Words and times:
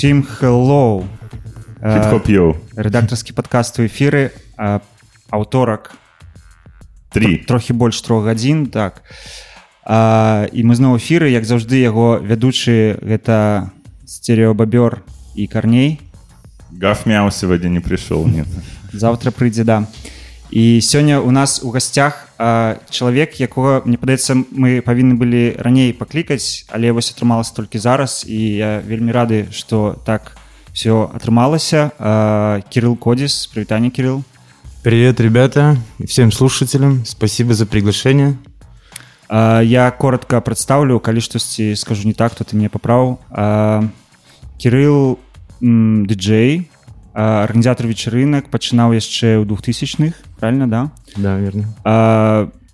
Усім 0.00 0.24
hello 0.40 1.04
Хіп-хоп-йоу. 1.84 2.56
рэдактарскі 2.72 3.36
падкаст 3.36 3.76
у 3.80 3.84
эфіры 3.84 4.32
а, 4.56 4.80
аўторак 5.28 5.92
Три. 7.12 7.36
трохі 7.44 7.76
больш 7.76 8.00
трох 8.00 8.24
гадзін 8.24 8.72
так 8.72 9.04
а, 9.84 10.48
і 10.56 10.64
мы 10.64 10.72
зноў 10.72 10.96
эфіры 10.96 11.28
як 11.28 11.44
заўжды 11.44 11.84
яго 11.84 12.16
вядучы 12.16 12.96
гэта 13.04 13.76
стереобабёр 14.08 15.04
і 15.36 15.44
карней 15.46 16.00
Гаф 16.72 17.04
мяу 17.04 17.28
сегодня 17.30 17.68
не 17.68 17.80
пришел, 17.80 18.24
нет. 18.24 18.48
завтра 18.96 19.28
прыйдзе 19.30 19.68
да 19.68 19.84
і 20.48 20.80
сёння 20.80 21.20
у 21.20 21.30
нас 21.30 21.60
у 21.60 21.68
гасцях 21.68 22.29
чалавек 22.39 23.39
якога 23.39 23.81
мне 23.85 23.97
падаецца 23.97 24.35
мы 24.51 24.81
павінны 24.85 25.15
былі 25.15 25.55
раней 25.59 25.93
паклікаць 25.93 26.67
але 26.69 26.91
вось 26.91 27.11
атрымалася 27.15 27.55
толькі 27.55 27.79
зараз 27.79 28.25
і 28.27 28.39
я 28.59 28.71
вельмі 28.79 29.11
рады 29.11 29.47
что 29.51 29.95
так 30.05 30.35
все 30.75 31.07
атрымалася 31.15 31.91
а, 31.99 32.61
кирилл 32.69 32.95
кодис 32.95 33.47
прывітанне 33.47 33.89
кирилл 33.89 34.23
Привет, 34.85 35.19
ребята, 35.19 35.77
и 35.97 36.05
всем 36.05 36.31
слушателям. 36.31 37.05
Спасибо 37.05 37.55
за 37.55 37.65
приглашение. 37.65 38.37
А, 39.27 39.61
я 39.61 39.89
коротко 39.89 40.41
прадстаўлю 40.41 40.99
калі 40.99 41.21
штосьці 41.21 41.75
скажу 41.75 42.07
не 42.07 42.13
так 42.13 42.35
то 42.35 42.43
ты 42.43 42.55
мне 42.55 42.69
паправ 42.69 43.17
кирилл 44.59 45.17
м, 45.63 46.05
диджей 46.05 46.69
а, 47.13 47.43
арганізатор 47.43 47.87
вечарынак 47.87 48.49
пачынаў 48.49 48.93
яшчэ 48.93 49.39
ў 49.39 49.45
двухтысячных 49.45 50.13
правильно 50.39 50.67
да 50.69 50.91
Да, 51.15 51.39
верно. 51.39 51.71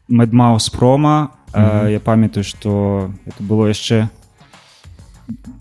Мэдмаус 0.09 0.69
прома 0.69 1.31
mm 1.53 1.91
я 1.91 2.00
памятаю 2.00 2.44
что 2.44 3.12
это 3.25 3.44
было 3.44 3.68
яшчэ 3.68 4.07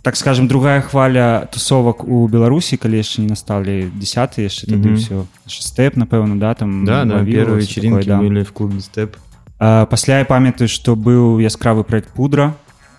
так 0.02 0.16
скажем 0.16 0.48
другая 0.48 0.80
хваля 0.80 1.46
тусовак 1.52 2.04
у 2.04 2.26
беларусі 2.28 2.76
калі 2.78 2.96
яшчэ 3.02 3.22
не 3.22 3.28
насталі 3.34 3.90
десят 3.94 4.38
яшчэ 4.38 4.66
тады 4.70 4.94
Мгм. 4.94 4.96
все 4.96 5.26
стэп 5.46 5.96
напэўна 5.96 6.38
да 6.38 6.54
там 6.54 6.84
Да, 6.84 7.04
да, 7.04 7.18
Вавило, 7.18 7.44
первые 7.44 7.60
всё 7.62 7.68
вечеринки 7.68 8.06
такое, 8.06 8.16
да. 8.16 8.22
были 8.22 8.42
в 8.44 8.52
клубе 8.52 8.80
Степ. 8.80 9.16
А, 9.58 9.86
пасля 9.86 10.18
я 10.20 10.24
памятаю 10.24 10.68
што 10.68 10.94
быў 10.96 11.38
яскравы 11.42 11.82
проект 11.84 12.10
пудра 12.14 12.54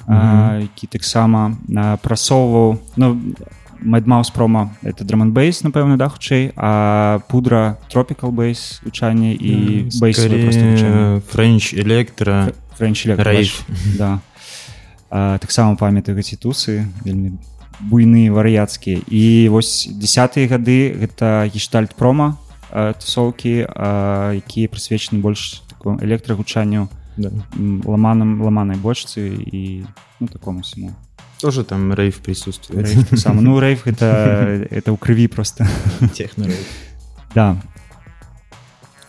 а, 0.07 0.59
які 0.61 0.87
таксама 0.87 1.55
а, 1.75 1.97
прасоўваў 1.97 2.79
ну 2.97 3.17
Мэдмаус 3.81 4.29
прома 4.29 4.75
это 4.83 5.03
драманбейс 5.03 5.63
напэўна 5.63 5.97
да 5.97 6.07
хутчэй 6.09 6.53
а 6.55 7.19
пудра 7.29 7.79
тропикал 7.89 8.31
бейс 8.31 8.79
гучанне 8.85 9.33
і 9.33 9.89
М, 9.89 9.89
бейсавае 9.99 10.43
проста 10.45 10.61
гучанне. 10.61 10.77
Скорее, 10.77 11.21
Френч, 11.31 11.73
Электро. 11.73 12.53
Френч 12.77 13.05
Рейв. 13.05 13.65
да 13.97 14.19
а, 15.09 15.37
таксама 15.39 15.75
памятаю 15.75 16.15
гэці 16.17 16.37
тусы 16.37 16.85
вельмі 17.03 17.33
буйныя 17.81 18.29
вар'яцкія 18.31 19.01
і 19.09 19.49
вось 19.49 19.89
десятые 19.89 20.45
гады 20.47 20.93
гэта 20.93 21.49
гештальт 21.51 21.95
прома 21.97 22.37
а, 22.69 22.93
тусоўкі 22.93 23.65
а, 23.67 24.31
якія 24.37 24.69
прысвечаны 24.69 25.19
больш 25.25 25.63
такому 25.67 25.97
электрагучанню 26.05 26.87
Да. 27.17 27.27
м, 27.57 27.81
ламаным 27.85 28.39
ламанай 28.41 28.77
бочцы 28.77 29.35
і 29.35 29.83
ну 30.21 30.27
такому 30.27 30.61
всему 30.61 30.93
Тоже 31.41 31.63
там 31.63 31.93
рейв 31.93 32.17
присутствует. 32.17 32.85
Рэйв 32.87 33.07
таксама 33.09 33.41
ну 33.41 33.59
рэйв 33.59 33.87
это 33.87 34.67
это 34.69 34.91
ў 34.93 34.97
крыві 34.97 35.27
просто 35.27 35.67
Техно-рейв. 36.13 36.65
да 37.35 37.55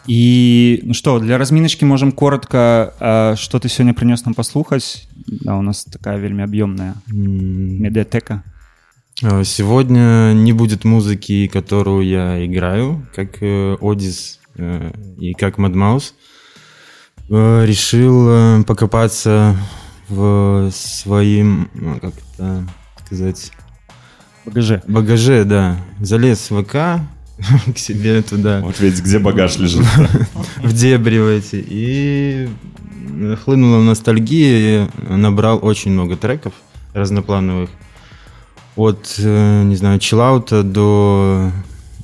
і 0.06 0.80
ну 0.84 0.94
что 0.94 1.18
для 1.20 1.38
разміначки 1.38 1.84
можем 1.86 2.12
коротко 2.12 2.92
а, 3.00 3.34
что 3.36 3.58
ты 3.58 3.68
сёння 3.68 3.92
прынёс 3.92 4.24
нам 4.24 4.34
паслухаць 4.34 5.06
да, 5.26 5.54
у 5.56 5.62
нас 5.62 5.84
такая 5.84 6.18
вельмі 6.18 6.42
аб'ёмная 6.42 6.94
М, 7.10 7.78
медиатека 7.82 8.42
а, 9.22 9.44
Сегодня 9.44 10.32
не 10.34 10.52
будет 10.52 10.84
музыки, 10.84 11.46
которую 11.46 12.02
я 12.08 12.44
играю, 12.44 13.06
как 13.14 13.40
э, 13.42 13.76
Одис 13.80 14.40
э, 14.56 14.90
и 15.20 15.34
как 15.34 15.58
Мадмаус. 15.58 16.14
Э, 17.30 17.64
Решил 17.64 18.26
э, 18.28 18.64
покопаться 18.64 19.56
в 20.09 20.69
своим, 20.71 21.69
ну, 21.73 21.99
как 21.99 22.13
это 22.33 22.63
сказать, 23.05 23.51
багаже 24.45 24.81
багаже, 24.87 25.43
да. 25.43 25.77
Залез 25.99 26.49
в 26.49 26.63
ВК 26.63 27.01
к 27.73 27.77
себе 27.77 28.21
туда. 28.21 28.61
Вот 28.61 28.79
ведь 28.79 29.01
где 29.01 29.19
багаж 29.19 29.57
лежит. 29.57 29.85
в 30.57 30.73
дебри 30.73 31.19
в 31.19 31.27
эти. 31.27 31.63
И 31.67 32.49
хлынула 33.43 33.81
ностальгия, 33.81 34.85
и 34.85 35.11
набрал 35.11 35.59
очень 35.61 35.91
много 35.91 36.15
треков 36.15 36.53
разноплановых. 36.93 37.69
От, 38.75 39.15
э, 39.17 39.63
не 39.63 39.75
знаю, 39.75 39.99
чиллаута 39.99 40.61
до 40.63 41.51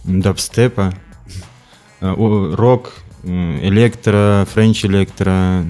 дабстепа, 0.03 0.93
рок, 1.99 2.93
э, 3.23 3.59
электро, 3.67 4.47
French 4.51 4.85
electro, 4.85 5.65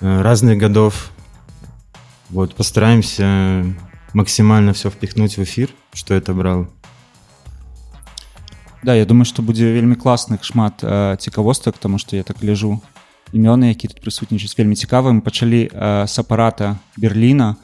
разных 0.00 0.58
годов. 0.58 1.10
Вот, 2.30 2.54
постараемся 2.54 3.64
максимально 4.12 4.72
все 4.72 4.90
впихнуть 4.90 5.36
в 5.36 5.42
эфир, 5.42 5.70
что 5.92 6.14
это 6.14 6.34
брал. 6.34 6.68
Да 8.82 8.94
я 8.94 9.04
думаю 9.04 9.24
что 9.24 9.42
будзе 9.42 9.72
вельмі 9.72 9.94
класных 9.94 10.44
шмат 10.44 10.84
а, 10.84 11.16
цікавостак 11.16 11.78
тому 11.78 11.98
что 11.98 12.16
я 12.16 12.22
так 12.22 12.44
ляжу 12.44 12.80
імёны 13.32 13.74
які 13.74 13.88
тут 13.88 13.98
прысутнічаюць 13.98 14.54
вельмі 14.54 14.78
цікавым 14.78 15.20
пачалі 15.20 15.66
а, 15.74 16.06
с 16.06 16.18
апарата 16.18 16.78
Берліна 16.96 17.56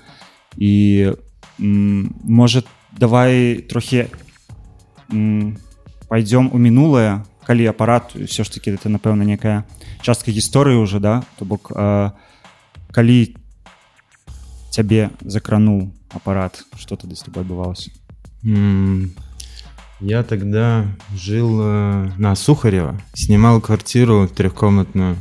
і 0.59 1.14
м, 1.61 2.14
может 2.25 2.66
давай 2.90 3.62
трохі 3.71 4.11
м, 5.12 5.56
пойдем 6.09 6.50
у 6.52 6.59
мінулае 6.59 7.23
калі 7.47 7.66
апарат 7.66 8.16
все 8.16 8.42
ж 8.42 8.50
таки 8.50 8.75
это 8.75 8.90
напэўна 8.90 9.23
некая 9.23 9.62
частка 10.02 10.32
гісторыі 10.35 10.82
уже 10.82 10.99
да 10.99 11.23
то 11.38 11.44
бок 11.44 11.71
а, 11.71 12.18
калі 12.91 13.36
цябе 14.72 15.10
закрануў 15.22 15.91
апарат 16.10 16.63
что 16.77 16.96
тады 16.96 17.15
с 17.15 17.22
тобой 17.22 17.44
адбывалася 17.44 17.91
М, 18.44 19.12
Я 20.00 20.24
тогда 20.24 20.86
жил 21.15 21.60
э, 21.60 22.12
на 22.17 22.36
Сухарева, 22.36 23.01
снимал 23.13 23.60
квартиру 23.62 24.27
трехкомнатную 24.27 25.17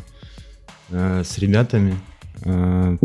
э, 0.91 1.23
с 1.25 1.39
ребятами. 1.39 1.97
Э, 2.43 2.99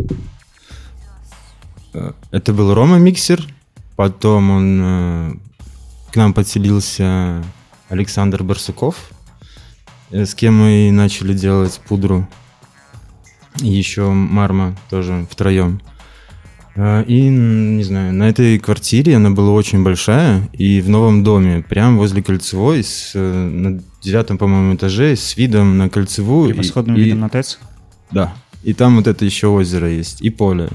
э, 1.94 2.12
Это 2.30 2.52
был 2.52 2.74
Рома 2.74 2.98
Миксер, 2.98 3.42
потом 3.96 4.50
он 4.50 4.80
э, 4.84 5.32
к 6.12 6.16
нам 6.16 6.34
подселился 6.34 7.42
Александр 7.88 8.42
Барсуков, 8.44 9.10
э, 10.10 10.26
с 10.26 10.34
кем 10.34 10.58
мы 10.58 10.90
начали 10.92 11.32
делать 11.32 11.80
пудру. 11.88 12.28
И 13.60 13.68
еще 13.68 14.10
Марма 14.10 14.74
тоже 14.90 15.26
втроем. 15.30 15.80
А, 16.74 17.02
И, 17.02 17.28
не 17.28 17.82
знаю, 17.84 18.14
на 18.14 18.28
этой 18.30 18.58
квартире 18.58 19.16
она 19.16 19.30
была 19.30 19.50
очень 19.52 19.82
большая, 19.82 20.48
и 20.54 20.80
в 20.80 20.88
новом 20.88 21.22
доме, 21.22 21.62
прям 21.68 21.98
возле 21.98 22.22
Кольцевой, 22.22 22.82
с, 22.82 23.12
э, 23.14 23.18
на 23.48 23.82
девятом, 24.00 24.38
по-моему, 24.38 24.74
этаже, 24.74 25.14
с 25.16 25.36
видом 25.36 25.76
на 25.76 25.88
Кольцевую. 25.90 26.48
и- 26.48 26.52
превосходным 26.52 26.96
и- 26.96 27.00
видом 27.02 27.20
на 27.20 27.28
ТЭЦ 27.28 27.58
Да. 28.10 28.32
И 28.62 28.72
там 28.74 28.96
вот 28.96 29.06
это 29.06 29.24
еще 29.24 29.48
озеро 29.48 29.90
есть, 29.90 30.22
и 30.22 30.30
поле. 30.30 30.68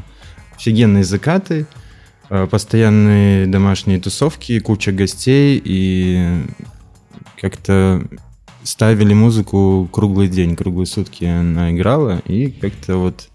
Офигенные 0.56 1.04
закаты, 1.04 1.66
э, 2.30 2.46
постоянные 2.50 3.48
домашние 3.48 4.00
тусовки, 4.00 4.60
куча 4.60 4.92
гостей, 4.92 5.60
и 5.64 6.42
как-то 7.42 8.04
ставили 8.68 9.14
музыку 9.14 9.88
круглый 9.94 10.28
день, 10.28 10.58
круглые 10.58 10.88
сутки 10.88 11.24
она 11.24 11.72
играла, 11.72 12.20
и 12.26 12.52
как-то 12.52 12.98
вот 12.98 13.30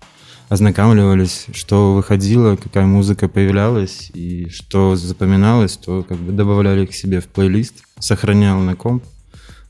ознакомливались, 0.51 1.47
что 1.55 1.95
выходило, 1.95 2.57
какая 2.57 2.85
музыка 2.85 3.29
появлялась, 3.29 4.11
и 4.13 4.51
что 4.51 4.95
запоминалось, 4.95 5.79
то 5.79 6.03
как 6.03 6.19
бы 6.19 6.33
добавляли 6.33 6.85
к 6.85 6.93
себе 6.93 7.23
в 7.23 7.29
плейлист, 7.29 7.83
сохранял 7.99 8.61
на 8.61 8.77
комп. 8.77 9.05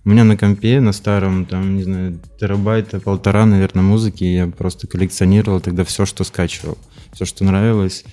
У 0.05 0.09
меня 0.09 0.25
на 0.25 0.37
компе, 0.37 0.81
на 0.81 0.93
старом, 0.93 1.47
там, 1.47 1.77
не 1.77 1.85
знаю, 1.85 2.19
терабайта, 2.41 2.99
полтора, 2.99 3.47
наверное, 3.47 3.85
музыки, 3.85 4.25
я 4.25 4.49
просто 4.49 4.89
коллекционировал 4.89 5.61
тогда 5.61 5.85
все, 5.85 6.07
что 6.07 6.25
скачивал, 6.25 6.77
все, 7.13 7.25
что 7.25 7.45
нравилось. 7.45 8.05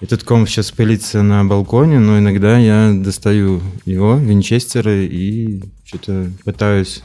Этот 0.00 0.24
комп 0.24 0.48
сейчас 0.48 0.70
пылится 0.72 1.22
на 1.22 1.44
балконе, 1.44 1.98
но 2.00 2.18
иногда 2.18 2.58
я 2.58 2.92
достаю 2.92 3.60
его, 3.84 4.16
винчестеры, 4.16 5.06
и 5.06 5.62
что-то 5.84 6.28
пытаюсь 6.44 7.02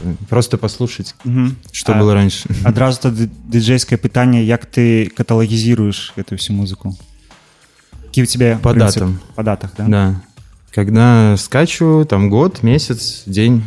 э, 0.00 0.14
просто 0.28 0.58
послушать, 0.58 1.14
Мгм. 1.24 1.56
что 1.70 1.94
А- 1.94 1.98
было 2.00 2.14
раньше. 2.14 2.48
адразу 2.64 3.00
тады 3.00 3.28
дыджейскае 3.48 3.98
пытанне 3.98 4.42
як 4.44 4.66
ты 4.66 5.08
каталагізіруеш 5.10 6.14
эту 6.16 6.34
всю 6.36 6.56
музыку 6.56 6.96
які 8.04 8.22
у 8.22 8.26
тебе 8.26 8.58
По 8.62 8.70
прынцып? 8.70 8.78
датам. 8.94 9.20
по 9.36 9.42
датах 9.42 9.70
да? 9.78 9.84
Да. 9.88 10.20
Когда 10.74 11.36
скачу, 11.36 12.06
там 12.08 12.30
год, 12.30 12.62
месяц, 12.62 13.22
день. 13.26 13.62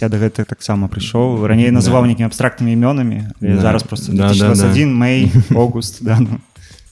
я 0.00 0.08
да 0.08 0.16
гэта 0.18 0.44
таксама 0.44 0.86
прыйшоў 0.88 1.44
раней 1.46 1.70
называў 1.72 2.02
Да. 2.02 2.06
нейкімі 2.06 2.26
абстрактнымі 2.28 2.72
імёнамі 2.76 3.30
але 3.42 3.54
Да. 3.56 3.60
зараз 3.60 3.82
просто 3.82 4.12
Да, 4.12 4.28
да, 4.28 4.34
2021 4.34 4.94
мэй 4.94 5.32
август 5.50 6.04
да, 6.04 6.18
ну. 6.20 6.38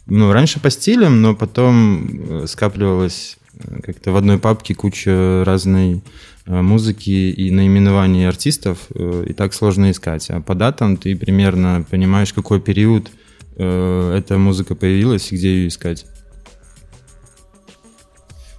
ну, 0.05 0.31
раньше 0.31 0.59
по 0.59 0.69
стилям, 0.69 1.21
но 1.21 1.35
потом 1.35 2.41
э, 2.43 2.47
скапливалось 2.47 3.37
э, 3.55 3.81
как-то 3.81 4.11
в 4.11 4.17
одной 4.17 4.37
папке 4.37 4.75
куча 4.75 5.43
разной 5.45 6.01
э, 6.45 6.61
музыки 6.61 7.09
и 7.09 7.51
наименований 7.51 8.27
артистов, 8.27 8.79
и 8.91 9.33
так 9.33 9.53
сложно 9.53 9.91
искать. 9.91 10.29
А 10.29 10.41
по 10.41 10.55
датам 10.55 10.97
ты 10.97 11.15
примерно 11.15 11.85
понимаешь, 11.89 12.33
какой 12.33 12.59
период 12.59 13.11
эта 13.55 14.37
музыка 14.39 14.73
появилась 14.73 15.31
и 15.31 15.35
где 15.35 15.49
ее 15.53 15.67
искать. 15.67 16.07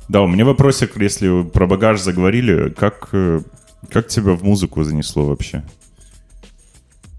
Да, 0.09 0.23
у 0.23 0.29
меня 0.29 0.45
вопросик, 0.45 0.97
если 1.01 1.27
вы 1.27 1.45
про 1.45 1.67
багаж 1.67 2.01
заговорили, 2.01 2.71
как, 2.71 3.11
как 3.91 4.07
тебя 4.07 4.35
в 4.35 4.45
музыку 4.45 4.85
занесло 4.85 5.27
вообще? 5.27 5.65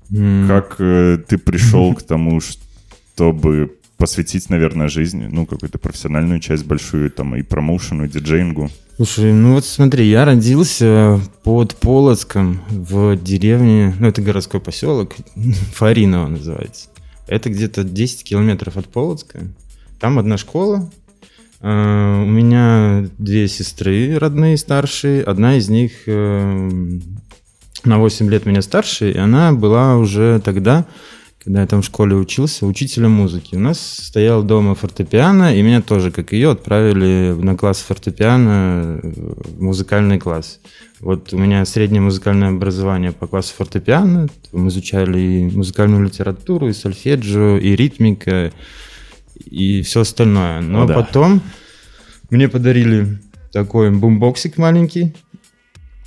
М, 0.09 0.47
Как 0.47 0.77
ты 0.77 1.37
пришел 1.37 1.93
к 1.95 2.03
тому, 2.03 2.39
чтобы 2.39 3.77
посвятить, 3.97 4.49
наверное, 4.49 4.87
жизни, 4.89 5.27
ну, 5.31 5.45
какую-то 5.45 5.77
профессиональную 5.77 6.39
часть 6.39 6.65
большую, 6.65 7.09
там, 7.11 7.35
и 7.35 7.41
промоушену, 7.41 8.05
и 8.05 8.09
диджеингу? 8.09 8.69
Слушай, 8.97 9.33
ну 9.33 9.55
вот 9.55 9.65
смотри, 9.65 10.07
я 10.07 10.23
родился 10.23 11.19
под 11.43 11.75
Полоцком 11.75 12.61
в 12.69 13.17
деревне, 13.17 13.93
ну 13.99 14.07
это 14.07 14.21
городской 14.21 14.61
поселок, 14.61 15.15
Фариново 15.73 16.27
называется. 16.27 16.87
Это 17.27 17.49
где-то 17.49 17.83
10 17.83 18.23
километров 18.23 18.77
от 18.77 18.87
Полоцка. 18.87 19.41
Там 19.99 20.19
одна 20.19 20.37
школа. 20.37 20.89
А, 21.61 22.23
У 22.23 22.25
меня 22.25 23.09
две 23.17 23.47
сестры 23.47 24.17
родные, 24.17 24.57
старшие. 24.57 25.23
Одна 25.23 25.57
из 25.57 25.67
них 25.67 25.91
э, 26.05 26.69
на 27.83 27.99
8 27.99 28.29
лет 28.29 28.45
меня 28.45 28.61
старше, 28.61 29.11
и 29.11 29.17
она 29.17 29.51
была 29.51 29.97
уже 29.97 30.39
тогда, 30.43 30.85
когда 31.45 31.61
я 31.61 31.67
там 31.67 31.83
в 31.83 31.85
школе 31.85 32.15
учился, 32.15 32.65
учителем 32.65 33.11
музыки. 33.11 33.55
У 33.55 33.59
нас 33.59 33.79
стоял 33.79 34.41
дома 34.41 34.73
фортепиано, 34.73 35.55
и 35.55 35.61
меня 35.61 35.79
тоже, 35.79 36.09
как 36.09 36.33
ее, 36.33 36.49
отправили 36.49 37.35
на 37.37 37.55
класс 37.55 37.81
фортепиано, 37.81 38.99
э, 39.03 39.09
в 39.11 39.61
музыкальный 39.61 40.17
класс. 40.17 40.59
Вот 41.01 41.33
у 41.33 41.37
меня 41.37 41.63
среднее 41.65 42.01
музыкальное 42.01 42.49
образование 42.49 43.11
по 43.11 43.27
классу 43.27 43.53
фортепиано. 43.55 44.27
Мы 44.53 44.69
изучали 44.69 45.19
и 45.19 45.55
музыкальную 45.55 46.03
литературу, 46.03 46.67
и 46.67 46.73
сольфеджио, 46.73 47.57
и 47.57 47.75
ритмика, 47.75 48.51
и 49.45 49.83
все 49.83 50.01
остальное. 50.01 50.61
Но 50.61 50.85
О, 50.85 50.87
да. 50.87 50.95
потом 50.95 51.41
мне 52.31 52.49
подарили 52.49 53.19
такой 53.51 53.91
бумбоксик 53.91 54.57
маленький 54.57 55.13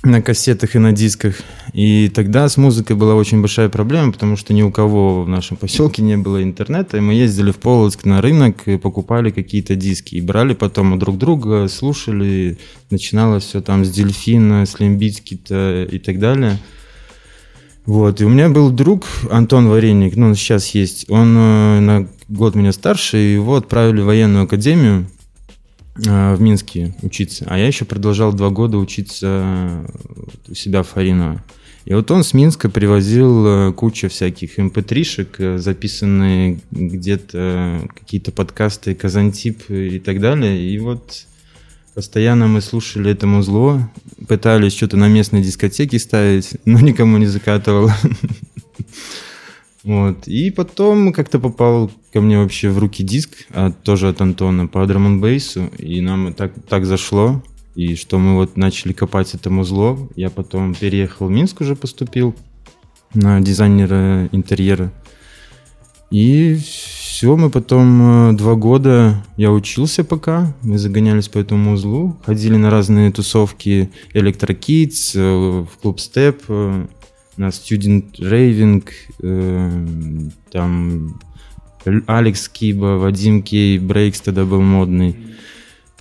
на 0.03 0.21
кассетах 0.21 0.75
и 0.75 0.79
на 0.79 0.93
дисках. 0.93 1.35
И 1.73 2.09
тогда 2.09 2.47
с 2.47 2.57
музыкой 2.57 2.95
была 2.95 3.15
очень 3.15 3.41
большая 3.41 3.69
проблема, 3.69 4.13
потому 4.13 4.37
что 4.37 4.53
ни 4.53 4.61
у 4.61 4.71
кого 4.71 5.23
в 5.23 5.27
нашем 5.27 5.57
поселке 5.57 6.01
не 6.01 6.17
было 6.17 6.41
интернета. 6.41 6.97
И 6.97 7.01
мы 7.01 7.13
ездили 7.13 7.51
в 7.51 7.57
Полоцк 7.57 8.05
на 8.05 8.21
рынок 8.21 8.67
и 8.67 8.77
покупали 8.77 9.29
какие-то 9.29 9.75
диски. 9.75 10.15
И 10.15 10.21
брали 10.21 10.53
потом 10.53 10.93
у 10.93 10.97
друг 10.97 11.17
друга, 11.17 11.67
слушали. 11.67 12.57
Начиналось 12.89 13.43
все 13.43 13.61
там 13.61 13.83
с 13.83 13.89
Дельфина, 13.89 14.65
с 14.65 14.79
Лимбицкита 14.79 15.83
и 15.91 15.99
так 15.99 16.19
далее. 16.19 16.57
Вот, 17.85 18.21
и 18.21 18.23
у 18.23 18.29
меня 18.29 18.49
был 18.49 18.69
друг 18.69 19.05
Антон 19.31 19.67
Вареник, 19.67 20.15
ну, 20.15 20.27
он 20.27 20.35
сейчас 20.35 20.67
есть, 20.75 21.09
он 21.09 21.35
э, 21.35 21.79
на 21.79 22.07
год 22.27 22.53
меня 22.53 22.71
старше, 22.71 23.17
и 23.17 23.33
его 23.33 23.55
отправили 23.55 24.01
в 24.01 24.05
военную 24.05 24.43
академию 24.43 25.07
в 26.05 26.37
Минске 26.39 26.95
учиться, 27.01 27.45
а 27.47 27.57
я 27.57 27.67
еще 27.67 27.85
продолжал 27.85 28.33
два 28.33 28.49
года 28.49 28.77
учиться 28.77 29.27
э, 29.27 30.51
у 30.51 30.55
себя 30.55 30.83
в 30.83 30.89
Фариново. 30.89 31.43
И 31.89 31.93
вот 31.95 32.11
он 32.11 32.23
с 32.23 32.35
Минска 32.35 32.69
привозил 32.69 33.47
э, 33.47 33.73
кучу 33.73 34.09
всяких 34.09 34.59
mp3-шек, 34.59 35.35
э, 35.39 35.57
записанные 35.57 36.59
где-то 36.69 37.37
э, 37.37 37.87
какие-то 37.97 38.31
подкасты, 38.31 38.93
Казантип 38.93 39.69
и 39.71 39.97
так 39.97 40.19
далее. 40.19 40.61
И 40.61 40.77
вот 40.77 41.25
постоянно 41.95 42.47
мы 42.47 42.61
слушали 42.61 43.09
это 43.11 43.25
музло, 43.25 43.89
пытались 44.27 44.73
что-то 44.73 44.97
на 44.97 45.07
местной 45.07 45.41
дискотеке 45.41 45.97
ставить, 45.97 46.51
но 46.65 46.79
никому 46.79 47.17
не 47.17 47.27
закатывало. 47.27 47.95
Вот. 49.81 50.27
И 50.27 50.51
потом 50.51 51.13
как-то 51.13 51.39
попал 51.39 51.89
ко 52.11 52.21
мне 52.21 52.37
вообще 52.37 52.69
в 52.69 52.77
руки 52.79 53.03
диск, 53.03 53.47
а, 53.51 53.71
тоже 53.71 54.09
от 54.09 54.21
Антона, 54.21 54.67
по 54.67 54.85
драм 54.85 55.21
бейсу 55.21 55.69
и 55.77 56.01
нам 56.01 56.33
так, 56.33 56.53
так 56.67 56.85
зашло, 56.85 57.43
и 57.75 57.95
что 57.95 58.17
мы 58.17 58.35
вот 58.35 58.57
начали 58.57 58.93
копать 58.93 59.33
это 59.35 59.49
музло. 59.49 59.97
Я 60.15 60.29
потом 60.29 60.75
переехал 60.75 61.27
в 61.27 61.31
Минск 61.31 61.61
уже 61.61 61.75
поступил 61.75 62.35
на 63.13 63.39
дизайнера 63.39 64.27
интерьера. 64.31 64.91
И 66.11 66.55
все, 66.55 67.35
мы 67.35 67.49
потом 67.49 68.31
э, 68.31 68.33
два 68.33 68.55
года 68.55 69.23
я 69.37 69.51
учился 69.51 70.03
пока, 70.03 70.55
мы 70.63 70.79
загонялись 70.79 71.27
по 71.27 71.37
этому 71.37 71.73
узлу, 71.73 72.17
ходили 72.25 72.55
на 72.55 72.71
разные 72.71 73.11
тусовки 73.11 73.91
Electro 74.13 74.57
э, 74.57 75.61
в 75.61 75.81
клуб 75.81 75.97
Step, 75.97 76.41
э, 76.47 76.87
на 77.37 77.47
Student 77.49 78.19
Raving, 78.19 78.83
там 80.51 81.19
Алекс 82.07 82.47
Киба, 82.49 82.97
Вадим 82.97 83.41
Кей, 83.41 83.79
Брейкс 83.79 84.21
тогда 84.21 84.45
был 84.45 84.61
модный. 84.61 85.15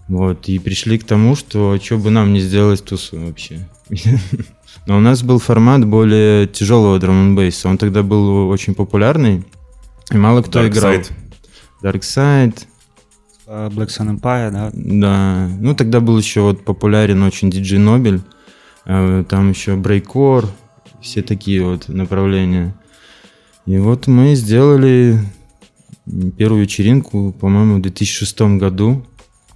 Вот, 0.08 0.48
и 0.48 0.58
пришли 0.58 0.98
к 0.98 1.04
тому, 1.04 1.36
что 1.36 1.78
что 1.82 1.98
бы 1.98 2.10
нам 2.10 2.32
не 2.32 2.40
сделать 2.40 2.84
тусу 2.84 3.18
вообще. 3.20 3.68
Но 4.86 4.96
у 4.96 5.00
нас 5.00 5.22
был 5.22 5.38
формат 5.38 5.84
более 5.86 6.46
тяжелого 6.46 6.98
драм 6.98 7.36
бейса 7.36 7.68
Он 7.68 7.76
тогда 7.76 8.02
был 8.02 8.48
очень 8.48 8.74
популярный, 8.74 9.44
и 10.10 10.16
мало 10.16 10.42
кто 10.42 10.60
Dark 10.60 10.68
играл. 10.68 10.94
Side. 10.94 11.10
Dark 11.82 12.00
Side, 12.00 12.66
Э, 13.48 13.70
Black 13.72 13.88
Sun 13.88 14.20
Empire, 14.20 14.50
да. 14.50 14.70
да. 14.74 15.48
Ну, 15.58 15.74
тогда 15.74 16.00
был 16.00 16.18
еще 16.18 16.42
вот 16.42 16.64
популярен 16.64 17.22
очень 17.22 17.50
диджей 17.50 17.78
Нобель. 17.78 18.20
Э, 18.84 19.24
Там 19.28 19.50
еще 19.50 19.74
Брейкор, 19.76 20.46
все 21.00 21.22
такие 21.22 21.64
вот 21.64 21.88
направления. 21.88 22.74
И 23.64 23.78
вот 23.78 24.06
мы 24.06 24.34
сделали 24.34 25.18
первую 26.36 26.62
вечеринку, 26.62 27.32
по-моему, 27.32 27.76
в 27.76 27.82
2006 27.82 28.40
году, 28.58 29.04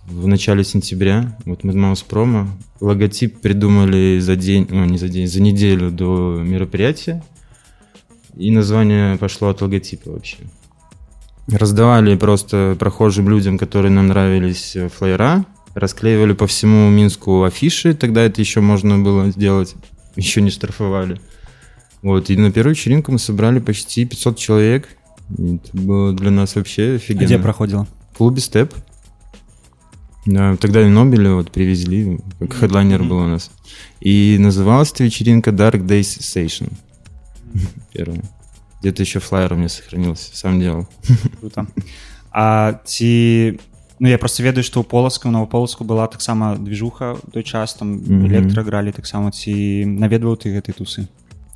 в 0.07 0.27
начале 0.27 0.65
сентября. 0.65 1.37
Вот 1.45 1.65
Маус 1.65 2.03
Промо. 2.03 2.49
Логотип 2.81 3.41
придумали 3.41 4.19
за 4.19 4.37
день, 4.37 4.67
ну, 4.69 4.85
не 4.85 4.99
за 4.99 5.09
день, 5.09 5.27
за 5.29 5.41
неделю 5.41 5.91
до 5.91 6.43
мероприятия. 6.45 7.23
И 8.37 8.51
название 8.51 9.17
пошло 9.19 9.49
от 9.49 9.61
логотипа 9.61 10.11
вообще. 10.11 10.39
Раздавали 11.49 12.17
просто 12.17 12.77
прохожим 12.79 13.29
людям, 13.29 13.59
которые 13.59 13.91
нам 13.91 14.09
нравились, 14.09 14.77
э, 14.77 14.89
флеера. 14.89 15.45
Расклеивали 15.75 16.33
по 16.33 16.47
всему 16.47 16.91
Минску 16.91 17.45
афиши. 17.45 17.95
Тогда 17.95 18.23
это 18.23 18.41
еще 18.41 18.61
можно 18.61 18.99
было 18.99 19.31
сделать. 19.31 19.75
Еще 20.17 20.41
не 20.41 20.51
штрафовали. 20.51 21.21
Вот, 22.03 22.31
и 22.31 22.37
на 22.37 22.51
первую 22.51 22.75
вечеринку 22.75 23.13
мы 23.13 23.19
собрали 23.19 23.59
почти 23.61 24.05
500 24.05 24.37
человек. 24.39 24.89
И 25.38 25.56
это 25.56 25.78
было 25.78 26.14
для 26.14 26.32
нас 26.32 26.56
вообще 26.56 26.94
А 26.94 26.96
офигенно. 26.96 27.26
Где 27.26 27.38
проходила? 27.40 27.88
В 28.14 28.18
клубе 28.18 28.42
Степ. 28.42 28.74
Да, 30.26 30.56
тогда 30.58 30.82
и 30.82 30.90
Нобеля 30.90 31.34
вот 31.36 31.52
привезли, 31.52 32.20
как 32.40 32.54
хедлайнер 32.54 33.04
был 33.04 33.18
у 33.18 33.28
нас. 33.28 33.50
И 34.02 34.38
называлась 34.40 34.92
эта 34.92 35.04
вечеринка 35.06 35.52
Dark 35.52 35.86
Days 35.86 36.20
Station. 36.20 36.72
Первая. 37.94 38.22
Где-то 38.82 39.04
еще 39.04 39.20
флайер 39.20 39.54
у 39.54 39.56
меня 39.56 39.70
сохранился, 39.70 40.36
сам 40.36 40.60
делал. 40.60 40.88
Круто. 41.40 41.68
А 42.32 42.74
ці 42.86 43.58
ну 44.00 44.08
я 44.08 44.18
просто 44.20 44.44
ведаю 44.44 44.64
што 44.64 44.82
ў 44.82 44.86
полацку 44.86 45.32
новополацку 45.32 45.84
была 45.84 46.06
таксама 46.08 46.56
движуха 46.56 47.18
ў 47.18 47.32
той 47.34 47.44
час 47.44 47.74
там 47.74 47.98
Мгм. 47.98 48.28
электра 48.28 48.62
гралі 48.64 48.92
таксама 48.92 49.32
ці 49.32 49.86
наведваў 49.86 50.38
ты 50.38 50.54
гэтай 50.54 50.76
тусы 50.78 51.08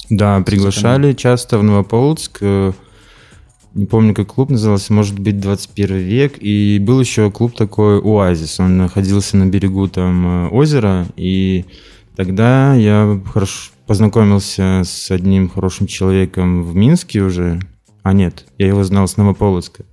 Да, 0.09 0.41
приглашали 0.41 1.13
часто 1.13 1.59
в 1.59 1.63
Новополоцк. 1.63 2.41
не 3.76 3.84
помню, 3.84 4.14
как 4.14 4.28
клуб 4.28 4.48
назывался, 4.48 4.94
может 4.94 5.18
быть, 5.18 5.38
21 5.38 5.98
век. 5.98 6.36
И 6.40 6.78
был 6.80 6.98
еще 6.98 7.30
клуб 7.30 7.54
такой 7.54 8.00
«Оазис». 8.00 8.58
Он 8.58 8.78
находился 8.78 9.36
на 9.36 9.44
берегу 9.44 9.86
там 9.86 10.46
э, 10.46 10.48
озера. 10.48 11.06
И 11.16 11.66
тогда 12.16 12.74
я 12.74 13.20
хорошо 13.30 13.72
познакомился 13.86 14.80
с 14.82 15.10
одним 15.10 15.50
хорошим 15.50 15.86
человеком 15.86 16.62
в 16.62 16.74
Минске 16.74 17.20
уже. 17.20 17.60
А 18.02 18.14
нет, 18.14 18.46
я 18.56 18.68
его 18.68 18.82
знал 18.82 19.06
с 19.06 19.18
Новополоцка. 19.18 19.84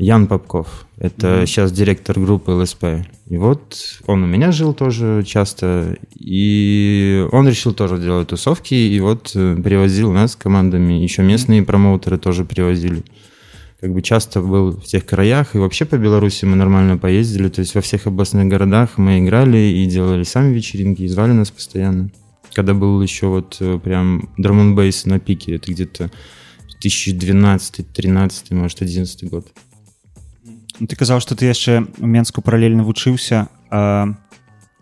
Ян 0.00 0.26
Попков. 0.28 0.86
Это 0.96 1.44
сейчас 1.46 1.72
директор 1.72 2.18
группы 2.18 2.52
ЛСП. 2.52 2.84
И 3.28 3.36
вот 3.36 4.00
он 4.06 4.22
у 4.22 4.26
меня 4.26 4.50
жил 4.50 4.72
тоже 4.72 5.22
часто. 5.26 5.98
И 6.18 7.26
он 7.32 7.46
решил 7.46 7.74
тоже 7.74 7.98
делать 7.98 8.28
тусовки. 8.28 8.72
И 8.72 8.98
вот 9.00 9.32
э, 9.34 9.56
привозил 9.62 10.10
нас 10.10 10.32
с 10.32 10.36
командами. 10.36 10.94
Еще 10.94 11.22
местные 11.22 11.62
промоутеры 11.62 12.16
тоже 12.16 12.46
привозили. 12.46 13.04
Как 13.78 13.92
бы 13.92 14.00
часто 14.00 14.40
был 14.40 14.72
в 14.72 14.84
тех 14.84 15.04
краях. 15.04 15.54
И 15.54 15.58
вообще 15.58 15.84
по 15.84 15.98
Беларуси 15.98 16.46
мы 16.46 16.56
нормально 16.56 16.96
поездили. 16.96 17.50
То 17.50 17.60
есть 17.60 17.74
во 17.74 17.82
всех 17.82 18.06
областных 18.06 18.46
городах 18.46 18.96
мы 18.96 19.18
играли 19.18 19.58
и 19.58 19.84
делали 19.84 20.22
сами 20.22 20.54
вечеринки. 20.54 21.02
И 21.02 21.08
звали 21.08 21.32
нас 21.32 21.50
постоянно. 21.50 22.10
Когда 22.54 22.72
был 22.72 23.02
еще 23.02 23.26
вот 23.26 23.58
э, 23.60 23.78
прям 23.78 24.30
драм 24.38 24.74
на 24.74 25.18
пике. 25.20 25.56
Это 25.56 25.70
где-то 25.70 26.10
2012-13, 26.82 28.54
может, 28.54 28.80
11 28.80 29.28
год. 29.28 29.46
Ну, 30.79 30.87
ты 30.87 30.95
казаў 30.95 31.19
што 31.19 31.35
ты 31.35 31.45
яшчэ 31.45 31.87
у 31.99 32.07
менску 32.07 32.41
паралельна 32.41 32.83
вучыўся 32.83 33.47
а, 33.69 34.13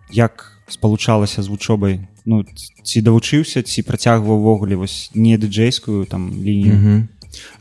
як 0.10 0.58
спалучалася 0.68 1.42
з 1.42 1.48
вучобай 1.48 2.08
ну 2.26 2.44
ці 2.84 3.02
давучыўся 3.02 3.62
ці 3.62 3.84
працягваў 3.84 4.40
увогуле 4.40 4.76
вось 4.76 5.12
не 5.14 5.38
дыджейскую 5.38 6.06
там 6.06 6.32
лінію 6.34 6.76
Мгм. 6.76 7.08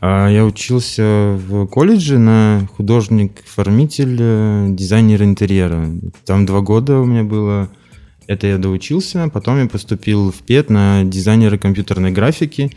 А, 0.00 0.28
Я 0.28 0.44
учился 0.44 1.38
в 1.48 1.66
колледже 1.66 2.18
на 2.18 2.68
художник-формитель, 2.76 4.16
э, 4.20 4.74
дизайнер 4.74 5.22
интерьера. 5.22 5.88
Там 6.24 6.46
два 6.46 6.60
года 6.60 6.98
у 6.98 7.04
меня 7.04 7.24
было. 7.24 7.68
Это 8.26 8.46
я 8.46 8.58
доучился. 8.58 9.30
Потом 9.32 9.58
я 9.58 9.66
поступил 9.66 10.30
в 10.30 10.42
ПЕТ 10.42 10.70
на 10.70 11.04
дизайнера 11.04 11.58
компьютерной 11.58 12.12
графики. 12.12 12.70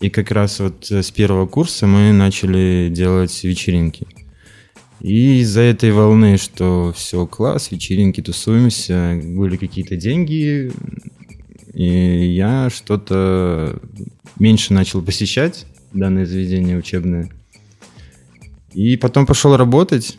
И 0.00 0.10
как 0.10 0.30
раз 0.30 0.60
вот 0.60 0.90
э, 0.90 1.02
с 1.02 1.10
первого 1.10 1.46
курса 1.46 1.86
мы 1.86 2.12
начали 2.12 2.88
делать 2.90 3.44
вечеринки. 3.44 4.06
и 5.01 5.39
из-за 5.39 5.61
этой 5.61 5.91
волны, 5.91 6.37
что 6.37 6.93
все, 6.95 7.25
класс, 7.25 7.71
вечеринки, 7.71 8.21
тусуемся, 8.21 9.19
были 9.23 9.57
какие-то 9.57 9.95
деньги, 9.95 10.71
и 11.73 12.25
я 12.35 12.69
что-то 12.69 13.79
меньше 14.37 14.73
начал 14.73 15.01
посещать 15.01 15.65
данное 15.91 16.27
заведение 16.27 16.77
учебное. 16.77 17.31
И 18.73 18.95
потом 18.95 19.25
пошел 19.25 19.57
работать 19.57 20.17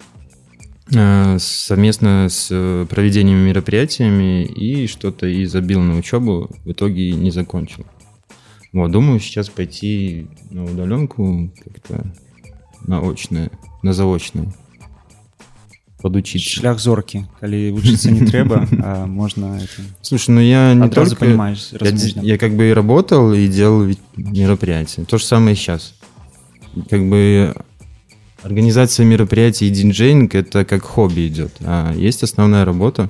э, 0.93 1.39
совместно 1.39 2.27
с 2.29 2.49
э, 2.51 2.85
проведением 2.91 3.39
мероприятиями 3.39 4.45
и 4.45 4.89
что-то 4.89 5.27
и 5.27 5.45
забил 5.45 5.81
на 5.81 5.97
учебу, 5.97 6.51
в 6.65 6.73
итоге 6.73 7.13
не 7.13 7.31
закончил. 7.31 7.87
Вот, 8.73 8.91
думаю 8.91 9.21
сейчас 9.21 9.49
пойти 9.49 10.27
на 10.51 10.65
удаленку 10.65 11.53
как-то 11.63 12.13
на 12.85 12.99
очное, 12.99 13.51
на 13.83 13.93
заочное. 13.93 14.53
Подучиться. 16.03 16.61
шлях 16.61 16.81
зоркі 16.81 17.27
калі 17.41 17.71
вучыцца 17.79 18.11
не 18.11 18.27
трэба 18.27 18.67
а 18.85 19.07
можна 19.07 19.63
это, 19.63 19.87
Слушай, 20.03 20.31
ну 20.31 20.41
я 20.41 20.75
не 20.75 20.91
только... 20.91 21.17
понимаешь 21.17 21.71
Я, 22.23 22.39
как 22.39 22.57
бы 22.57 22.71
и 22.71 22.73
работал, 22.73 23.33
и 23.33 23.47
делал 23.47 23.85
ведь 23.85 24.01
мероприятия. 24.17 25.05
То 25.05 25.19
же 25.19 25.25
самое 25.25 25.55
и 25.55 25.57
сейчас. 25.57 25.95
Как 26.91 27.09
бы 27.09 27.55
организация 28.43 29.07
мероприятий 29.07 29.69
и 29.69 29.71
диджейнг 29.71 30.35
это 30.35 30.65
как 30.65 30.83
хобби 30.83 31.29
идет. 31.29 31.53
А 31.61 31.95
есть 31.95 32.23
основная 32.23 32.65
работа, 32.65 33.09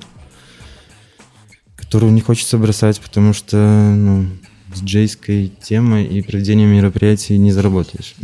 которую 1.75 2.13
не 2.13 2.21
хочется 2.21 2.57
бросать, 2.57 2.99
потому 3.01 3.33
что 3.33 3.57
ну, 3.57 4.27
диджейской 4.73 5.51
темой 5.61 6.05
и 6.05 6.21
проведением 6.21 6.69
мероприятий 6.69 7.37
не 7.37 7.51
заработаешь. 7.51 8.15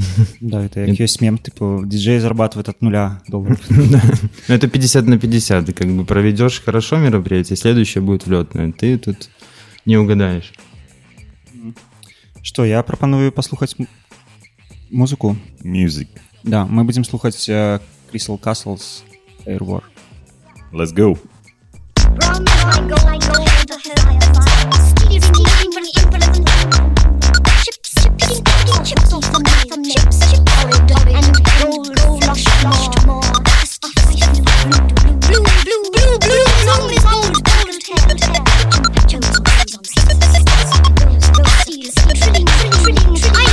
да 0.42 0.66
это 0.66 0.86
як 0.86 1.00
ёсць 1.00 1.22
мем 1.22 1.38
типу 1.38 1.84
диджей 1.86 2.20
зарабатывает 2.20 2.70
от 2.70 2.82
нуля 2.82 3.22
долларов. 3.28 3.60
Ну, 3.70 4.56
это 4.56 4.68
50 4.68 5.06
на 5.08 5.18
50. 5.18 5.66
Ты 5.66 5.74
как 5.74 5.88
бы 5.96 6.06
проведешь 6.06 6.62
хорошо 6.62 6.98
мероприятие, 6.98 7.58
следующее 7.58 8.02
будет 8.02 8.26
влетное. 8.28 8.72
Ты 8.72 8.98
тут 8.98 9.30
не 9.86 9.98
угадаешь. 9.98 10.52
что 12.42 12.66
я 12.66 12.82
прапаную 12.84 13.32
паслухаць 13.32 13.76
м- 13.80 13.88
музыку 14.90 15.36
Music. 15.64 16.08
да 16.44 16.66
мы 16.66 16.84
будем 16.84 17.04
слухаць 17.04 17.50
э, 17.50 17.80
Crystal 18.12 18.40
Castles 18.40 19.04
Air 19.46 19.60
War 19.60 19.84
Let's 20.72 20.94
go. 20.94 21.18
Run, 21.98 22.46
I 22.48 22.88
go, 22.88 22.96
I 23.08 23.18
go 23.18 23.34
into. 23.44 23.76
Stealing, 23.82 24.22
stealing, 24.22 24.60
really 25.00 25.28
implement. 25.28 25.28
Chips, 25.36 25.59
I 43.32 43.49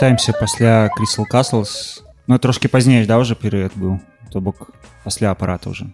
вяртаемся 0.00 0.32
пасля 0.32 0.88
Crystal 0.98 1.24
Castles 1.30 2.00
ну 2.26 2.38
трошки 2.38 2.66
пазней 2.66 3.04
да 3.06 3.18
уже 3.18 3.34
перыяд 3.34 3.72
быў 3.76 3.98
то 4.32 4.40
бок 4.40 4.70
пасля 5.04 5.30
апарата 5.30 5.70
уже 5.70 5.86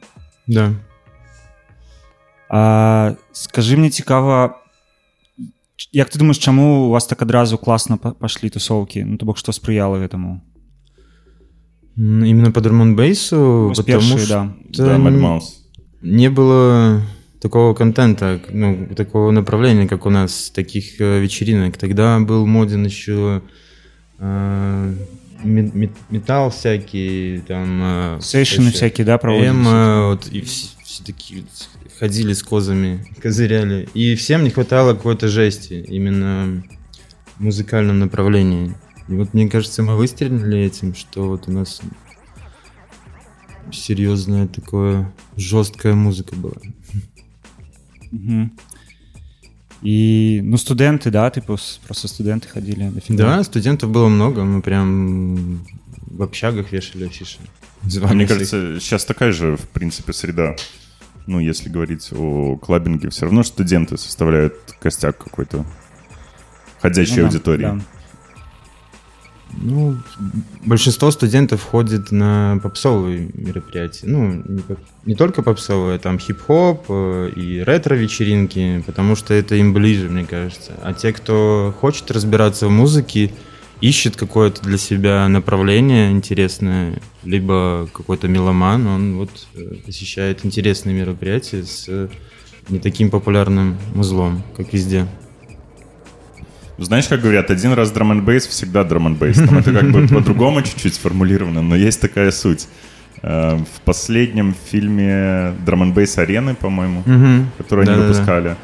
Да. 0.47 0.73
А, 2.49 3.15
скажи 3.33 3.77
мне 3.77 3.91
цікава 3.91 4.59
як 5.93 6.09
ты 6.11 6.19
думаешь 6.19 6.39
чаму 6.39 6.87
у 6.87 6.91
вас 6.91 7.07
так 7.07 7.23
адразу 7.23 7.59
класна 7.59 7.97
па- 7.97 8.11
пашлі 8.13 8.51
тусоўкі 8.51 9.05
ну 9.05 9.17
то 9.17 9.27
бок 9.27 9.39
што 9.39 9.53
спрыяла 9.53 9.99
гэтаму 9.99 10.41
М, 11.99 12.25
Именно 12.25 12.53
по 12.53 12.61
драм-н-бейсу, 12.61 13.69
Вось 13.69 13.77
потому 13.79 13.99
першыя, 13.99 14.19
что 14.25 14.29
да. 14.29 14.87
Да, 14.87 14.97
Mad 14.97 15.21
Mouse. 15.21 15.49
не 16.01 16.31
было 16.31 17.03
такого 17.39 17.75
контента, 17.75 18.41
ну, 18.51 18.87
такого 18.97 19.31
направления, 19.31 19.87
как 19.87 20.07
у 20.07 20.11
нас, 20.11 20.49
таких 20.51 20.99
э, 21.03 21.21
вечеринок. 21.21 21.77
Тогда 21.77 22.19
был 22.21 22.47
моден 22.47 22.87
еще 22.87 23.13
э, 23.13 23.41
ме- 23.41 23.41
ме- 23.41 23.41
металл 25.44 26.50
всякий, 26.50 27.44
там... 27.48 28.18
э, 28.18 28.20
сейшины 28.22 28.72
всякие 28.72 29.06
да 29.06 29.18
проводились 29.18 29.56
вот, 29.56 30.28
и 30.28 30.42
все, 30.42 30.68
все 30.84 31.04
такие 31.04 31.44
ходили 32.00 32.34
с 32.34 32.44
козами, 32.44 33.06
козыряли. 33.22 33.88
И 33.94 34.16
всем 34.16 34.44
не 34.44 34.50
хватало 34.50 34.94
какой-то 34.94 35.28
жести, 35.28 35.86
именно 35.88 36.64
в 37.38 37.44
музыкальном 37.44 38.00
направлении. 38.00 38.76
И 39.08 39.14
вот 39.14 39.34
мне 39.34 39.48
кажется, 39.48 39.84
мы 39.84 39.96
выстрелили 39.96 40.60
этим, 40.60 40.96
что 40.96 41.28
вот 41.28 41.48
у 41.48 41.52
нас 41.52 41.82
серьезная 43.72 44.48
такое 44.48 45.14
жесткая 45.36 45.94
музыка 45.94 46.36
была. 46.36 46.56
Мгм. 48.12 48.58
І 49.84 50.42
ну 50.44 50.58
студэнты 50.58 51.12
да 51.12 51.28
с- 51.58 51.80
просто 51.86 52.08
студэнты 52.08 52.48
ходили 52.48 52.92
Да, 53.10 53.44
студентов 53.44 53.92
было 53.92 54.08
много, 54.10 54.44
мы 54.44 54.62
прям 54.62 55.60
в 56.08 56.24
общагах 56.24 56.72
вешали 56.72 57.06
афиши. 57.06 57.38
Звали 57.84 58.16
Мне 58.16 58.26
всех. 58.26 58.38
кажется, 58.38 58.80
сейчас 58.80 59.06
такая 59.06 59.32
же, 59.32 59.56
в 59.56 59.68
принципе, 59.70 60.14
среда. 60.14 60.56
Ну, 61.28 61.40
если 61.40 61.70
говорить 61.70 62.10
о 62.12 62.58
клабинге, 62.58 63.10
все 63.10 63.26
равно 63.26 63.44
студенты 63.44 63.98
составляют 63.98 64.54
костяк 64.82 65.18
какой-то 65.18 65.66
ходящей 66.82 67.24
аудитории. 67.24 67.82
Ну, 69.54 69.98
большинство 70.66 71.10
студентов 71.12 71.64
ходит 71.64 72.12
на 72.12 72.60
попсовые 72.62 73.30
мероприятия. 73.34 74.08
Ну, 74.08 74.44
не, 74.46 74.62
не 75.06 75.16
только 75.16 75.42
попсовые, 75.42 76.00
там 76.00 76.20
хип-хоп 76.20 76.86
э, 76.90 77.32
и 77.36 77.64
ретро-вечеринки, 77.64 78.84
потому 78.86 79.16
что 79.16 79.34
это 79.34 79.56
им 79.56 79.74
ближе, 79.74 80.10
мне 80.10 80.26
кажется. 80.26 80.74
А 80.82 80.94
те, 80.94 81.12
кто 81.14 81.74
хочет 81.80 82.12
разбираться 82.12 82.68
в 82.68 82.72
музыке, 82.72 83.32
ищет 83.82 84.16
какое-то 84.16 84.62
для 84.64 84.78
себя 84.78 85.28
направление 85.28 86.12
интересное, 86.12 87.00
либо 87.24 87.88
какой-то 87.94 88.28
меломан, 88.28 88.88
он 88.88 89.18
вот 89.18 89.48
э, 89.56 89.76
посещает 89.86 90.46
интересные 90.46 90.96
мероприятия 90.96 91.64
с 91.64 91.86
э, 91.88 92.10
не 92.70 92.80
таким 92.80 93.10
популярным 93.10 93.78
музлом, 93.94 94.44
как 94.56 94.74
везде. 94.74 95.08
Знаешь, 96.78 97.08
как 97.08 97.22
говорят, 97.22 97.50
один 97.50 97.74
раз 97.74 97.92
драм 97.92 98.12
н 98.12 98.24
бейс 98.24 98.46
всегда 98.46 98.84
драм 98.84 99.08
н 99.08 99.16
бейс. 99.16 99.38
Там 99.38 99.58
это 99.58 99.74
как 99.74 99.92
бы 99.92 100.08
по-другому 100.16 100.62
чуть-чуть 100.62 100.94
сформулировано, 100.96 101.62
но 101.62 101.76
есть 101.76 102.00
такая 102.00 102.32
суть. 102.32 102.68
Э, 103.24 103.58
В 103.58 103.82
последнем 103.82 104.56
фильме 104.72 105.54
драм 105.66 105.82
н 105.84 105.94
бейс 105.94 106.18
арены, 106.20 106.54
по-моему, 106.54 107.04
которую 107.58 107.88
они 107.88 107.96
Да-да-да. 107.96 108.14
выпускали. 108.14 108.56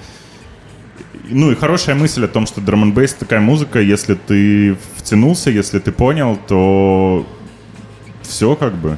Ну 1.30 1.52
и 1.52 1.56
хорошая 1.56 1.96
мысль 1.96 2.26
о 2.26 2.28
том, 2.28 2.46
что 2.46 2.62
драм 2.62 2.84
н 2.84 2.92
бейс 2.94 3.14
такая 3.14 3.40
музыка, 3.40 3.80
если 3.82 4.14
ты 4.14 4.78
втянулся, 4.98 5.50
если 5.50 5.80
ты 5.80 5.92
понял, 5.92 6.38
то 6.48 7.26
все 8.22 8.56
как 8.56 8.76
бы. 8.76 8.98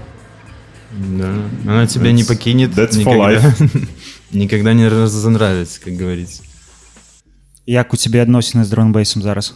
Да. 0.92 1.30
Она 1.66 1.88
тебя 1.88 2.12
не 2.12 2.24
покинет 2.26 2.72
that's 2.72 3.02
for 3.04 3.16
никогда. 3.16 3.56
никогда 4.32 4.74
не 4.74 4.88
разонравится, 4.88 5.80
как 5.82 5.94
говорится. 5.94 6.44
Як 7.66 7.94
у 7.94 7.98
тебе 7.98 8.22
адносіны 8.22 8.64
з 8.64 8.70
дронбейсом 8.70 9.22
зараз 9.22 9.54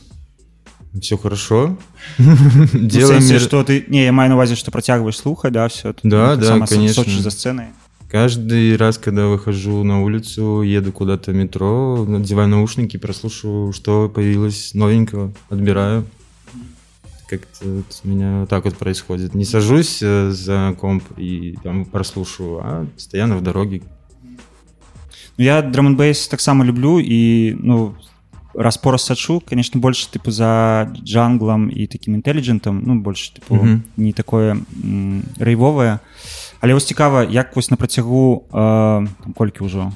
Все 0.93 1.17
хорошо. 1.17 1.78
Ну, 2.17 2.36
Делаем 2.74 3.24
мер- 3.24 3.41
что 3.41 3.63
ты 3.63 3.84
не 3.88 4.04
я 4.04 4.12
маю 4.12 4.30
на 4.30 4.36
увазе 4.36 4.56
что 4.56 4.72
працягваеш 4.72 5.17
слухаць 5.17 5.54
да 5.54 5.67
все 5.67 5.93
Да, 6.04 6.36
да, 6.36 6.65
конечно. 6.65 7.04
за 7.22 7.32
сценой 7.32 7.65
Каждый 8.12 8.76
раз, 8.76 8.98
когда 8.98 9.28
выхожу 9.28 9.84
на 9.84 10.02
улицу, 10.02 10.63
еду 10.63 10.91
куда-то 10.91 11.32
в 11.32 11.36
метро, 11.36 12.06
надеваю 12.08 12.48
наушники, 12.48 12.98
прослушиваю, 12.98 13.72
что 13.72 14.10
появилось 14.10 14.74
новенького, 14.74 15.32
отбираю. 15.48 16.06
Как-то 17.28 17.65
вот 17.69 18.02
у 18.04 18.08
меня 18.08 18.48
так 18.48 18.65
вот 18.65 18.78
происходит. 18.78 19.36
Не 19.36 19.45
сажусь 19.45 20.00
э, 20.02 20.32
за 20.32 20.76
комп 20.80 21.04
и 21.17 21.56
там 21.63 21.86
прослушиваю, 21.86 22.62
а 22.63 22.88
постоянно 22.95 23.38
в 23.38 23.43
дороге. 23.43 23.84
Ну, 25.38 25.45
я 25.45 25.62
драманбейс 25.62 26.29
таксама 26.29 26.64
люблю 26.64 27.01
і 27.01 27.53
ну 27.61 27.95
раз 28.55 28.77
по 28.77 28.90
раз 28.93 29.05
сачу 29.05 29.43
конечно 29.49 29.81
больше 29.81 30.07
тыпу 30.12 30.31
за 30.31 30.93
джанглам 31.05 31.71
і 31.75 31.87
таким 31.87 32.14
інтэліджентам 32.14 32.83
ну 32.87 32.95
больше 33.01 33.33
тыпу, 33.35 33.55
Мгм. 33.55 33.83
не 33.97 34.12
такое 34.12 34.51
м, 34.85 35.23
рэйвовае 35.40 35.99
але 36.61 36.75
вось 36.75 36.85
цікава 36.87 37.25
як 37.25 37.57
вось 37.57 37.71
на 37.71 37.77
працягу 37.77 38.45
э, 38.53 38.55
там, 39.25 39.33
колькі 39.35 39.64
ўжо 39.64 39.93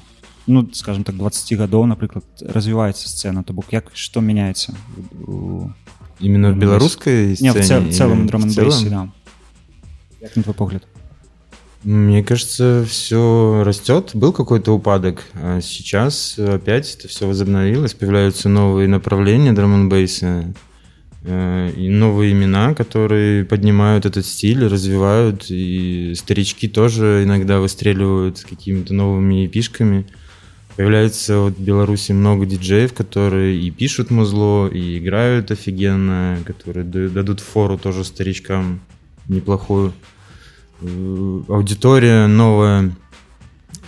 ну 0.47 0.67
скажем 0.73 1.05
так 1.05 1.15
20 1.17 1.53
гадоў 1.53 1.87
напрыклад 1.87 2.25
развіваецца 2.43 3.07
сцена 3.09 3.43
то 3.43 3.53
бок 3.53 3.67
як 3.73 3.91
што 3.95 4.21
мяняецца 4.21 4.75
у- 5.27 5.33
у- 5.33 5.73
Именно 6.21 6.51
в 6.51 6.55
Дrum 6.55 6.55
and 6.55 6.57
bass. 6.57 6.61
белорусской 6.61 7.27
не 7.29 7.35
сцене? 7.37 7.53
в 7.63 7.65
цел- 7.67 7.83
или 7.83 7.93
цэлым 7.93 8.23
в 8.23 8.27
драманбейсе 8.27 8.89
целом? 8.89 9.13
да 10.21 10.27
як 10.27 10.37
на 10.37 10.43
твой 10.43 10.55
погляд 10.55 10.83
мне 11.84 12.24
кажется, 12.24 12.86
все 12.88 13.64
растет. 13.66 14.12
Был 14.14 14.32
какой-то 14.32 14.72
упадок, 14.74 15.24
а 15.34 15.60
сейчас 15.62 16.40
опять 16.40 16.96
это 16.96 17.08
все 17.10 17.28
возобновилось. 17.28 17.94
Появляются 17.94 18.48
новые 18.48 18.88
направления 18.88 19.52
драм 19.52 19.90
бейса 19.90 20.54
и 21.26 21.88
новые 21.90 22.34
имена, 22.34 22.74
которые 22.74 23.46
поднимают 23.46 24.06
этот 24.06 24.26
стиль, 24.26 24.66
развивают. 24.66 25.46
И 25.50 26.14
старички 26.16 26.68
тоже 26.70 27.22
иногда 27.24 27.60
выстреливают 27.60 28.40
с 28.40 28.46
какими-то 28.46 28.94
новыми 28.94 29.46
эпишками. 29.46 30.06
Появляется 30.76 31.40
вот 31.40 31.58
в 31.58 31.62
Беларуси 31.62 32.14
много 32.14 32.46
диджеев, 32.46 32.94
которые 32.94 33.60
и 33.60 33.70
пишут 33.72 34.10
музло, 34.10 34.68
и 34.68 34.98
играют 34.98 35.52
офигенно, 35.52 36.40
которые 36.46 36.84
да- 36.84 37.10
дадут 37.10 37.42
фору 37.42 37.78
тоже 37.78 38.04
старичкам 38.04 38.82
неплохую 39.28 39.90
э, 39.90 40.13
аудитория 41.48 42.28
новая, 42.28 42.94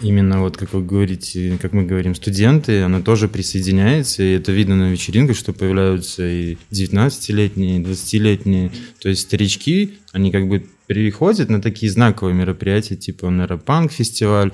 именно 0.01 0.41
вот 0.41 0.57
как 0.57 0.73
вы 0.73 0.83
говорите, 0.83 1.57
как 1.61 1.73
мы 1.73 1.83
говорим, 1.83 2.15
студенты, 2.15 2.81
она 2.81 3.01
тоже 3.01 3.27
присоединяется, 3.27 4.23
и 4.23 4.33
это 4.33 4.51
видно 4.51 4.75
на 4.75 4.91
вечеринках, 4.91 5.35
что 5.35 5.53
появляются 5.53 6.27
и 6.27 6.57
19-летние, 6.71 7.77
и 7.77 7.83
20-летние, 7.83 8.71
то 9.01 9.09
есть 9.09 9.21
старички, 9.21 9.95
они 10.11 10.31
как 10.31 10.47
бы 10.47 10.65
приходят 10.87 11.49
на 11.49 11.61
такие 11.61 11.91
знаковые 11.91 12.35
мероприятия, 12.35 12.95
типа 12.95 13.27
Нейропанк 13.27 13.91
фестиваль, 13.91 14.51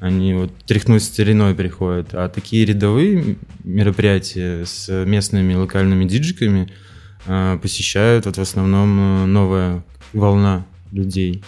они 0.00 0.34
вот 0.34 0.52
тряхнуть 0.64 1.02
стариной 1.02 1.54
приходят, 1.54 2.10
а 2.12 2.28
такие 2.28 2.64
рядовые 2.64 3.36
мероприятия 3.64 4.64
с 4.64 5.04
местными 5.04 5.54
локальными 5.54 6.04
диджиками 6.04 6.70
а, 7.26 7.58
посещают 7.58 8.26
вот 8.26 8.36
в 8.36 8.40
основном 8.40 8.98
э, 9.00 9.26
новая 9.26 9.84
волна 10.12 10.66
людей. 10.92 11.42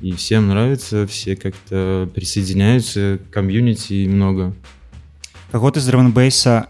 И 0.00 0.12
всем 0.12 0.48
нравится, 0.48 1.06
все 1.06 1.36
как-то 1.36 2.08
присоединяются, 2.14 3.18
комьюнити 3.30 4.06
много. 4.06 4.54
каго 5.50 5.70
ты 5.70 5.80
з 5.80 5.86
драманбейса 5.86 6.68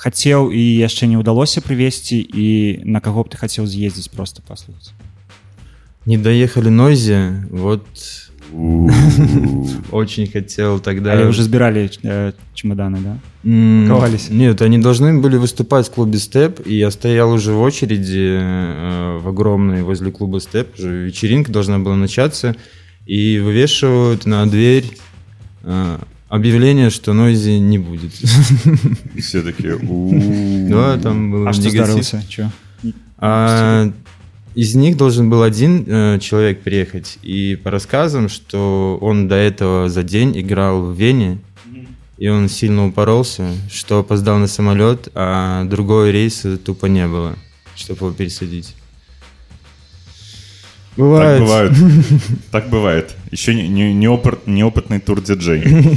хацеў 0.00 0.48
і 0.54 0.62
яшчэ 0.80 1.04
не 1.10 1.20
ўдалося 1.20 1.60
прывесці 1.60 2.16
і 2.16 2.80
на 2.88 3.04
каго 3.04 3.26
б 3.26 3.28
ты 3.28 3.36
хацеў 3.36 3.66
з'ездзіць 3.66 4.08
просто 4.08 4.40
паслухаць 4.40 4.96
Не 6.06 6.16
доехали 6.16 6.70
Нойзи, 6.70 7.44
вот 7.50 7.84
У. 7.84 8.23
очень 9.91 10.27
хотел 10.27 10.79
тогда... 10.79 11.11
але 11.11 11.25
уже 11.25 11.43
збіралі 11.43 11.89
э, 12.03 12.33
чемоданы 12.53 12.97
да? 12.99 13.17
Ковались. 13.87 14.29
Нет, 14.31 14.61
они 14.61 14.79
должны 14.79 15.21
были 15.21 15.37
выступать 15.37 15.87
в 15.87 15.91
клубе 15.91 16.17
Степ, 16.17 16.65
и 16.65 16.75
я 16.75 16.91
стоял 16.91 17.31
уже 17.31 17.51
в 17.51 17.61
очереди 17.61 18.39
э, 18.41 19.19
в 19.23 19.27
огромной 19.27 19.83
возле 19.83 20.11
клуба 20.11 20.39
Степ, 20.39 20.67
уже 20.79 21.05
вечеринка 21.05 21.51
должна 21.51 21.79
была 21.79 21.95
начаться, 21.95 22.55
и 23.05 23.39
вывешивают 23.39 24.25
на 24.25 24.45
дверь 24.45 24.85
э, 25.63 25.97
объявление, 26.29 26.89
что 26.89 27.13
Нойзи 27.13 27.59
не 27.59 27.77
будет. 27.77 28.13
Все 29.19 29.41
такие... 29.41 29.77
Да, 30.69 30.97
там 30.97 31.31
был 31.31 31.47
а 31.47 31.53
здарылася 31.53 32.23
чё? 32.27 32.49
А, 33.17 33.91
из 34.55 34.73
них 34.75 34.97
должен 34.97 35.29
был 35.29 35.43
один 35.43 35.83
э, 35.87 36.19
человек 36.19 36.61
приехать, 36.61 37.17
и 37.21 37.55
по 37.55 37.69
рассказам, 37.71 38.29
что 38.29 38.97
он 39.01 39.27
до 39.27 39.35
этого 39.35 39.89
за 39.89 40.01
день 40.03 40.39
играл 40.39 40.81
в 40.81 40.95
Вене, 40.97 41.39
и 42.17 42.29
он 42.29 42.47
сильно 42.47 42.87
упоролся, 42.87 43.49
что 43.69 43.99
опоздал 43.99 44.37
на 44.37 44.47
самолет, 44.47 45.09
а 45.13 45.65
другого 45.65 46.09
рейса 46.09 46.57
тупо 46.57 46.85
не 46.85 47.05
было. 47.07 47.35
чтобы 47.75 48.05
его 48.05 48.11
пересадить. 48.15 48.73
Так 50.95 50.97
Бывает. 50.97 51.41
бывает. 51.41 51.73
Так 52.51 52.69
бывает. 52.69 53.15
Еще 53.31 53.53
не- 53.53 53.67
не- 53.67 53.93
неопыт- 53.93 54.39
неопытный 54.45 54.99
тур-диджей. 54.99 55.63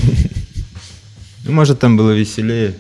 Ну, 1.45 1.53
Может, 1.55 1.79
там 1.79 1.97
было 1.97 2.11
веселее. 2.11 2.75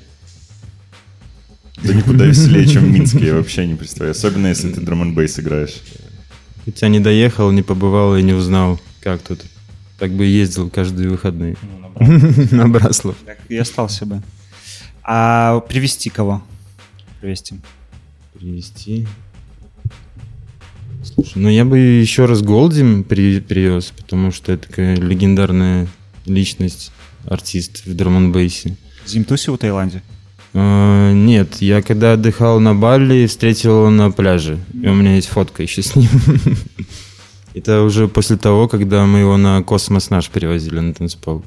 Да 1.84 1.94
никуда 1.94 2.24
веселее, 2.26 2.66
чем 2.66 2.84
в 2.84 2.90
Минске, 2.92 3.26
я 3.26 3.34
вообще 3.34 3.66
не 3.66 3.74
представляю. 3.74 4.12
Особенно, 4.12 4.48
если 4.48 4.70
ты 4.72 4.80
драм 4.80 5.14
бейс 5.14 5.38
играешь. 5.38 5.76
Хотя 6.64 6.88
не 6.88 7.00
доехал, 7.00 7.50
не 7.50 7.62
побывал 7.62 8.16
и 8.16 8.22
не 8.22 8.32
узнал, 8.34 8.80
как 9.00 9.22
тут. 9.22 9.40
Так 9.98 10.12
бы 10.12 10.26
ездил 10.26 10.68
каждые 10.70 11.08
выходные 11.08 11.56
на 12.50 12.68
Браслов. 12.68 13.16
Так 13.24 13.38
и 13.48 13.56
остался 13.56 14.06
бы. 14.06 14.22
А 15.02 15.60
привести 15.60 16.10
кого? 16.10 16.42
Привести. 17.20 17.56
Привезти. 18.34 19.06
Слушай, 21.02 21.32
ну 21.36 21.48
я 21.48 21.64
бы 21.64 21.78
еще 21.78 22.26
раз 22.26 22.42
Голдим 22.42 23.02
при- 23.04 23.40
привез, 23.40 23.92
потому 23.96 24.30
что 24.30 24.52
это 24.52 24.68
такая 24.68 24.96
легендарная 24.96 25.88
личность, 26.26 26.92
артист 27.24 27.86
в 27.86 27.94
драм 27.94 28.30
бейсе 28.32 28.76
Зимтуси 29.06 29.48
в 29.50 29.56
Таиланде. 29.56 30.02
А, 30.61 31.12
Нет, 31.12 31.62
я 31.62 31.83
когда 31.83 32.14
отдыхал 32.14 32.59
на 32.59 32.75
Бали, 32.75 33.27
встретил 33.27 33.79
его 33.79 33.90
на 33.90 34.11
пляже. 34.11 34.59
И 34.75 34.88
у 34.88 34.94
меня 34.94 35.14
есть 35.14 35.29
фотка 35.29 35.62
еще 35.62 35.83
с 35.83 35.94
ним. 35.94 36.09
Это 37.55 37.83
уже 37.83 38.09
после 38.09 38.37
того, 38.37 38.66
когда 38.66 39.07
мы 39.07 39.21
его 39.21 39.37
на 39.37 39.62
космос 39.62 40.11
наш 40.11 40.29
перевозили 40.29 40.81
на 40.81 40.94
танцпол. 40.94 41.44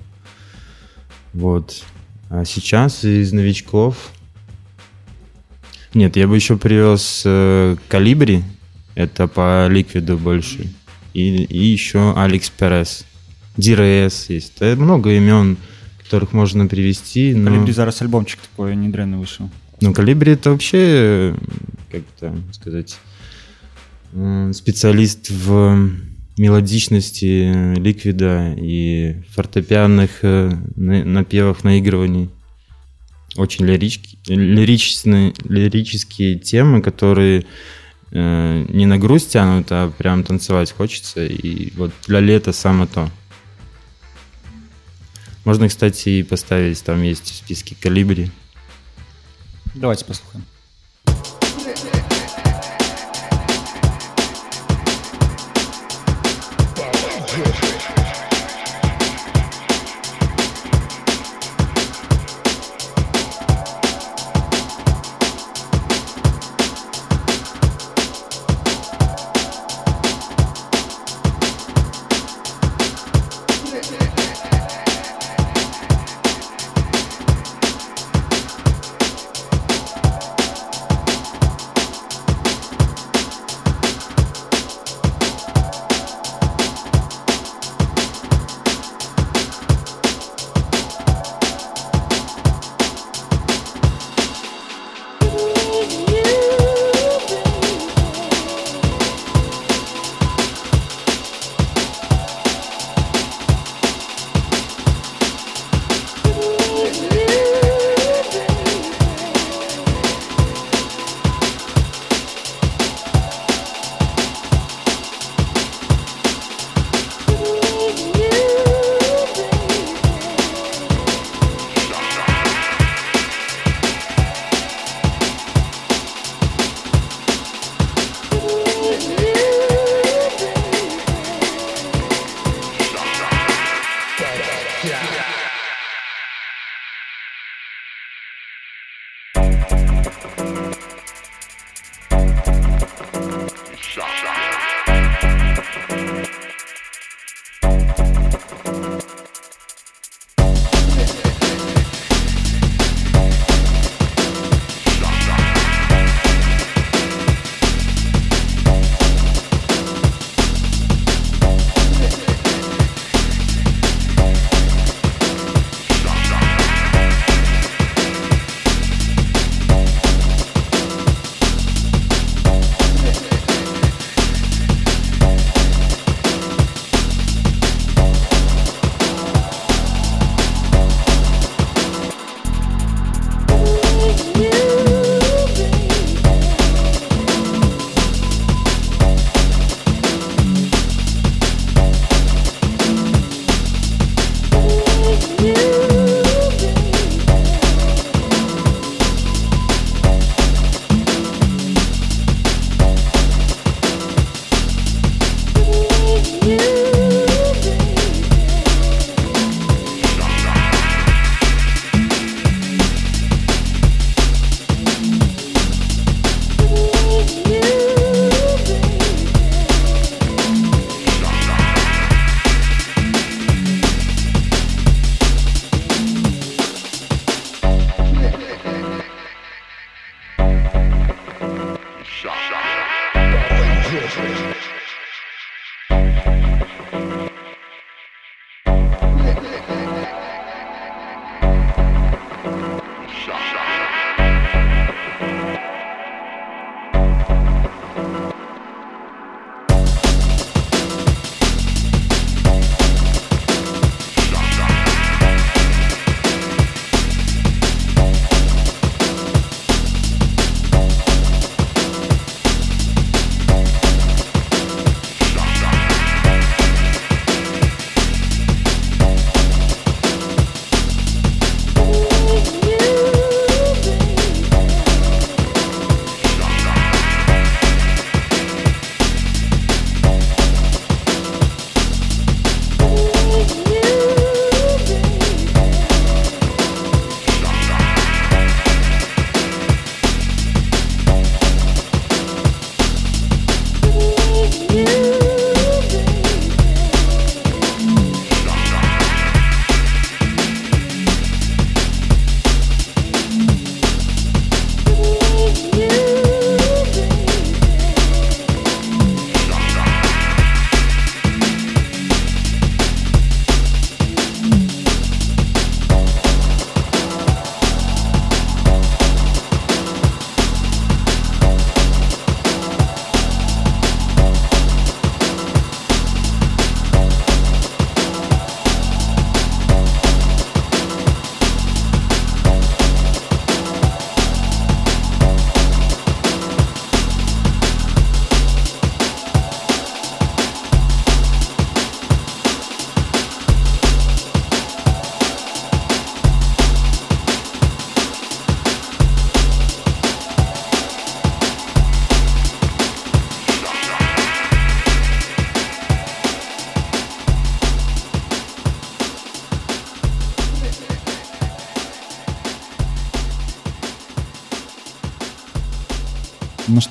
Вот. 1.34 1.84
А 2.30 2.46
сейчас 2.46 3.04
из 3.04 3.34
новичков... 3.34 3.98
Нет, 5.94 6.16
я 6.16 6.26
бы 6.26 6.38
еще 6.38 6.56
привез 6.56 7.24
э, 7.26 7.76
Калибри. 7.90 8.44
Это 8.96 9.28
по 9.28 9.68
ликвиду 9.68 10.18
больше. 10.18 10.72
И, 11.14 11.44
и 11.44 11.66
еще 11.66 12.14
Алекс 12.16 12.50
Перес. 12.50 13.04
Дирес 13.58 14.30
есть. 14.30 14.54
Да, 14.62 14.74
много 14.78 15.12
имен, 15.12 15.58
которых 16.12 16.34
можно 16.34 16.68
привести. 16.68 17.34
Но... 17.34 17.50
Калибри 17.52 17.72
зараз 17.72 18.02
альбомчик 18.02 18.40
такой 18.42 18.76
недренный 18.76 19.18
вышел. 19.18 19.50
Ну, 19.80 19.94
Калибри 19.94 20.34
это 20.34 20.52
вообще, 20.52 21.34
как 21.90 22.02
это 22.18 22.36
сказать, 22.52 22.98
специалист 24.54 25.30
в 25.30 25.90
мелодичности 26.38 27.78
ликвида 27.80 28.56
и 28.58 29.24
фортепианных 29.30 30.10
э, 30.24 30.52
на- 30.76 31.06
напевах, 31.06 31.64
наигрываний. 31.64 32.30
Очень 33.38 33.66
лирички- 33.66 34.18
лиричные, 34.28 35.34
лирические 35.48 36.40
темы, 36.40 36.82
которые 36.82 37.46
э, 38.12 38.66
не 38.68 38.86
на 38.86 38.98
грусть 38.98 39.32
тянут, 39.32 39.68
а 39.70 39.90
прям 39.98 40.24
танцевать 40.26 40.74
хочется. 40.74 41.26
И 41.26 41.72
вот 41.78 41.92
для 42.06 42.20
лета 42.20 42.52
самое 42.52 42.90
то. 42.94 43.10
Можно, 45.44 45.68
кстати, 45.68 46.10
и 46.10 46.24
поставить, 46.24 46.84
там 46.84 47.02
есть 47.02 47.32
в 47.32 47.36
списке 47.36 47.76
Калибри. 47.80 48.32
Давайте 49.74 50.06
послухаем. 50.06 50.46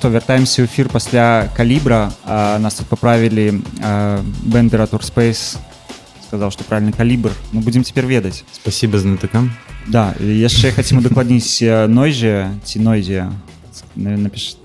что, 0.00 0.08
вяртаемся 0.08 0.64
ў 0.64 0.66
эфир 0.66 0.88
пасля 0.88 1.52
калібра 1.52 2.08
а, 2.24 2.58
нас 2.58 2.80
тут 2.80 2.86
поправілі 2.88 3.60
бендер 4.48 4.80
Tour 4.88 5.04
Space 5.04 5.58
сказал 6.24 6.50
что 6.50 6.64
правильный 6.64 6.96
калібр 6.96 7.30
мы 7.52 7.60
будем 7.60 7.82
теперь 7.82 8.06
ведаць 8.06 8.44
Спасибо 8.52 8.98
знатокам. 8.98 9.52
да 9.86 10.14
і 10.18 10.32
яшчэ 10.32 10.72
хацім 10.72 11.04
удакладніць 11.04 11.60
нойзе 11.92 12.48
ці 12.64 12.80
нойзе 12.80 13.28
напіш 13.94 14.56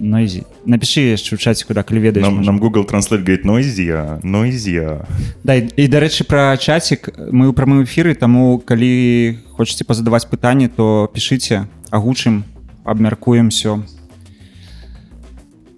нойзі 0.00 0.48
напиши 0.64 1.12
яшчэ 1.12 1.36
ў 1.36 1.38
чаце 1.38 1.68
куда 1.68 1.84
калі 1.84 2.00
ведаеш 2.00 2.24
Нам, 2.24 2.40
можа. 2.40 2.48
нам 2.48 2.58
Google 2.64 2.88
Translate 2.88 3.20
говорит 3.20 3.44
noisy, 3.44 3.92
noisy. 4.24 5.04
Да, 5.44 5.54
і, 5.60 5.68
і 5.76 5.84
дарэчы 5.84 6.24
пра 6.24 6.56
чацік 6.56 7.12
мы 7.28 7.46
ў 7.46 7.52
прамым 7.52 7.84
эфіры 7.84 8.16
таму 8.16 8.56
калі 8.64 9.36
хочаце 9.52 9.84
пазадаваць 9.84 10.24
пытанні 10.24 10.72
то 10.72 11.12
пішыце 11.12 11.68
агучым 11.92 12.48
абмяркуем 12.88 13.52
все 13.52 13.84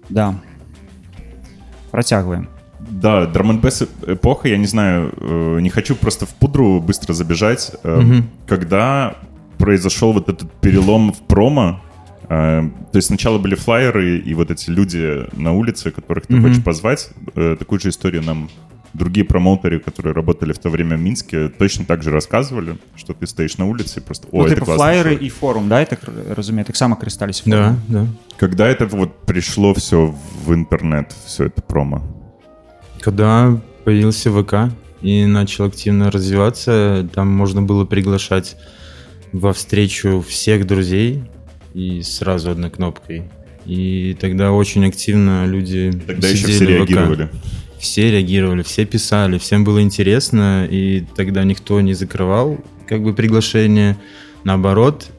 да 0.08 0.34
працягваем 1.90 2.48
Да, 2.80 3.26
драм 3.26 3.60
эпоха, 3.60 4.48
я 4.48 4.56
не 4.56 4.66
знаю, 4.66 5.12
э, 5.16 5.58
не 5.60 5.68
хочу 5.70 5.94
просто 5.96 6.26
в 6.26 6.30
пудру 6.30 6.80
быстро 6.80 7.12
забежать. 7.12 7.72
Э, 7.84 8.00
Мгм. 8.00 8.30
Когда 8.46 9.16
произошел 9.58 10.12
вот 10.12 10.28
этот 10.28 10.50
перелом 10.60 11.12
в 11.12 11.18
промо, 11.18 11.80
э, 12.28 12.62
то 12.92 12.96
есть 12.96 13.08
сначала 13.08 13.38
были 13.38 13.54
флайеры 13.56 14.18
и 14.18 14.34
вот 14.34 14.50
эти 14.50 14.70
люди 14.70 15.26
на 15.32 15.52
улице, 15.52 15.90
которых 15.90 16.26
ты 16.26 16.34
Мгм. 16.36 16.42
хочешь 16.44 16.62
позвать, 16.64 17.10
э, 17.34 17.56
такую 17.58 17.80
же 17.80 17.88
историю 17.88 18.22
нам 18.22 18.48
другие 18.98 19.24
промоутеры, 19.24 19.78
которые 19.78 20.12
работали 20.12 20.52
в 20.52 20.58
то 20.58 20.70
время 20.70 20.96
в 20.96 21.00
Минске, 21.00 21.48
точно 21.48 21.84
так 21.84 22.02
же 22.02 22.10
рассказывали, 22.10 22.76
что 22.96 23.14
ты 23.14 23.26
стоишь 23.26 23.58
на 23.58 23.66
улице 23.66 24.00
и 24.00 24.02
просто, 24.02 24.28
о, 24.32 24.38
ну, 24.38 24.44
это 24.44 24.54
типу 24.54 24.66
классный 24.66 24.76
флайеры 24.76 25.10
чувак». 25.10 25.22
і 25.22 25.30
форум 25.30 25.68
да 25.68 25.80
я 25.80 25.86
так 25.86 26.00
разумею 26.36 26.64
таксама 26.64 26.96
карысталіся 26.96 27.42
Да, 27.46 27.76
да. 27.88 28.06
Когда 28.40 28.68
это 28.68 28.86
вот 28.86 29.26
пришло 29.26 29.72
все 29.72 30.14
в 30.44 30.52
интернет, 30.52 31.14
все 31.26 31.44
это 31.44 31.62
промо? 31.62 32.02
Когда 33.00 33.58
появился 33.84 34.30
ВК 34.30 34.54
и 35.02 35.26
начал 35.26 35.64
активно 35.64 36.10
развиваться, 36.10 37.08
там 37.14 37.28
можно 37.28 37.62
было 37.62 37.84
приглашать 37.84 38.56
во 39.32 39.52
встречу 39.52 40.24
всех 40.26 40.66
друзей 40.66 41.22
и 41.74 42.02
сразу 42.02 42.50
одной 42.50 42.70
кнопкой. 42.70 43.22
И 43.66 44.16
тогда 44.20 44.52
очень 44.52 44.86
активно 44.86 45.46
люди 45.46 45.92
Тогда 46.06 46.28
еще 46.28 46.52
сидели 46.52 46.84
все 46.84 47.04
в 47.04 47.16
ВК. 47.16 47.30
Все 47.78 48.10
реагировали, 48.10 48.62
все 48.62 48.84
писали, 48.84 49.38
всем 49.38 49.64
было 49.64 49.80
интересно, 49.82 50.66
и 50.68 51.04
тогда 51.14 51.44
никто 51.44 51.80
не 51.80 51.94
закрывал 51.94 52.58
как 52.88 53.02
бы 53.02 53.14
приглашение. 53.14 53.96
Наоборот, 54.44 55.10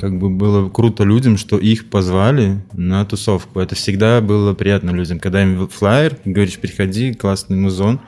как 0.00 0.18
бы 0.18 0.30
было 0.30 0.68
круто 0.68 1.04
людям, 1.04 1.36
что 1.36 1.58
их 1.58 1.88
позвали 1.88 2.60
на 2.72 3.04
тусовку. 3.04 3.60
Это 3.60 3.74
всегда 3.74 4.20
было 4.20 4.54
приятно 4.54 4.90
людям. 4.90 5.20
Когда 5.20 5.42
им 5.42 5.68
флайер, 5.68 6.18
говоришь, 6.24 6.58
приходи, 6.58 7.14
классный 7.14 7.56
музон. 7.56 8.00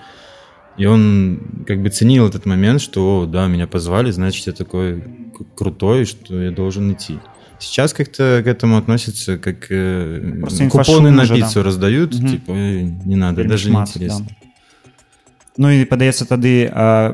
И 0.76 0.86
он 0.86 1.64
как 1.66 1.80
бы 1.80 1.88
ценил 1.90 2.26
этот 2.26 2.46
момент, 2.46 2.80
что, 2.80 3.20
«О, 3.20 3.26
да, 3.26 3.46
меня 3.46 3.68
позвали, 3.68 4.10
значит, 4.10 4.48
я 4.48 4.52
такой 4.52 5.04
крутой, 5.54 6.04
что 6.04 6.40
я 6.40 6.50
должен 6.50 6.92
идти. 6.92 7.20
Сейчас 7.59 7.93
как-то 7.93 8.41
к 8.43 8.47
этому 8.47 8.77
относятся, 8.77 9.37
как 9.37 9.67
э, 9.69 10.39
Просто 10.39 10.69
купоны 10.69 10.83
инфошум 10.83 11.15
на 11.15 11.23
уже, 11.23 11.33
да. 11.33 11.39
пиццу 11.39 11.63
раздают, 11.63 12.13
Мгм. 12.15 12.27
типа, 12.29 12.51
«Эй, 12.53 12.83
не 13.05 13.15
надо, 13.15 13.35
Вельмі 13.41 13.49
даже 13.49 13.69
шмат, 13.69 13.87
не 13.87 13.91
интересно. 14.05 14.25
да. 14.29 14.35
ну 15.57 15.69
і 15.71 15.83
падаецца 15.85 16.23
тады 16.25 16.71
а, 16.73 17.13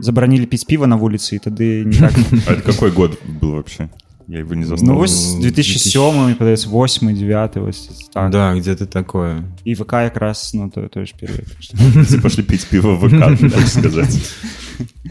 забаранілі 0.00 0.46
піць 0.46 0.64
піва 0.64 0.86
на 0.86 0.96
вуліцы 0.96 1.34
і 1.34 1.38
тады 1.38 1.84
ніяк 1.84 2.12
А 2.46 2.52
это 2.52 2.62
какой 2.62 2.90
год 2.90 3.18
был 3.40 3.50
вообще? 3.50 3.88
Я 4.28 4.38
его 4.38 4.54
не 4.54 4.64
застал. 4.64 4.88
ну 4.88 4.94
вось 4.94 5.34
2007 5.42 6.34
падаецца 6.34 6.68
8 6.68 7.14
9 7.14 7.56
вось 7.56 8.08
так. 8.14 8.30
Да, 8.30 8.54
где-то 8.54 8.86
такое. 8.86 9.42
і 9.64 9.74
ВК 9.74 9.92
якраз 9.92 10.52
ну 10.54 10.70
то, 10.70 10.86
той 10.88 11.04
ж 11.06 11.14
перыяд 11.20 11.44
так 11.50 11.62
што. 11.62 11.76
Все 12.02 12.18
пошли 12.20 12.42
пить 12.44 12.66
пиво 12.70 12.94
в 12.94 13.08
ВК, 13.08 13.42
ты 13.42 13.50
хочешь 13.50 13.72
сказать. 13.72 14.32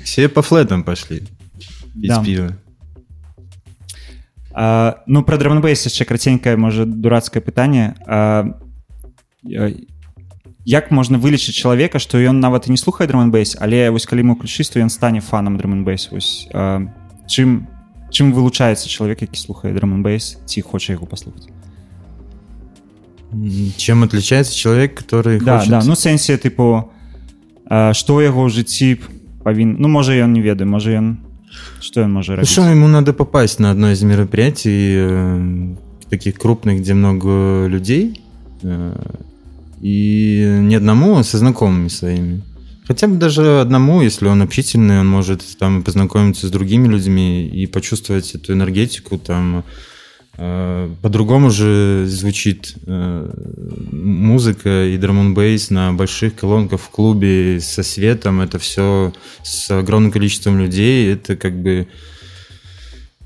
Все 0.04 0.30
по 0.30 0.42
флетам 0.42 0.84
пошли 0.84 1.20
пить 1.20 2.08
Да. 2.08 2.24
пиво. 2.24 2.50
А, 4.61 5.05
ну 5.07 5.23
про 5.23 5.39
драманбейс 5.39 5.87
яшчэ 5.87 6.03
краценькае 6.03 6.57
можа 6.59 6.83
дурацкае 6.83 7.39
пытанне 7.39 7.95
а, 8.11 8.51
як 10.67 10.91
можна 10.91 11.23
вылечыць 11.23 11.55
чалавека 11.55 12.03
што 12.03 12.19
ён 12.19 12.43
нават 12.43 12.67
і 12.67 12.75
не 12.75 12.81
слухае 12.83 13.07
драманбейс 13.07 13.55
але 13.63 13.87
вось 13.95 14.03
калі 14.11 14.27
мы 14.27 14.35
ўключыць 14.35 14.67
то 14.75 14.83
ён 14.83 14.91
стане 14.91 15.23
фанам 15.23 15.63
драманбейс 15.63 16.11
вось 16.11 16.51
а, 16.51 16.83
чым 17.31 17.71
чым 18.11 18.35
вылучаецца 18.35 18.91
чалавек 18.91 19.23
які 19.23 19.39
слухае 19.39 19.71
драманбейс 19.79 20.43
ці 20.43 20.59
хоча 20.67 20.99
яго 20.99 21.07
паслухаць 21.07 21.55
Чем 23.77 24.03
отличается 24.03 24.57
человек, 24.57 24.99
который 24.99 25.39
да, 25.39 25.59
хочет... 25.59 25.71
да, 25.71 25.83
ну 25.85 25.95
сэнсе 25.95 26.35
тыпу 26.35 26.91
ў 27.71 28.27
яго 28.27 28.43
ў 28.43 28.51
жыцці 28.51 28.99
павін 29.47 29.79
ну 29.79 29.87
можа 29.87 30.19
ён 30.19 30.35
не 30.35 30.43
ведаю 30.43 30.67
можа 30.67 30.99
ён 30.99 31.28
што 31.81 32.01
ён 32.01 32.13
можа 32.13 32.33
Ну 32.33 32.37
рабіць 32.39 32.51
что, 32.51 32.63
ему 32.63 32.89
надо 32.89 33.13
попасть 33.13 33.61
на 33.61 33.71
одно 33.71 33.91
из 33.91 34.03
мероприятий 34.03 34.95
э, 34.97 35.77
таких 36.11 36.39
крупных, 36.39 36.81
где 36.81 36.95
много 36.95 37.67
людей, 37.67 38.21
э, 38.63 38.95
и 39.81 40.59
не 40.63 40.75
одному, 40.77 41.19
а 41.19 41.25
со 41.25 41.39
знакомыми 41.39 41.89
своими. 41.89 42.43
Хотя 42.87 43.07
бы 43.07 43.17
даже 43.17 43.61
одному, 43.61 44.01
если 44.01 44.27
он 44.29 44.43
общительный, 44.43 45.01
он 45.01 45.09
может 45.09 45.43
там 45.59 45.83
познакомиться 45.83 46.47
с 46.47 46.51
другими 46.51 46.89
людьми 46.89 47.47
и 47.47 47.67
почувствовать 47.67 48.35
эту 48.35 48.55
энергетику 48.55 49.19
там. 49.19 49.65
э, 50.38 50.90
По-другому 51.02 51.50
же 51.50 52.06
звучит 52.08 52.76
э, 52.86 53.30
музыка 53.92 54.86
и 54.86 54.98
драм 54.98 55.34
бейс 55.34 55.70
на 55.70 55.94
больших 55.94 56.36
колонках 56.36 56.82
в 56.82 56.90
клубе 56.90 57.60
со 57.60 57.84
светом. 57.84 58.42
Это 58.42 58.60
все 58.60 59.14
с 59.44 59.72
огромным 59.72 60.12
количеством 60.12 60.60
людей. 60.60 61.14
Это 61.14 61.36
как 61.36 61.54
бы 61.62 61.88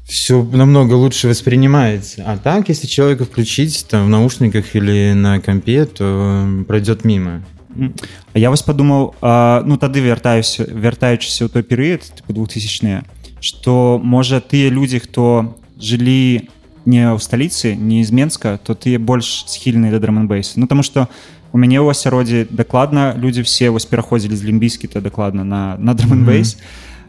все 0.08 0.42
намного 0.44 0.94
лучше 0.94 1.28
воспринимается. 1.28 2.24
А 2.26 2.38
так, 2.38 2.70
если 2.70 2.88
человека 2.88 3.26
включить 3.26 3.86
там 3.90 4.06
в 4.06 4.10
наушниках 4.10 4.76
или 4.76 5.14
на 5.14 5.42
компе, 5.42 5.86
то 5.86 6.46
э, 6.48 6.64
пройдет 6.64 7.04
мимо. 7.04 7.44
М. 7.76 7.94
А 8.34 8.40
я 8.40 8.50
вось 8.50 8.64
падумаў 8.64 9.14
а, 9.22 9.62
ну 9.66 9.78
тады 9.78 10.02
вяртаюся 10.02 10.66
вяртаючыся 10.66 11.46
ў 11.46 11.50
той 11.54 11.64
перыяд 11.64 12.02
типу 12.02 12.34
2000 12.34 13.06
что 13.40 14.02
можа 14.02 14.42
тыя 14.42 14.74
людзі 14.74 15.06
хто 15.06 15.54
жылі 15.78 16.50
не 16.86 17.04
ў 17.04 17.20
сталіцы 17.20 17.76
не 17.76 18.04
з 18.04 18.12
менска 18.12 18.58
то 18.64 18.74
тыя 18.74 19.00
больш 19.00 19.44
схільныя 19.48 19.92
да 19.92 20.00
драманбейса 20.00 20.60
ну 20.60 20.68
тому 20.68 20.84
что 20.84 21.08
у 21.52 21.58
мяне 21.58 21.84
ў 21.84 21.92
асяроддзі 21.92 22.48
дакладна 22.50 23.14
людзі 23.18 23.44
все 23.44 23.70
вось 23.70 23.86
пераходзілі 23.86 24.36
з 24.36 24.44
лімбійскі 24.44 24.88
то 24.88 25.02
дакладна 25.02 25.44
на 25.44 25.76
на 25.78 25.94
драманбейс 25.94 26.58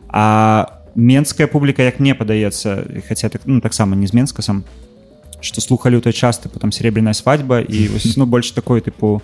а 0.09 0.83
менская 0.95 1.47
публіка 1.47 1.83
як 1.83 2.01
мне 2.01 2.15
падаецца 2.15 3.03
хаця 3.07 3.29
так 3.29 3.43
ну 3.47 3.61
таксама 3.61 3.95
не 3.97 4.07
з 4.07 4.13
менска 4.15 4.43
сам 4.43 4.65
что 5.41 5.61
слухали 5.61 5.95
ў 5.95 6.03
той 6.03 6.13
час 6.13 6.43
тыпу 6.43 6.59
там 6.59 6.73
серебряная 6.73 7.15
свадьба 7.15 7.61
і 7.61 7.89
вось, 7.89 8.17
ну 8.17 8.27
больш 8.27 8.51
такой 8.51 8.81
тыпу 8.81 9.23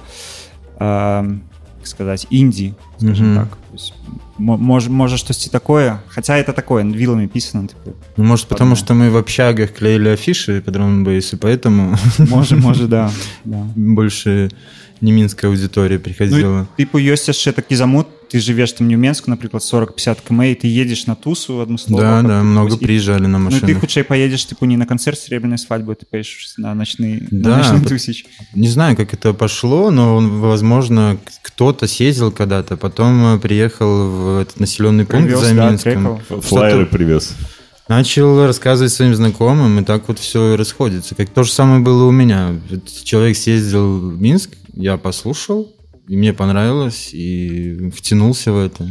а, 0.78 1.26
как 1.26 1.57
сказать 1.88 2.26
інді 2.30 2.72
скажем 2.98 3.26
Мгм. 3.32 3.36
так 3.38 3.48
То 3.70 3.74
есть, 3.76 3.94
мо- 4.38 4.59
можа 4.59 4.90
можа 4.90 5.16
штосьці 5.16 5.50
такое 5.50 5.98
хотя 6.09 6.32
это 6.38 6.52
такое 6.52 6.84
вилами 6.84 7.26
писано 7.26 7.66
типу, 7.68 7.92
Ну, 8.16 8.24
может, 8.24 8.48
потому 8.48 8.74
Подумал. 8.74 8.84
что 8.84 8.94
мы 8.94 9.11
в 9.11 9.16
общагах 9.16 9.70
клеили 9.72 10.09
афиши 10.09 10.61
по 10.61 10.70
драм 10.70 11.05
бейсу, 11.05 11.36
поэтому 11.38 11.96
можа 12.18 12.57
можа 12.57 12.86
да, 12.86 13.11
да. 13.44 13.66
больше 13.76 14.50
не 15.00 15.12
минская 15.12 15.50
аудитория 15.50 15.96
Ну, 15.96 16.02
приходила. 16.05 16.66
тыпу 16.78 16.98
ёсць 16.98 17.28
яшчэ 17.28 17.52
такі 17.52 17.76
замут 17.76 18.07
ты 18.30 18.39
живеш 18.39 18.71
там 18.73 18.88
нью-менску 18.88 19.30
напрыклад 19.30 19.63
40-50 19.63 20.17
км 20.27 20.43
і 20.43 20.55
ты 20.55 20.67
едешь 20.67 21.07
на 21.07 21.15
тусу 21.15 21.61
адмыслова 21.61 22.01
да, 22.01 22.21
да, 22.21 22.43
много 22.43 22.75
і- 22.75 22.86
приезжали 22.86 23.27
на 23.27 23.39
Ну, 23.39 23.49
и 23.49 23.59
ты 23.59 23.75
хутчэй 23.75 24.03
поедешь 24.03 24.45
типу 24.45 24.65
не 24.65 24.77
на 24.77 24.86
концерт 24.86 25.19
серебряной 25.19 25.57
свадьбы 25.57 25.95
ты 25.95 26.05
поедешь 26.05 26.53
на 26.57 26.73
ночный 26.75 27.27
Да, 27.32 27.49
на 27.49 27.57
ночный 27.57 27.89
тусич 27.89 28.25
Не 28.55 28.67
знаю, 28.67 28.95
как 28.95 29.13
это 29.13 29.34
пошло, 29.34 29.91
но, 29.91 30.19
возможно, 30.19 31.17
кто-то 31.41 31.88
съездил 31.88 32.32
когда-то, 32.32 32.77
потом 32.77 33.36
э, 33.36 33.39
приехал 33.39 34.09
в 34.09 34.41
этот 34.41 34.59
населенный 34.59 35.05
пункт 35.05 35.25
Привез, 35.27 35.39
за 35.39 35.55
да, 35.55 35.69
Минском. 35.69 35.93
трекал. 35.93 36.41
Флайеры 36.41 36.86
привез. 36.86 37.36
Начал 37.88 38.45
рассказывать 38.45 38.93
своим 38.93 39.15
знакомым, 39.15 39.80
и 39.80 39.84
так 39.84 40.07
вот 40.07 40.19
все 40.19 40.53
и 40.53 40.57
расходится. 40.57 41.15
Как 41.15 41.30
то 41.30 41.43
же 41.43 41.51
самое 41.51 41.82
было 41.82 42.05
у 42.05 42.11
меня. 42.11 42.55
Человек 43.03 43.36
съездил 43.36 44.11
в 44.11 44.21
Минск, 44.21 44.51
я 44.73 44.97
послушал, 44.97 45.73
и 46.10 46.18
мне 46.18 46.34
понравилось, 46.34 47.12
и 47.14 47.91
втянулся 47.95 48.51
в 48.51 48.57
это. 48.57 48.88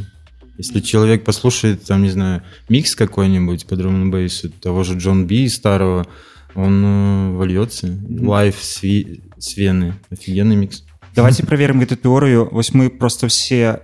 Если 0.56 0.80
человек 0.80 1.24
послушает, 1.24 1.84
там, 1.84 2.02
не 2.02 2.10
знаю, 2.10 2.42
микс 2.68 2.94
какой-нибудь 2.94 3.66
по 3.66 3.74
драм 3.74 4.10
бейсу 4.10 4.50
того 4.50 4.84
же 4.84 4.96
Джон 4.96 5.26
Би 5.26 5.48
старого, 5.48 6.06
он 6.54 6.84
э, 6.84 7.36
вольется. 7.36 7.88
Лайв 8.08 8.54
с, 8.60 8.82
Ви- 8.82 9.20
с 9.36 9.56
Вены. 9.56 9.94
Офигенный 10.10 10.56
микс. 10.56 10.84
давайте 11.16 11.44
проверим 11.44 11.80
гэту 11.80 11.96
тэорыю 11.96 12.48
вось 12.52 12.72
мы 12.74 12.88
просто 12.90 13.26
все 13.26 13.80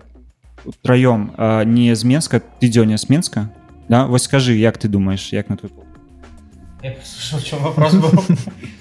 траём 0.83 1.35
а, 1.37 1.65
не 1.65 1.95
з 1.97 2.05
менска 2.05 2.41
ты 2.61 2.69
дзёня 2.69 2.97
з 2.97 3.09
менска 3.11 3.51
да 3.89 4.07
вось 4.07 4.23
скажи 4.23 4.57
як 4.57 4.79
ты 4.79 4.87
думаешь 4.89 5.33
як 5.33 5.49
на 5.51 5.57
твой? 5.57 5.73
Я 6.85 6.93
послушал, 6.93 7.41
в 7.41 7.45
чем 7.45 7.59
вопрос 7.63 7.95
был. 7.95 8.13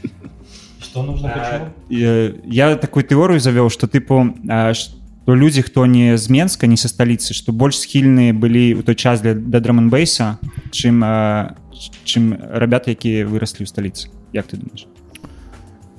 Что 0.92 1.03
нужно, 1.03 1.28
почему? 1.28 1.66
Э, 2.03 2.34
Я 2.44 2.76
такую 2.76 3.05
теорию 3.05 3.40
завел, 3.40 3.70
что 3.70 3.86
типу, 3.88 4.34
э, 4.49 4.74
что 4.74 5.34
люди, 5.34 5.62
хто 5.62 5.86
не 5.86 6.16
з 6.16 6.30
Менска, 6.30 6.66
не 6.66 6.76
са 6.76 6.88
сталіцы, 6.88 7.34
што 7.34 7.53
больш 7.53 7.78
схільныя 7.78 8.32
былі 8.32 8.74
ў 8.78 8.82
той 8.82 8.94
час 8.94 9.20
для 9.20 9.34
да 9.34 9.61
драманбейса, 9.61 10.38
чым 10.70 11.05
э, 11.05 11.53
чым 12.05 12.32
ребята, 12.55 12.90
якія 12.90 13.26
выраслі 13.26 13.64
ў 13.64 13.68
сталіцы. 13.68 14.09
Як 14.32 14.46
ты 14.46 14.57
думаешь? 14.57 14.86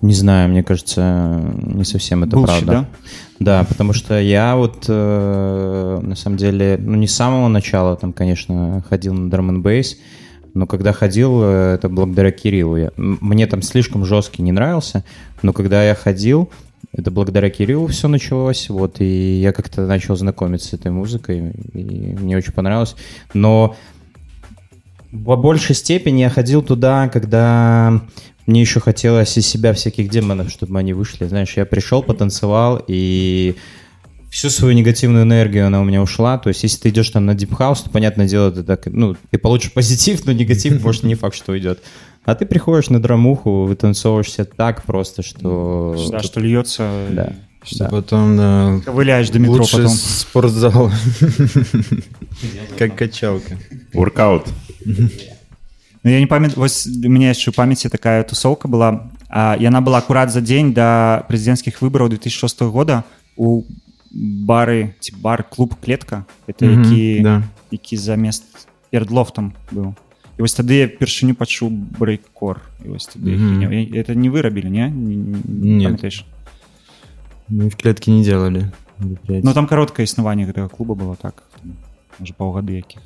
Не 0.02 0.14
знаю, 0.14 0.50
мне 0.50 0.64
кажется, 0.64 1.42
не 1.62 1.84
совсем 1.84 2.24
это 2.24 2.38
Bullshit, 2.38 2.46
правда. 2.46 2.72
да? 2.72 2.86
Да, 3.40 3.64
потому 3.66 3.92
что 3.94 4.20
я 4.20 4.56
вот 4.56 4.86
э, 4.88 6.00
на 6.02 6.16
самом 6.16 6.38
деле, 6.38 6.80
ну 6.82 6.96
не 6.96 7.08
с 7.08 7.16
самого 7.16 7.50
начала 7.50 7.98
там, 7.98 8.14
конечно, 8.14 8.82
ходил 8.90 9.14
на 9.14 9.30
драм 9.30 9.62
бейс, 9.62 9.98
но 10.55 10.67
когда 10.67 10.93
ходил, 10.93 11.41
э, 11.43 11.75
это 11.75 11.89
благодаря 11.89 12.31
Кириллу. 12.31 12.77
Я- 12.77 12.93
мне 12.97 13.47
там 13.47 13.61
слишком 13.63 14.05
жесткий 14.05 14.43
не 14.43 14.53
нравился, 14.53 15.05
но 15.43 15.53
когда 15.53 15.85
я 15.85 15.95
ходил, 15.95 16.51
это 16.93 17.11
благодаря 17.11 17.51
Кириллу 17.51 17.89
все 17.89 18.09
началось, 18.09 18.69
вот, 18.69 19.01
и 19.01 19.41
я 19.41 19.53
как-то 19.53 19.87
начал 19.87 20.17
знакомиться 20.17 20.69
с 20.69 20.73
этой 20.75 20.93
музыкой, 20.93 21.53
и 21.73 22.17
мне 22.19 22.37
очень 22.37 22.53
понравилось. 22.53 22.95
Но 23.35 23.77
в 25.11 25.37
большей 25.37 25.75
степени 25.75 26.21
я 26.21 26.31
ходил 26.31 26.63
туда, 26.63 27.09
когда 27.09 28.01
мне 28.47 28.61
еще 28.61 28.81
хотелось 28.81 29.37
из 29.37 29.47
себя 29.47 29.73
всяких 29.73 30.09
демонов, 30.09 30.51
чтобы 30.51 30.79
они 30.79 30.93
вышли. 30.93 31.27
Знаешь, 31.27 31.57
я 31.57 31.65
пришел, 31.65 32.03
потанцевал, 32.03 32.83
и 32.87 33.57
всю 34.34 34.50
свою 34.50 34.74
негативную 34.74 35.24
энергию 35.24 35.68
она 35.68 35.82
у 35.82 35.84
меня 35.84 36.02
ушла. 36.02 36.38
То 36.38 36.50
есть, 36.50 36.64
если 36.64 36.78
ты 36.80 36.90
идешь 36.90 37.10
там 37.10 37.26
на 37.26 37.32
Deep 37.32 37.50
House, 37.58 37.84
то, 37.84 37.90
понятное 37.90 38.28
дело, 38.28 38.52
ты 38.52 38.64
так, 38.64 38.86
ну, 38.86 39.16
ты 39.32 39.38
получишь 39.38 39.74
позитив, 39.74 40.26
но 40.26 40.32
негатив, 40.32 40.84
может, 40.84 41.04
не 41.04 41.16
факт, 41.16 41.36
что 41.36 41.52
уйдет. 41.52 41.80
А 42.26 42.36
ты 42.36 42.46
приходишь 42.46 42.90
на 42.90 43.02
драмуху, 43.02 43.64
вытанцовываешься 43.66 44.46
так 44.46 44.84
просто, 44.84 45.24
что... 45.24 45.96
Да, 46.12 46.20
что 46.20 46.40
льется. 46.40 47.08
Да. 47.10 47.34
Что 47.64 47.86
Да. 47.86 47.90
потом, 47.90 48.38
да, 48.38 48.80
Ковыляешь 48.86 49.30
до 49.32 49.40
метро 49.40 49.58
лучше 49.58 49.78
потом. 49.78 49.92
спортзал. 49.92 50.92
Как 52.78 52.96
качалка. 52.96 53.58
Воркаут. 53.94 54.48
Ну, 54.86 56.10
я 56.10 56.20
не 56.20 56.28
памятаю, 56.28 56.60
вось 56.62 56.88
у 56.88 57.10
меня 57.10 57.36
яшчэ 57.36 57.52
ў 57.52 57.56
памяці 57.60 57.90
такая 57.92 58.24
тусовка 58.24 58.72
была 58.72 59.12
а, 59.28 59.58
яна 59.60 59.82
была 59.84 60.00
акурат 60.00 60.32
за 60.32 60.40
дзень 60.40 60.72
да 60.72 61.28
прэзідэнцкіх 61.28 61.82
выбараў 61.84 62.08
2006 62.16 62.62
года 62.72 63.04
у 63.36 63.68
бары 64.14 64.94
ці 65.00 65.14
бар 65.22 65.44
клуб 65.50 65.76
клетка 65.82 66.26
это 66.48 66.66
Мгм, 66.66 66.84
які 66.84 67.22
да. 67.24 67.44
які 67.72 67.98
замест 67.98 68.68
перад 68.90 69.12
лофтам 69.12 69.54
быў 69.72 69.94
і 70.38 70.42
вось 70.42 70.56
тады 70.56 70.74
я 70.82 70.88
першыню 70.88 71.36
пачуў 71.36 71.70
брейккор 71.70 72.62
і 72.86 72.90
вось 72.90 73.08
тады 73.08 73.36
Мгм. 73.38 73.70
mm 73.70 73.94
это 73.94 74.16
не 74.16 74.30
вырабілі 74.30 74.70
не, 74.70 74.90
не, 74.90 75.16
не 75.16 75.76
Нет. 75.78 75.84
памятаеш? 75.86 76.26
Мы 77.50 77.70
в 77.70 77.76
клетке 77.76 78.12
не 78.12 78.24
делали. 78.24 78.72
мероприятий. 79.00 79.46
ну 79.48 79.54
там 79.54 79.68
кароткае 79.68 80.04
існаванне 80.06 80.46
гэтага 80.46 80.70
клуба 80.70 80.96
было 80.96 81.16
так 81.16 81.44
там, 81.62 81.76
можа 82.20 82.34
паўгады 82.34 82.76
якіх 82.76 83.02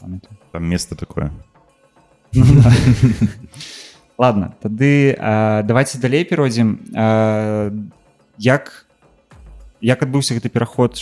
памятаю 0.00 0.36
Там 0.52 0.64
место 0.68 0.94
такое. 0.94 1.30
ладно 4.18 4.54
тады 4.62 5.10
э, 5.18 5.62
давайте 5.64 5.98
далей 5.98 6.24
перайдзем 6.24 6.78
э, 6.94 7.72
як 8.38 8.86
як 9.81 10.03
адбыўся 10.03 10.33
гэты 10.35 10.49
пераход 10.49 10.97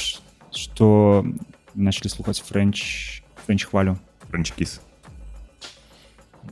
што 0.55 1.25
начали 1.75 2.07
слухаць 2.09 2.41
френч 2.41 3.21
френч 3.45 3.65
хвалю 3.65 3.97
Франчкис. 4.29 4.81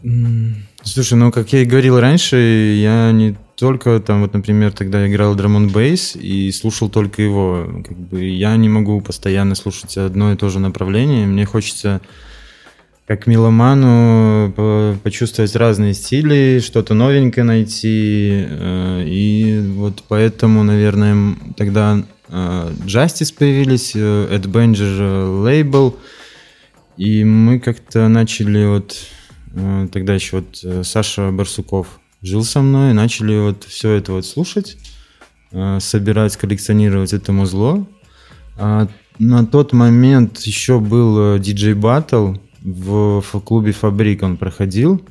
М, 0.03 0.55
Слушай, 0.83 1.15
ну 1.17 1.31
как 1.31 1.51
я 1.53 1.61
и 1.61 1.65
говорил 1.65 1.99
раньше, 1.99 2.37
я 2.37 3.11
не 3.11 3.35
только 3.55 3.99
там, 3.99 4.21
вот, 4.21 4.33
например, 4.33 4.71
тогда 4.73 5.07
играл 5.07 5.33
драмон 5.35 5.69
бейс 5.69 6.15
и 6.15 6.51
слушал 6.51 6.89
только 6.89 7.21
его. 7.21 7.81
Как 7.87 7.97
бы 7.97 8.23
я 8.25 8.55
не 8.57 8.69
могу 8.69 8.99
постоянно 9.01 9.55
слушать 9.55 9.97
одно 9.97 10.31
и 10.33 10.35
то 10.35 10.49
же 10.49 10.59
направление. 10.59 11.25
Мне 11.25 11.45
хочется 11.45 12.01
как 13.07 13.27
меломану 13.27 14.51
по- 14.53 14.95
почувствовать 15.03 15.55
разные 15.55 15.93
стили, 15.93 16.59
что-то 16.59 16.93
новенькое 16.93 17.45
найти. 17.45 18.45
э, 18.47 19.05
И 19.07 19.59
вот 19.75 20.03
поэтому, 20.07 20.63
наверное, 20.63 21.35
тогда 21.55 22.03
Justice 22.85 23.33
появились, 23.37 23.91
э, 23.95 24.27
Ed 24.31 24.45
Banger 24.45 24.97
э, 24.99 25.25
лейбл, 25.43 25.97
и 26.97 27.23
мы 27.23 27.59
как-то 27.59 28.07
начали 28.07 28.65
вот 28.65 28.95
э, 29.53 29.87
тогда 29.91 30.15
еще 30.15 30.37
вот 30.37 30.59
э, 30.63 30.83
Саша 30.83 31.31
Барсуков 31.31 31.99
жил 32.21 32.43
со 32.43 32.61
мной, 32.61 32.93
начали 32.93 33.39
вот 33.39 33.63
все 33.65 33.91
это 33.91 34.13
вот 34.13 34.25
слушать, 34.25 34.77
э, 35.51 35.79
собирать, 35.79 36.35
коллекционировать 36.37 37.13
это 37.13 37.31
музло. 37.31 37.85
А 38.57 38.87
на 39.19 39.45
тот 39.45 39.73
момент 39.73 40.39
еще 40.39 40.79
был 40.79 41.37
Батл 41.75 42.35
в, 42.61 43.21
в 43.21 43.39
клубе 43.41 43.71
Фабрик 43.71 44.23
он 44.23 44.37
проходил. 44.37 45.05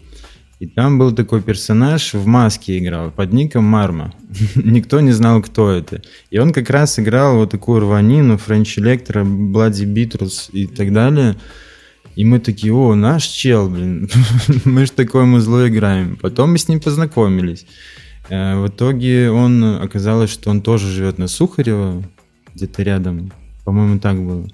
И 0.65 0.67
там 0.67 0.99
был 0.99 1.13
такой 1.13 1.43
персонаж 1.43 2.15
в 2.15 2.27
маске 2.27 2.79
играл, 2.79 3.11
под 3.11 3.35
ником 3.35 3.65
Марма. 3.65 4.15
Никто 4.55 5.01
не 5.01 5.13
знал, 5.13 5.43
кто 5.43 5.71
это. 5.71 6.01
И 6.31 6.39
он 6.39 6.55
как 6.55 6.71
раз 6.71 6.99
играл 6.99 7.37
вот 7.37 7.51
такую 7.51 7.81
рванину, 7.81 8.39
Френч 8.39 8.79
Электро, 8.79 9.25
Блади 9.25 9.85
Битрус 9.85 10.49
и 10.55 10.67
так 10.67 10.91
далее. 10.91 11.37
И 12.17 12.25
мы 12.25 12.39
такие, 12.39 12.73
о, 12.73 12.95
наш 12.95 13.25
чел, 13.25 13.69
блин, 13.69 14.09
мы 14.65 14.87
же 14.87 14.93
такое 14.93 15.27
музло 15.27 15.69
играем. 15.69 16.17
Потом 16.17 16.53
мы 16.53 16.57
с 16.57 16.67
ним 16.67 16.81
познакомились. 16.81 17.67
Э, 18.31 18.57
В 18.57 18.69
итоге 18.69 19.31
он, 19.31 19.63
оказалось, 19.83 20.31
что 20.31 20.49
он 20.49 20.63
тоже 20.63 20.91
живет 20.91 21.19
на 21.19 21.29
Сухарево, 21.29 22.03
где-то 22.55 22.83
рядом. 22.83 23.33
По-моему, 23.67 23.99
так 23.99 24.17
было. 24.17 24.49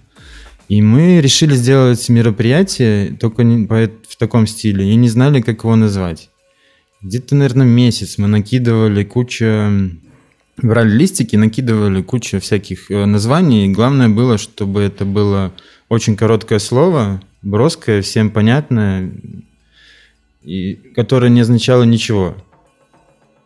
И 0.70 0.82
мы 0.82 1.20
решили 1.20 1.56
сделать 1.56 2.08
мероприятие 2.08 3.16
только 3.18 3.42
в 3.42 4.16
таком 4.16 4.46
стиле. 4.46 4.92
И 4.92 4.94
не 4.94 5.08
знали, 5.08 5.40
как 5.40 5.64
его 5.64 5.74
назвать. 5.74 6.30
Где-то, 7.02 7.34
наверное, 7.34 7.66
месяц 7.66 8.18
мы 8.18 8.28
накидывали 8.28 9.02
кучу... 9.02 9.90
Брали 10.62 10.90
листики, 10.90 11.34
накидывали 11.34 12.02
кучу 12.02 12.38
всяких 12.38 12.88
э, 12.88 13.04
названий. 13.04 13.68
Главное 13.72 14.08
было, 14.08 14.38
чтобы 14.38 14.82
это 14.82 15.04
было 15.04 15.52
очень 15.88 16.14
короткое 16.14 16.60
слово, 16.60 17.20
броское, 17.42 18.00
всем 18.00 18.30
понятное, 18.30 19.10
и, 20.42 20.74
которое 20.94 21.30
не 21.30 21.40
означало 21.40 21.82
ничего. 21.82 22.36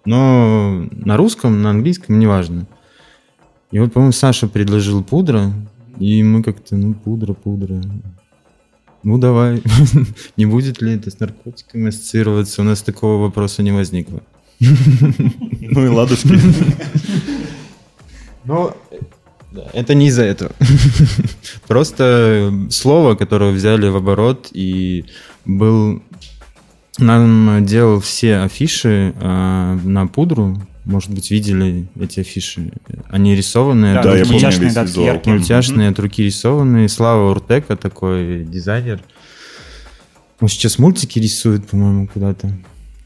Но 0.05 0.87
на 0.91 1.17
русском, 1.17 1.63
на 1.63 1.71
английском, 1.71 2.19
неважно. 2.19 2.67
И 3.71 3.79
вот, 3.79 3.95
по-моему, 3.95 4.13
Саша 4.13 4.47
предложил 4.47 5.03
пудра, 5.03 5.55
и 5.99 6.23
мы 6.23 6.43
как-то, 6.43 6.77
ну, 6.77 6.95
пудра, 6.95 7.33
пудра. 7.35 7.81
Ну, 9.03 9.19
давай. 9.19 9.63
Не 10.37 10.47
будет 10.47 10.81
ли 10.81 10.95
это 10.95 11.11
с 11.11 11.21
наркотиками 11.21 11.89
ассоциироваться? 11.89 12.63
У 12.63 12.65
нас 12.65 12.83
такого 12.83 13.21
вопроса 13.21 13.63
не 13.63 13.73
возникло. 13.73 14.23
Ну 14.61 15.85
и 15.85 15.89
ладушки. 15.89 16.39
Но 18.45 18.77
это 19.73 19.95
не 19.95 20.09
из-за 20.09 20.25
этого. 20.25 20.53
Просто 21.67 22.53
слово, 22.71 23.15
которое 23.15 23.53
взяли 23.53 23.89
в 23.89 23.97
оборот, 23.97 24.49
и 24.53 25.05
был... 25.45 26.03
Нам 26.99 27.65
делал 27.67 28.01
все 28.01 28.37
афиши 28.39 29.15
а, 29.21 29.77
на 29.83 30.07
пудру 30.07 30.57
Может 30.86 31.12
быть, 31.12 31.32
видели 31.32 31.88
эти 32.00 32.22
афиши. 32.22 32.72
Они 33.10 33.36
рисованные. 33.36 33.96
Да, 33.96 34.00
от 34.00 34.06
я 34.06 34.12
руки. 34.12 34.24
помню 34.24 34.34
мультяшные, 34.34 34.66
весь 34.66 34.74
да, 34.74 34.84
визуал. 34.84 35.06
яркие. 35.06 35.36
Мультяшные 35.36 35.90
от 35.90 36.00
руки 36.00 36.24
рисованные. 36.24 36.90
Слава 36.90 37.32
Уртека 37.32 37.76
такой 37.76 38.44
дизайнер. 38.46 39.02
Он 40.40 40.48
сейчас 40.48 40.80
мультики 40.80 41.20
рисует, 41.20 41.68
по-моему, 41.68 42.08
куда-то. 42.08 42.52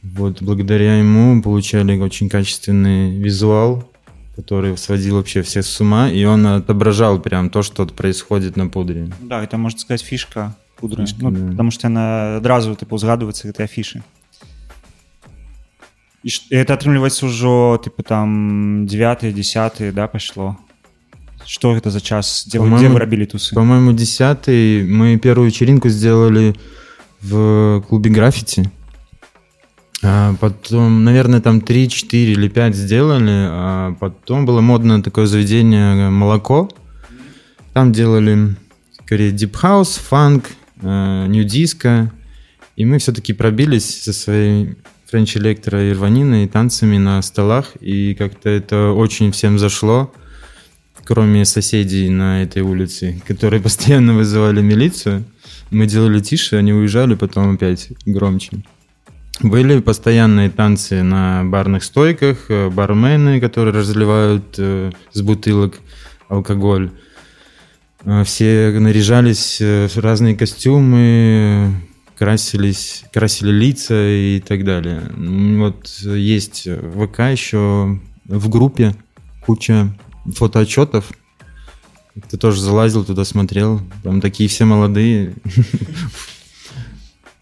Вот, 0.03 0.41
благодаря 0.41 0.97
ему 0.97 1.41
получали 1.41 1.97
очень 1.97 2.29
качественный 2.29 3.17
визуал, 3.17 3.89
который 4.35 4.77
сводил 4.77 5.15
вообще 5.15 5.41
всех 5.41 5.65
с 5.65 5.81
ума, 5.81 6.09
и 6.09 6.23
он 6.25 6.45
отображал 6.45 7.19
прям 7.19 7.49
то, 7.49 7.63
что 7.63 7.85
происходит 7.85 8.57
на 8.57 8.67
пудре. 8.67 9.09
да 9.21 9.43
это 9.43 9.57
можна 9.57 9.79
сказать 9.79 10.01
фішка 10.01 10.55
пудры 10.83 11.05
Фішка, 11.05 11.17
ну, 11.21 11.31
да. 11.31 11.51
потому 11.51 11.71
что 11.71 11.87
яна 11.87 12.37
адразу 12.37 12.75
тыпу 12.75 12.99
згадваецца 12.99 13.47
гэтай 13.47 13.71
афішы 13.71 14.03
і 16.27 16.29
ш- 16.29 16.47
і 16.49 16.55
это 16.55 16.73
атрымліваецца 16.73 17.25
ўжо 17.27 17.79
тыпу 17.83 18.03
там 18.03 18.85
9 18.87 19.33
10 19.33 19.93
да 19.93 20.07
пайшло 20.07 20.55
что 21.45 21.73
гэта 21.75 21.89
за 21.91 21.99
час 21.99 22.45
дзе 22.47 22.59
вы, 22.59 22.71
По-моему, 22.71 22.77
дзе 22.79 22.87
вы 22.87 22.99
рабілі 22.99 23.25
тусы 23.25 23.53
По-моему, 23.55 23.91
десятый 23.91 24.87
мы 24.87 25.17
первую 25.17 25.49
вечеринку 25.49 25.89
сделали 25.89 26.55
в 27.21 27.81
клубе 27.87 28.09
граффити. 28.09 28.69
А 30.05 30.35
потом, 30.39 31.03
наверное, 31.05 31.39
там 31.39 31.61
3, 31.61 31.87
4 31.87 32.33
или 32.33 32.49
5 32.49 32.75
сделали. 32.75 33.47
А 33.49 33.95
потом 33.99 34.45
было 34.45 34.59
модное 34.59 35.01
такое 35.01 35.25
заведение 35.27 36.09
«Молоко». 36.09 36.69
Там 37.73 37.93
делали 37.93 38.55
скорее 38.91 39.31
deep 39.31 39.53
house, 39.61 39.99
фанк, 39.99 40.51
нью 40.81 41.43
диско. 41.45 42.11
И 42.75 42.83
мы 42.85 42.97
все-таки 42.97 43.31
пробились 43.33 44.03
со 44.03 44.11
своей 44.11 44.75
Френч 45.10 45.38
Электро 45.38 45.82
и 45.82 45.94
Рванина, 45.94 46.44
и 46.44 46.46
танцами 46.46 46.98
на 46.98 47.22
столах, 47.22 47.76
и 47.80 48.14
как-то 48.14 48.50
это 48.50 48.90
очень 48.90 49.32
всем 49.32 49.58
зашло, 49.58 50.12
кроме 51.04 51.46
соседей 51.46 52.10
на 52.10 52.42
этой 52.42 52.60
улице, 52.60 53.22
которые 53.26 53.62
постоянно 53.62 54.14
вызывали 54.14 54.60
милицию. 54.60 55.24
Мы 55.70 55.86
делали 55.86 56.20
тише, 56.20 56.56
они 56.56 56.74
уезжали, 56.74 57.14
потом 57.14 57.54
опять 57.54 57.88
громче. 58.04 58.62
Были 59.40 59.80
постоянные 59.80 60.50
танцы 60.50 61.02
на 61.02 61.42
барных 61.44 61.84
стойках, 61.84 62.50
э, 62.50 62.68
бармены, 62.68 63.40
которые 63.40 63.74
разливают 63.74 64.56
э, 64.58 64.90
с 65.12 65.22
бутылок 65.22 65.78
алкоголь. 66.28 66.90
Э, 68.04 68.24
Все 68.24 68.76
наряжались 68.78 69.58
э, 69.60 69.88
в 69.88 69.96
разные 69.98 70.36
костюмы, 70.36 71.72
красились, 72.18 73.04
красили 73.12 73.52
лица 73.52 73.94
и 73.94 74.40
так 74.40 74.64
далее. 74.64 75.10
Вот 75.16 75.88
есть 76.00 76.66
в 76.66 77.06
ВК 77.06 77.20
еще 77.20 78.00
в 78.24 78.48
группе 78.48 78.94
куча 79.46 79.96
фотоотчетов. 80.26 81.10
Ты 82.28 82.36
тоже 82.36 82.60
залазил 82.60 83.04
туда, 83.04 83.24
смотрел. 83.24 83.80
Там 84.02 84.20
такие 84.20 84.48
все 84.48 84.64
молодые. 84.64 85.34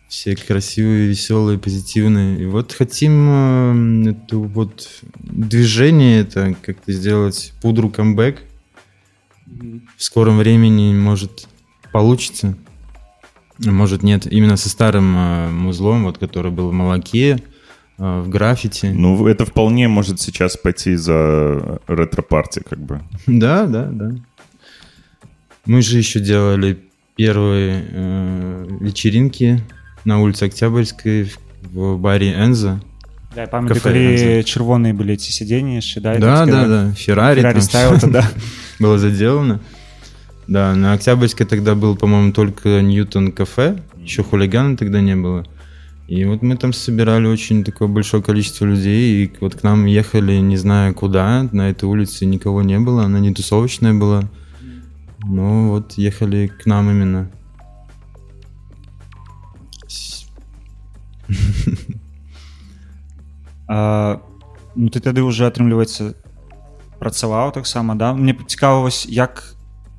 Все 0.08 0.36
красивые, 0.36 1.08
веселые, 1.08 1.58
позитивные. 1.58 2.40
И 2.40 2.46
вот 2.46 2.72
хотим 2.72 4.06
э, 4.06 4.10
это 4.12 4.38
вот 4.38 4.88
движение 5.18 6.20
это 6.20 6.56
как-то 6.62 6.92
сделать 6.92 7.52
пудру 7.60 7.90
камбэк. 7.90 8.40
В 9.96 10.02
скором 10.02 10.38
времени, 10.38 10.94
может, 10.94 11.48
получится. 11.92 12.56
А 13.65 13.71
Может, 13.71 14.03
нет. 14.03 14.27
Именно 14.31 14.57
со 14.57 14.69
старым 14.69 15.15
э, 15.17 15.49
музлом, 15.49 16.03
вот, 16.05 16.17
который 16.17 16.51
был 16.51 16.69
в 16.69 16.73
молоке, 16.73 17.37
э, 17.99 18.21
в 18.21 18.29
граффити. 18.29 18.87
Ну, 18.87 19.27
это 19.27 19.45
вполне 19.45 19.87
может 19.87 20.19
сейчас 20.19 20.57
пойти 20.57 20.95
за 20.95 21.79
ретро-парти, 21.87 22.61
как 22.67 22.79
бы. 22.79 23.01
Да, 23.27 23.65
да, 23.67 23.89
да. 23.91 24.11
Мы 25.65 25.81
же 25.81 25.97
еще 25.99 26.19
делали 26.19 26.79
первые 27.15 27.85
э, 27.91 28.67
вечеринки 28.79 29.61
на 30.05 30.19
улице 30.21 30.45
Октябрьской 30.45 31.23
в, 31.25 31.37
в 31.73 31.97
баре 31.99 32.33
Энза. 32.33 32.81
Да, 33.35 33.41
я 33.41 33.47
пам'ятаю, 33.47 33.81
Кафе, 33.81 33.93
коли 33.93 34.43
червоні 34.43 34.93
були 34.93 35.17
ці 35.17 35.31
сидіння, 35.31 35.81
ще, 35.81 36.01
да? 36.01 36.13
і 36.13 36.19
Да, 36.19 36.35
так 36.39 36.45
да, 36.45 36.51
сказали, 36.51 36.67
да. 36.67 36.93
Феррари, 36.95 37.35
Феррари 37.41 37.53
там 37.53 37.61
ставил 37.61 37.93
всё 37.93 38.01
туда. 38.01 38.29
было 38.79 38.97
заделано. 38.97 39.59
Да, 40.47 40.75
на 40.75 40.93
Октябрьской 40.93 41.45
тогда 41.45 41.75
был, 41.75 41.95
по-моему, 41.95 42.33
только 42.33 42.81
Ньютон 42.81 43.31
кафе. 43.31 43.77
Еще 43.97 44.23
хулигана 44.23 44.75
тогда 44.75 45.01
не 45.01 45.15
было. 45.15 45.45
И 46.07 46.25
вот 46.25 46.41
мы 46.41 46.57
там 46.57 46.73
собирали 46.73 47.27
очень 47.27 47.63
такое 47.63 47.87
большое 47.87 48.21
количество 48.21 48.65
людей, 48.65 49.23
и 49.25 49.31
вот 49.39 49.55
к 49.55 49.63
нам 49.63 49.85
ехали, 49.85 50.33
не 50.39 50.57
знаю 50.57 50.93
куда, 50.93 51.47
на 51.53 51.69
этой 51.69 51.85
улице 51.85 52.25
никого 52.25 52.61
не 52.63 52.79
было, 52.79 53.03
она 53.05 53.19
не 53.19 53.33
тусовочная 53.33 53.93
была. 53.93 54.23
Но 55.23 55.69
вот 55.69 55.93
ехали 55.93 56.47
к 56.47 56.65
нам 56.65 56.89
именно. 56.89 57.31
С- 59.87 60.25
А, 63.67 64.21
ну 64.75 64.89
ты 64.89 64.99
тады 64.99 65.21
уже 65.23 65.47
атрымліваецца 65.47 66.13
працаваў 66.99 67.53
таксама 67.55 67.95
да 67.95 68.13
мне 68.13 68.35
цікава 68.47 68.81
вось 68.81 69.05
як 69.07 69.54
м, 69.54 69.54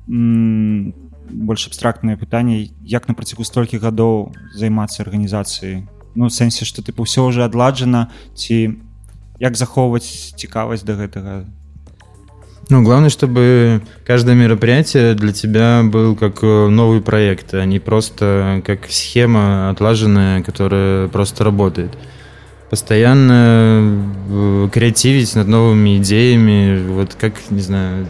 больш 0.07 1.67
абстрактнае 1.67 2.17
пытанне 2.17 2.69
як 2.83 3.07
на 3.07 3.13
працягу 3.13 3.43
столькі 3.43 3.79
гадоў 3.79 4.33
займацца 4.53 5.03
арганізацыяй 5.03 5.87
ну 6.15 6.27
у 6.27 6.33
сэнсе 6.33 6.65
што 6.65 6.83
тыпу 6.83 7.07
ўсё 7.07 7.25
уже 7.25 7.43
адладжана 7.43 8.11
ці 8.35 8.77
як 9.39 9.57
захоўваць 9.57 10.35
цікавасць 10.35 10.83
да 10.83 10.95
гэтага 10.99 11.43
Ну, 12.69 12.81
главное, 12.81 13.09
чтобы 13.09 13.81
каждое 14.05 14.35
мероприятие 14.35 15.15
для 15.15 15.33
тебя 15.33 15.83
был 15.83 16.15
как 16.15 16.41
э, 16.43 16.69
новый 16.69 17.01
проект, 17.01 17.53
а 17.53 17.65
не 17.65 17.79
просто 17.79 18.61
как 18.65 18.89
схема 18.89 19.69
отлаженная, 19.69 20.41
которая 20.43 21.09
просто 21.09 21.43
работает. 21.43 21.91
Постоянно 22.69 24.07
э, 24.29 24.69
креативить 24.71 25.35
над 25.35 25.47
новыми 25.49 25.97
идеями, 25.97 26.87
вот 26.87 27.15
как, 27.15 27.33
не 27.49 27.59
знаю, 27.59 28.07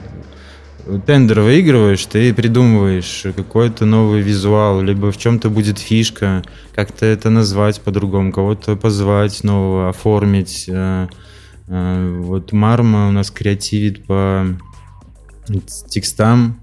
тендер 1.06 1.40
выигрываешь, 1.40 2.04
ты 2.06 2.32
придумываешь 2.32 3.24
какой-то 3.36 3.84
новый 3.84 4.22
визуал, 4.22 4.80
либо 4.80 5.12
в 5.12 5.18
чем-то 5.18 5.50
будет 5.50 5.78
фишка, 5.78 6.42
как-то 6.74 7.04
это 7.06 7.30
назвать 7.30 7.80
по-другому, 7.80 8.32
кого-то 8.32 8.76
позвать 8.76 9.44
нового, 9.44 9.90
оформить. 9.90 10.64
э, 10.68 11.08
э, 11.68 12.20
Вот 12.20 12.52
Марма 12.52 13.08
у 13.08 13.12
нас 13.12 13.30
креативит 13.30 14.06
по 14.06 14.46
текстам, 15.88 16.60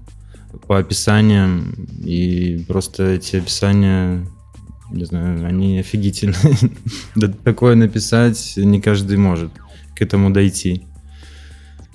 по 0.66 0.78
описаниям, 0.78 1.74
и 2.04 2.64
просто 2.66 3.04
эти 3.10 3.36
описания, 3.36 4.26
не 4.90 5.04
знаю, 5.04 5.46
они 5.46 5.78
офигительные. 5.78 6.56
Да 7.14 7.28
такое 7.28 7.76
написать 7.76 8.54
не 8.56 8.80
каждый 8.80 9.18
может 9.18 9.50
к 9.94 10.02
этому 10.02 10.30
дойти. 10.30 10.84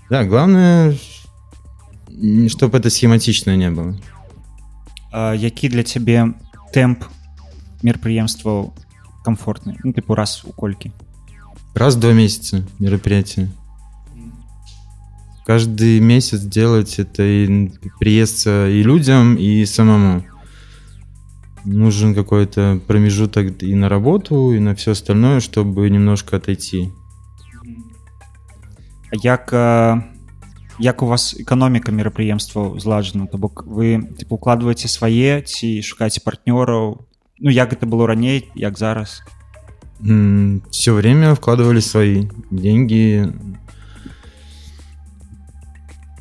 Да, 0.09 0.25
главное, 0.25 0.95
чтобы 2.48 2.78
это 2.78 2.90
схематично 2.90 3.56
не 3.56 3.70
было. 3.70 3.94
а, 5.12 5.34
які 5.34 5.68
для 5.68 5.82
цябе 5.82 6.34
тэмп 6.74 7.04
мерапрыемстваў 7.82 8.74
комфортны 9.24 9.76
ну 9.84 9.92
тыпу 9.92 10.14
раз 10.14 10.44
у 10.44 10.52
колькі 10.52 10.92
Раз 11.74 11.96
в 11.96 12.00
два 12.00 12.12
месяца 12.12 12.64
мероприятие. 12.78 13.50
Каждый 15.46 16.00
месяц 16.00 16.40
делать 16.40 16.98
это 16.98 17.22
и 17.22 17.70
приесться 18.00 18.68
и 18.68 18.82
людям, 18.82 19.36
и 19.36 19.64
самому. 19.64 20.24
Нужен 21.64 22.14
какой-то 22.14 22.80
промежуток 22.86 23.62
и 23.62 23.74
на 23.74 23.88
работу, 23.88 24.52
и 24.52 24.58
на 24.58 24.74
все 24.74 24.92
остальное, 24.92 25.40
чтобы 25.40 25.88
немножко 25.90 26.36
отойти. 26.36 26.92
А 29.12 29.16
як 29.22 29.52
а, 29.52 30.02
як 30.80 31.02
у 31.02 31.06
вас 31.06 31.34
эканоміка 31.38 31.92
мерапрыемстваў 31.92 32.78
зладжана 32.78 33.26
то 33.26 33.38
бок 33.38 33.64
вы 33.66 34.02
типа 34.18 34.36
укладваеце 34.36 34.88
свае 34.88 35.42
ці 35.42 35.80
шукаеце 35.82 36.20
партнёраў 36.20 37.00
ну 37.38 37.50
як 37.50 37.72
гэта 37.72 37.86
было 37.86 38.06
раней 38.06 38.48
як 38.54 38.78
зараз 38.78 39.22
Все 39.98 40.92
время 40.92 41.34
вкладывали 41.34 41.80
свои 41.80 42.28
деньги. 42.50 43.32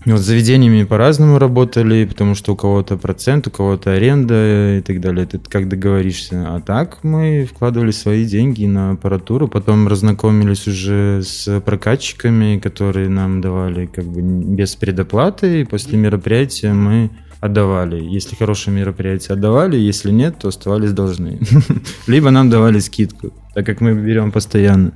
вот 0.07 0.19
с 0.19 0.25
заведениями 0.25 0.85
по-разному 0.85 1.39
работали, 1.39 2.07
потому 2.07 2.35
что 2.35 2.55
у 2.55 2.57
кого-то 2.57 2.97
процент, 2.97 3.47
у 3.47 3.51
кого-то 3.51 3.93
аренда 3.93 4.79
и 4.79 4.81
так 4.81 5.01
далее. 5.01 5.25
Это 5.25 5.39
как 5.47 5.69
договоришься. 5.69 6.55
А 6.55 6.61
так 6.61 7.05
мы 7.05 7.47
вкладывали 7.51 7.91
свои 7.91 8.25
деньги 8.25 8.65
на 8.65 8.93
аппаратуру, 8.93 9.47
потом 9.47 9.89
разнакомились 9.89 10.67
уже 10.67 11.23
с 11.23 11.61
прокатчиками, 11.61 12.59
которые 12.59 13.11
нам 13.11 13.43
давали 13.43 13.87
как 13.87 14.07
бы 14.07 14.23
без 14.23 14.75
предоплаты, 14.75 15.61
и 15.61 15.65
после 15.65 15.99
мероприятия 15.99 16.73
мы 16.73 17.11
отдавали. 17.41 18.03
Если 18.03 18.37
хорошее 18.37 18.77
мероприятие 18.77 19.35
отдавали, 19.35 19.77
если 19.77 20.11
нет, 20.11 20.39
то 20.39 20.49
оставались 20.49 20.93
должны. 20.93 21.41
Либо 22.07 22.31
нам 22.31 22.49
давали 22.49 22.79
скидку, 22.79 23.33
так 23.55 23.67
как 23.67 23.83
мы 23.83 23.95
берем 23.95 24.33
постоянно. 24.33 24.93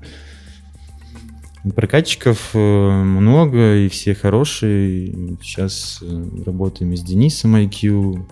Прокатчиков 1.72 2.50
э, 2.52 2.58
много, 2.58 3.76
и 3.76 3.88
все 3.88 4.14
хорошие. 4.14 5.38
Сейчас 5.42 6.00
э, 6.02 6.24
работаем 6.44 6.94
с 6.94 7.00
Денисом 7.00 7.56
IQ. 7.56 8.26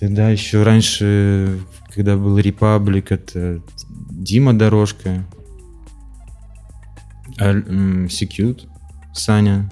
Тогда 0.00 0.30
еще 0.30 0.62
раньше, 0.62 1.58
когда 1.94 2.16
был 2.16 2.38
Репаблик, 2.38 3.12
это 3.12 3.60
Дима 4.10 4.54
Дорожка. 4.54 5.26
А, 7.38 7.52
Secute, 7.52 8.68
Саня. 9.12 9.68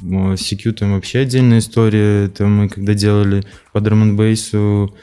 Ну, 0.00 0.36
С 0.36 0.52
Secute 0.52 0.90
вообще 0.90 1.20
отдельная 1.20 1.58
история. 1.58 2.24
Это 2.24 2.46
мы 2.46 2.68
когда 2.68 2.94
делали 2.94 3.44
по 3.72 3.80
драм 3.80 4.16
бейсу 4.16 4.96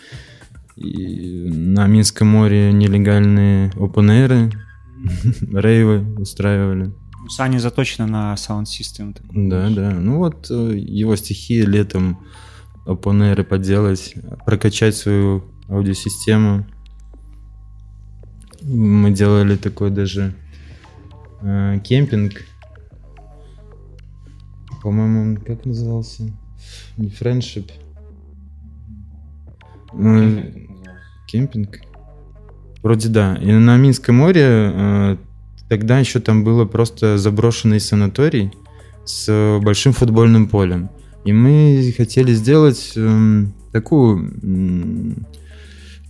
на 0.75 1.87
Минском 1.87 2.27
море 2.27 2.73
нелегальные 2.73 3.71
опенеры, 3.79 4.51
рейвы 5.53 6.15
устраивали. 6.19 6.91
У 7.25 7.29
сані 7.29 7.59
заточена 7.59 8.07
на 8.07 8.37
саунд 8.37 8.67
систем 8.67 9.15
Да, 9.33 9.69
да. 9.69 9.91
Ну 9.91 10.17
вот 10.17 10.51
э, 10.51 10.77
его 10.77 11.15
стихи 11.15 11.65
летом 11.65 12.17
опенеры 12.85 13.43
поделать, 13.43 14.15
прокачать 14.45 14.95
свою 14.95 15.43
аудиосистему. 15.67 16.65
Мы 18.61 19.11
делали 19.11 19.55
такой 19.55 19.89
даже 19.89 20.35
э, 21.41 21.79
кемпинг. 21.83 22.45
По-моему, 24.83 25.21
он 25.21 25.37
как 25.37 25.65
назывался? 25.65 26.23
Не 26.97 27.09
френдшип. 27.09 27.71
Ну, 29.93 30.43
Кемпинг. 31.27 31.79
Вроде 32.85 33.09
да. 33.09 33.35
И 33.41 33.51
на 33.51 33.77
Минском 33.77 34.17
море 34.17 34.43
э, 34.45 35.17
тогда 35.69 35.97
еще 35.97 36.19
там 36.19 36.43
было 36.43 36.65
просто 36.65 37.17
заброшенный 37.17 37.79
санаторий 37.79 38.51
с 39.05 39.59
большим 39.59 39.91
футбольным 39.91 40.47
полем. 40.47 40.91
И 41.23 41.33
мы 41.33 41.91
хотели 41.97 42.31
сделать 42.33 42.91
эм, 42.95 43.53
такую 43.71 44.17
м, 44.43 45.25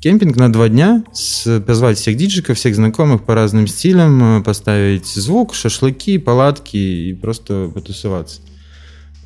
кемпинг 0.01 0.35
на 0.35 0.51
два 0.51 0.67
дня, 0.67 1.05
с- 1.13 1.61
позвать 1.61 1.97
всех 1.97 2.17
диджиков, 2.17 2.57
всех 2.57 2.75
знакомых 2.75 3.23
по 3.23 3.35
разным 3.35 3.67
стилям, 3.67 4.39
э, 4.39 4.43
поставить 4.43 5.05
звук, 5.07 5.55
шашлыки, 5.55 6.17
палатки 6.17 6.75
и 6.75 7.13
просто 7.13 7.71
потусоваться. 7.73 8.41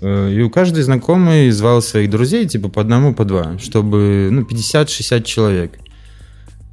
Э, 0.02 0.32
И 0.32 0.40
у 0.44 0.52
каждой 0.52 0.84
знакомый 0.84 1.50
звал 1.50 1.82
своих 1.82 2.12
друзей, 2.12 2.46
типа 2.48 2.70
по 2.70 2.82
одному, 2.82 3.16
по 3.16 3.26
два, 3.26 3.58
чтобы, 3.58 4.30
ну, 4.32 4.44
50-60 4.44 5.26
человек. 5.26 5.80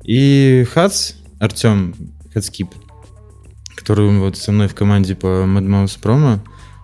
И 0.06 0.64
Хац, 0.72 1.14
Артем 1.40 1.94
Хацкип, 2.32 2.68
который 3.74 4.08
вот 4.18 4.36
со 4.36 4.52
мной 4.52 4.68
в 4.68 4.74
команде 4.74 5.16
по 5.16 5.26
Mad 5.26 5.66
Mouse 5.66 5.98
Promo, 6.00 6.38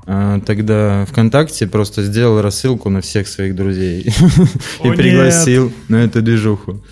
а, 0.07 0.41
тогда 0.41 1.07
ВКонтакте 1.07 1.69
просто 1.69 2.03
сделал 2.03 2.43
рассылку 2.43 2.91
на 2.91 3.01
всех 3.01 3.29
своих 3.29 3.55
друзей 3.55 4.13
и 4.85 4.91
пригласил 4.91 5.73
на 5.89 6.03
эту 6.03 6.21
движуху. 6.21 6.83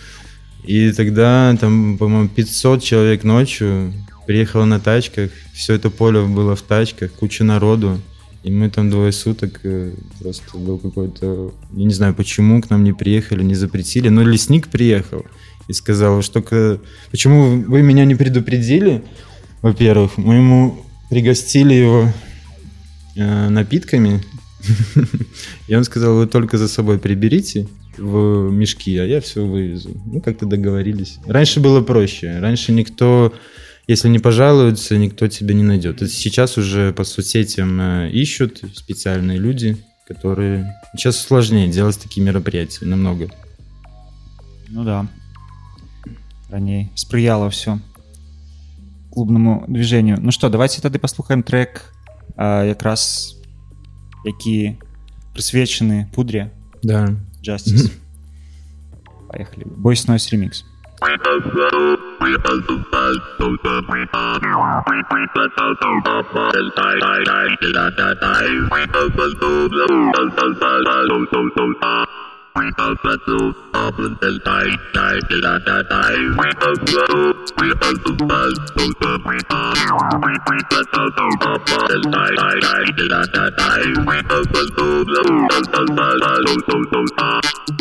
И 0.63 0.93
тогда 0.93 1.57
там, 1.61 1.99
по-моему, 1.99 2.29
500 2.29 2.81
человек 2.81 3.25
ночью 3.25 3.93
приехало 4.25 4.65
на 4.67 4.79
тачках, 4.79 5.31
все 5.53 5.75
это 5.75 5.91
поле 5.91 6.23
было 6.23 6.55
в 6.55 6.63
тачках, 6.63 7.11
куча 7.13 7.43
народу. 7.43 8.01
И 8.45 8.51
мы 8.51 8.71
там 8.71 8.89
двое 8.89 9.13
суток 9.13 9.61
э, 9.65 9.93
просто 10.19 10.57
был 10.57 10.79
какой-то... 10.79 11.53
Я 11.73 11.85
не 11.85 11.93
знаю, 11.93 12.15
почему 12.15 12.63
к 12.63 12.71
нам 12.71 12.85
не 12.85 12.95
приехали, 12.95 13.43
не 13.43 13.55
запретили, 13.55 14.09
но 14.09 14.23
лесник 14.23 14.69
приехал 14.69 15.27
и 15.71 15.73
сказал, 15.73 16.21
что 16.23 16.43
почему 17.11 17.63
вы 17.63 17.83
меня 17.83 18.05
не 18.05 18.17
предупредили, 18.17 19.03
во-первых, 19.63 20.19
мы 20.19 20.35
ему 20.35 20.85
пригостили 21.11 21.75
его 21.75 22.13
э, 23.15 23.49
напитками, 23.49 24.21
и 25.69 25.75
он 25.75 25.85
сказал, 25.85 26.17
вы 26.17 26.27
только 26.27 26.59
за 26.59 26.67
собой 26.67 26.99
приберите 26.99 27.69
в 27.99 28.51
мешки, 28.51 28.99
а 28.99 29.05
я 29.05 29.21
все 29.21 29.47
вывезу. 29.47 29.91
Ну, 30.07 30.21
как-то 30.21 30.45
договорились. 30.45 31.19
Раньше 31.27 31.61
было 31.61 31.81
проще. 31.83 32.39
Раньше 32.41 32.73
никто, 32.73 33.33
если 33.87 34.09
не 34.09 34.19
пожалуется, 34.19 34.97
никто 34.97 35.29
тебя 35.29 35.55
не 35.55 35.63
найдет. 35.63 36.01
Сейчас 36.11 36.59
уже 36.59 36.93
по 36.93 37.05
соцсетям 37.05 37.81
э, 37.81 38.11
ищут 38.11 38.63
специальные 38.75 39.39
люди, 39.39 39.77
которые... 40.09 40.75
Сейчас 40.97 41.17
сложнее 41.17 41.69
делать 41.69 42.01
такие 42.01 42.27
мероприятия 42.27 42.87
намного. 42.87 43.29
Ну 44.69 44.85
да 44.85 45.07
Раней 46.50 46.90
сприяло 46.96 47.48
все 47.48 47.78
клубному 49.14 49.66
движенню. 49.68 50.18
Ну 50.22 50.32
що, 50.32 50.50
давайте 50.50 50.82
тоді 50.82 50.98
послухаємо 50.98 51.44
трек, 51.44 51.94
а, 52.36 52.64
якраз 52.64 53.32
які 54.26 54.76
присвячені 55.34 56.06
пудрі 56.16 56.46
Да. 56.84 57.10
Justice. 57.48 57.92
Поехали. 59.28 59.64
Boys 59.84 60.10
Noise 60.10 60.34
Remix. 60.34 60.64
Thank 61.02 61.26
We 72.61 72.67
are 72.77 72.93
the 72.93 73.17
two, 73.25 73.57
up 73.73 73.97
and 73.97 74.21
die, 74.21 74.69
die, 74.93 75.17
die, 75.17 75.41
die, 75.41 75.65
die, 75.65 75.81
die. 75.89 76.13
We 76.37 76.45
are 76.45 76.77
the 76.77 77.33
we 77.57 77.73
are 77.73 77.97
the 78.05 78.13
best, 78.21 78.61
so 78.77 78.85
the 79.01 79.17
we 79.25 79.41
are. 79.49 79.73
We 80.21 80.37
we 80.45 80.61
the 80.69 80.85
two, 80.93 81.41
up 81.41 81.65
and 81.89 82.05
die, 82.13 82.37
die, 82.37 82.61
die, 82.61 82.85
die, 83.01 83.09
die, 83.09 83.33
die, 83.33 83.49
die. 83.57 83.97
We 84.05 84.17
are 84.29 84.45
the 84.45 84.63
two, 84.77 85.09
the 85.09 85.25
the 85.25 85.65
the 85.65 85.89
the 85.89 85.97
the 85.97 86.21
the 86.21 86.53
the 86.69 86.77
the 86.85 87.01
the. 87.17 87.31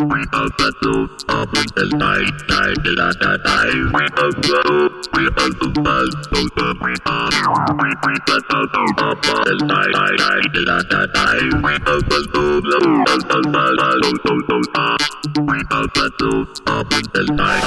We 0.00 0.24
are 0.32 0.48
the 0.48 0.72
two, 0.80 1.12
up 1.28 1.52
and 1.52 1.68
die, 2.00 2.24
die, 2.48 2.72
die, 2.80 2.96
die, 2.96 3.12
die, 3.20 3.36
die. 3.36 3.84
We 3.92 4.00
are 4.16 4.32
the 4.32 4.64
we 5.12 5.28
are 5.28 5.52
the 5.60 5.68
best, 5.76 6.24
so 6.32 6.40
the 6.56 6.72
we 6.80 6.96
are. 7.04 7.28
We 7.76 7.88
we 8.00 8.16
the 8.24 8.36
two, 8.48 8.96
up 8.96 9.28
and 9.44 9.60
die, 9.60 9.92
die, 9.92 10.40
die, 10.40 10.64
die, 10.64 10.88
die, 10.88 11.04
die. 11.12 11.52
We 11.68 11.76
are 11.84 12.00
the 12.00 12.20
two, 12.32 12.64
the 12.64 12.80
the 12.80 13.16
the 13.28 13.44
the 13.44 13.76
the 13.76 14.08
the 14.24 14.34
the. 14.48 14.69
We 14.72 15.58
have 15.70 15.90
to 16.18 16.46
stop 16.54 16.86
with 16.92 17.12
the 17.12 17.24
night. 17.34 17.60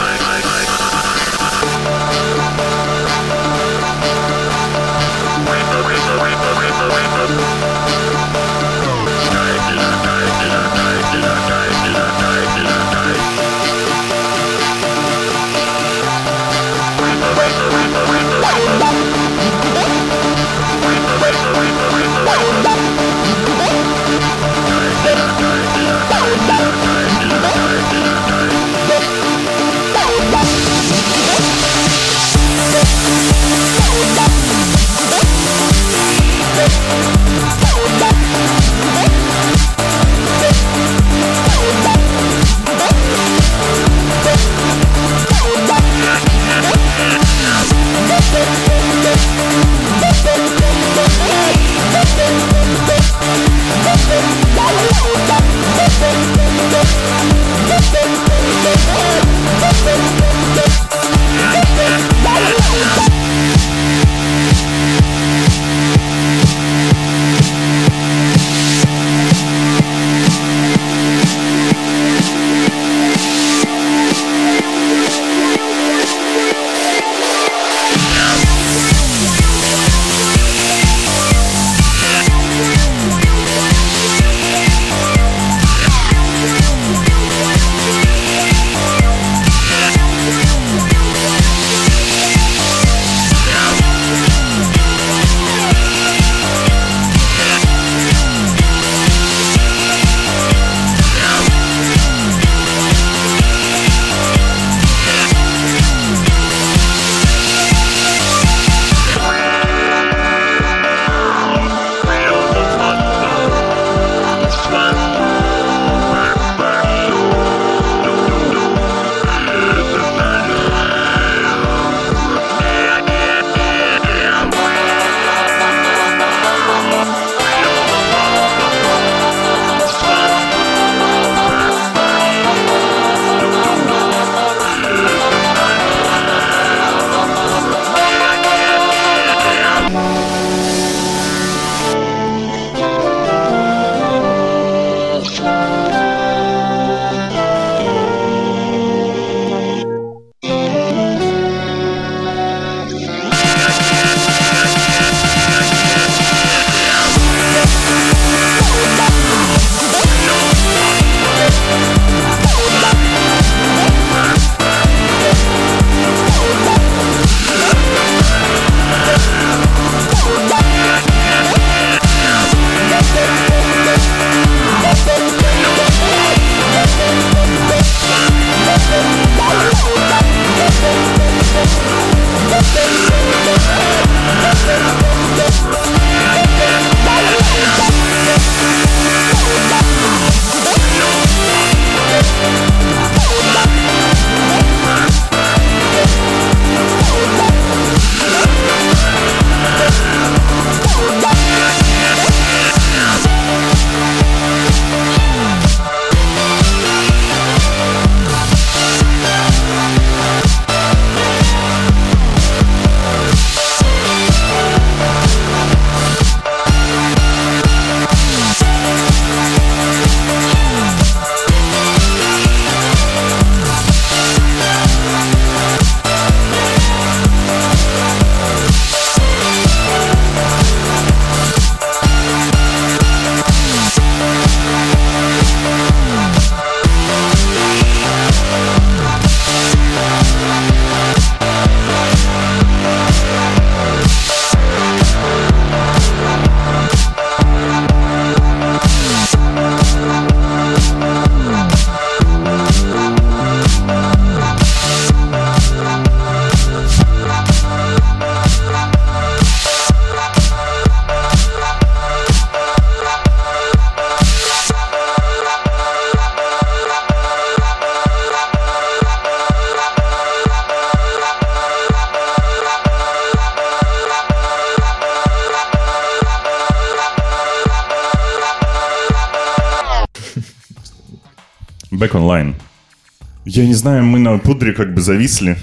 Знаю, 283.83 284.05
мы 284.05 284.17
на 284.17 284.37
пудре 284.37 284.71
как 284.71 284.93
бы 284.93 285.01
зависли, 285.01 285.57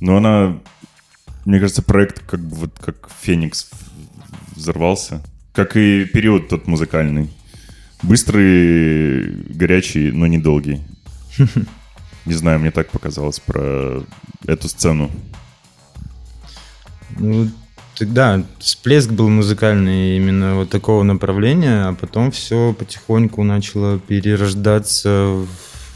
но 0.00 0.18
она, 0.18 0.58
мне 1.46 1.58
кажется, 1.58 1.80
проект 1.80 2.20
как 2.26 2.40
бы 2.40 2.54
вот 2.54 2.78
как 2.78 3.08
Феникс 3.22 3.70
взорвался. 4.54 5.22
Как 5.54 5.78
и 5.78 6.04
период 6.04 6.50
тот 6.50 6.66
музыкальный. 6.66 7.30
Быстрый, 8.02 9.32
горячий, 9.48 10.12
но 10.12 10.26
недолгий. 10.26 10.82
Не 12.26 12.34
знаю, 12.34 12.58
мне 12.58 12.70
так 12.70 12.90
показалось 12.90 13.40
про 13.40 14.04
эту 14.46 14.68
сцену. 14.68 15.10
Ну, 17.18 17.50
тогда 17.96 18.44
всплеск 18.58 19.10
был 19.10 19.30
музыкальный 19.30 20.18
именно 20.18 20.54
вот 20.54 20.68
такого 20.68 21.02
направления, 21.02 21.84
а 21.86 21.94
потом 21.94 22.30
все 22.30 22.74
потихоньку 22.78 23.42
начало 23.42 23.98
перерождаться 23.98 25.46
в... 25.46 25.48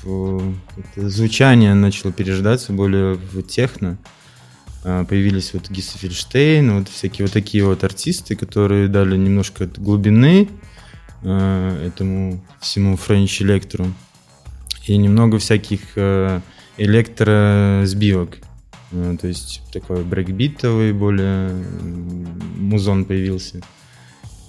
как-то 0.05 1.09
Звучание 1.09 1.75
начало 1.75 2.13
перерождаться 2.13 2.73
более 2.73 3.15
в 3.15 3.43
техно. 3.43 3.97
А, 4.85 5.05
Появились 5.05 5.55
вот 5.55 5.71
Gesaffelstein, 5.71 6.79
вот 6.79 6.89
всякие 6.89 7.27
вот 7.27 7.33
такие 7.33 7.65
вот 7.65 7.83
артисты, 7.85 8.37
которые 8.37 8.89
дали 8.89 9.17
немножко 9.17 9.67
глубины 9.67 10.49
э, 11.23 11.87
этому 11.87 12.45
всему 12.61 12.97
French 12.97 13.41
электру 13.43 13.87
и 14.87 14.97
немного 14.97 15.39
всяких 15.39 15.81
э, 15.97 16.41
электросбивок. 16.77 18.39
Э, 18.93 19.17
То 19.19 19.27
есть 19.27 19.63
такой 19.73 20.05
брейкбитовый 20.05 20.93
более 20.93 21.51
музон 22.59 23.07
появился. 23.07 23.63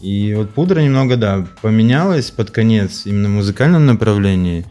И 0.01 0.34
вот 0.36 0.53
пудра 0.53 0.82
немного, 0.82 1.16
да, 1.16 1.47
поменялась 1.62 2.30
под 2.30 2.51
конец 2.51 3.06
именно 3.06 3.30
в 3.30 3.32
музыкальном 3.32 3.86
направлении. 3.86 4.66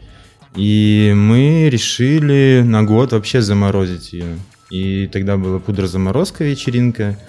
И 0.55 1.13
мы 1.15 1.69
решили 1.69 2.63
на 2.65 2.83
год 2.83 3.11
вообще 3.11 3.41
заморозить 3.41 4.13
ее. 4.13 4.37
И 4.69 5.07
тогда 5.11 5.37
была 5.37 5.59
пудра-заморозка 5.59 6.43
вечеринка. 6.43 7.19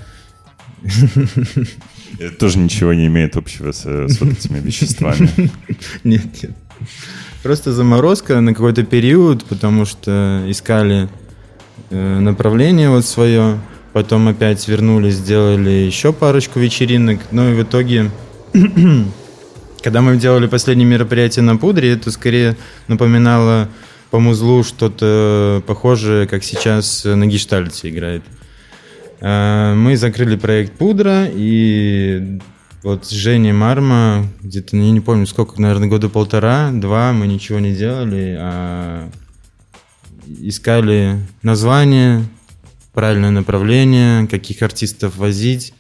Это 2.18 2.36
тоже 2.38 2.58
ничего 2.58 2.94
не 2.94 3.06
имеет 3.06 3.36
общего 3.36 3.72
с, 3.72 3.84
с 3.84 4.20
вот 4.20 4.32
этими 4.32 4.60
веществами. 4.60 5.30
Нет, 6.04 6.42
нет. 6.42 6.52
Просто 7.42 7.72
заморозка 7.72 8.40
на 8.40 8.54
какой-то 8.54 8.84
период, 8.84 9.44
потому 9.44 9.84
что 9.84 10.44
искали 10.46 11.08
э, 11.90 12.18
направление 12.18 12.90
вот 12.90 13.04
свое. 13.04 13.58
Потом 13.92 14.28
опять 14.28 14.66
вернулись, 14.68 15.14
сделали 15.14 15.70
еще 15.70 16.12
парочку 16.12 16.58
вечеринок. 16.60 17.20
Ну 17.30 17.50
и 17.50 17.54
в 17.54 17.62
итоге, 17.62 18.10
когда 19.86 20.02
мы 20.02 20.16
делали 20.16 20.48
последнее 20.48 20.84
мероприятие 20.84 21.44
на 21.44 21.56
пудре, 21.56 21.92
это 21.92 22.10
скорее 22.10 22.56
напоминало 22.88 23.68
по 24.10 24.18
музлу 24.18 24.64
что-то 24.64 25.62
похожее, 25.64 26.26
как 26.26 26.42
сейчас 26.42 27.04
на 27.04 27.24
гештальте 27.24 27.90
играет. 27.90 28.24
Э, 29.20 29.74
Мы 29.76 29.96
закрыли 29.96 30.34
проект 30.34 30.72
Пудра, 30.72 31.28
и 31.32 32.40
вот 32.82 33.06
с 33.06 33.10
Женей 33.10 33.52
Марма, 33.52 34.26
где-то, 34.42 34.76
я 34.76 34.90
не 34.90 35.00
помню, 35.00 35.24
сколько, 35.24 35.62
наверное, 35.62 35.88
года 35.88 36.08
полтора, 36.08 36.72
два, 36.72 37.12
мы 37.12 37.28
ничего 37.28 37.60
не 37.60 37.72
делали, 37.72 38.36
а 38.40 39.08
искали 40.26 41.20
название, 41.42 42.24
правильное 42.92 43.30
направление, 43.30 44.26
каких 44.26 44.62
артистов 44.62 45.16
возить, 45.16 45.74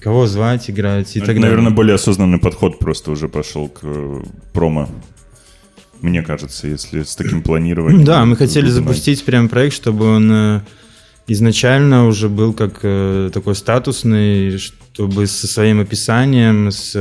кого 0.00 0.26
звать, 0.26 0.70
играть 0.70 1.16
и 1.16 1.18
Это, 1.18 1.28
так 1.28 1.36
наверное, 1.36 1.64
далее. 1.64 1.76
более 1.76 1.94
осознанный 1.94 2.38
подход 2.38 2.78
просто 2.78 3.10
уже 3.10 3.28
пошел 3.28 3.68
к 3.68 3.80
э, 3.82 4.22
промо. 4.52 4.88
Мне 6.00 6.22
кажется, 6.22 6.68
если 6.68 7.02
с 7.02 7.16
таким 7.16 7.42
планированием. 7.42 8.04
Да, 8.04 8.24
мы 8.24 8.36
хотели 8.36 8.68
запустить 8.68 9.24
прям 9.24 9.48
проект, 9.48 9.74
чтобы 9.74 10.06
он 10.06 10.30
э, 10.32 10.60
изначально 11.26 12.06
уже 12.06 12.28
был 12.28 12.52
как 12.52 12.80
э, 12.82 13.30
такой 13.32 13.54
статусный, 13.54 14.58
чтобы 14.58 15.26
со 15.26 15.46
своим 15.46 15.80
описанием, 15.80 16.70
с 16.70 16.94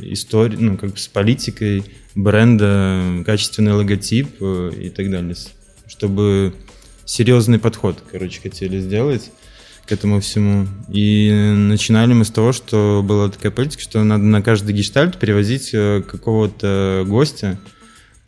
историей, 0.00 0.62
ну, 0.62 0.76
как 0.76 0.92
бы 0.92 0.98
с 0.98 1.08
политикой 1.08 1.84
бренда, 2.14 3.22
качественный 3.24 3.72
логотип 3.72 4.40
и 4.40 4.90
так 4.94 5.10
далее. 5.10 5.36
Чтобы 5.86 6.54
серьезный 7.04 7.58
подход, 7.58 8.02
короче, 8.10 8.40
хотели 8.40 8.80
сделать 8.80 9.30
к 9.90 9.92
этому 9.92 10.20
всему. 10.20 10.68
И 10.88 11.32
начинали 11.32 12.12
мы 12.12 12.24
с 12.24 12.30
того, 12.30 12.52
что 12.52 13.02
была 13.04 13.28
такая 13.28 13.50
политика, 13.50 13.82
что 13.82 14.04
надо 14.04 14.22
на 14.22 14.40
каждый 14.40 14.72
гештальт 14.72 15.18
перевозить 15.18 15.70
э, 15.72 16.00
какого-то 16.02 17.04
гостя, 17.08 17.58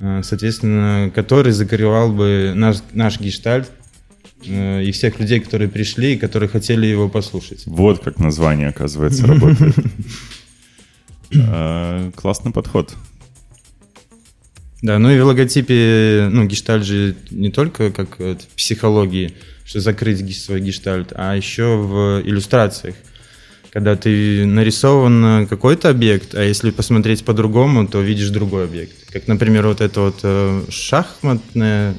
э, 0.00 0.22
соответственно, 0.24 1.12
который 1.14 1.52
закрывал 1.52 2.12
бы 2.12 2.52
наш, 2.56 2.78
наш 2.92 3.20
гештальт 3.20 3.70
э, 4.44 4.82
и 4.82 4.90
всех 4.90 5.20
людей, 5.20 5.38
которые 5.38 5.68
пришли 5.68 6.14
и 6.14 6.18
которые 6.18 6.48
хотели 6.48 6.84
его 6.84 7.08
послушать. 7.08 7.62
Вот 7.66 8.02
как 8.02 8.18
название, 8.18 8.70
оказывается, 8.70 9.24
работает. 9.28 9.76
Классный 12.16 12.50
подход. 12.50 12.92
Да, 14.82 14.98
ну 14.98 15.12
и 15.12 15.20
в 15.20 15.24
логотипе, 15.26 16.28
ну, 16.28 16.44
гештальт 16.44 16.84
же 16.84 17.14
не 17.30 17.52
только 17.52 17.92
как 17.92 18.18
в 18.18 18.46
психологии, 18.56 19.36
что 19.72 19.80
закрыть 19.80 20.38
свой 20.38 20.60
гештальт, 20.60 21.14
а 21.14 21.34
еще 21.34 21.76
в 21.76 22.20
иллюстрациях. 22.26 22.94
Когда 23.70 23.96
ты 23.96 24.44
нарисован 24.44 25.46
какой-то 25.46 25.88
объект, 25.88 26.34
а 26.34 26.44
если 26.44 26.70
посмотреть 26.70 27.24
по-другому, 27.24 27.88
то 27.88 28.02
видишь 28.02 28.28
другой 28.28 28.64
объект. 28.64 28.92
Как, 29.10 29.26
например, 29.28 29.66
вот 29.66 29.80
эта 29.80 30.00
вот 30.02 30.20
э, 30.24 30.64
шахматная 30.68 31.94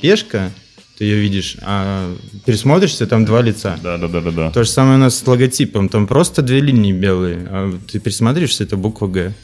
пешка, 0.00 0.50
ты 0.96 1.04
ее 1.04 1.20
видишь, 1.20 1.58
а 1.60 2.10
пересмотришься, 2.46 3.06
там 3.06 3.26
два 3.26 3.42
лица. 3.42 3.78
Да, 3.82 3.98
да, 3.98 4.08
да, 4.08 4.22
да, 4.22 4.30
да. 4.30 4.50
То 4.50 4.64
же 4.64 4.70
самое 4.70 4.96
у 4.96 5.00
нас 5.00 5.18
с 5.18 5.26
логотипом. 5.26 5.90
Там 5.90 6.06
просто 6.06 6.40
две 6.40 6.60
линии 6.60 6.92
белые, 6.92 7.46
а 7.50 7.78
ты 7.92 7.98
пересмотришься, 7.98 8.64
это 8.64 8.78
буква 8.78 9.08
Г. 9.08 9.34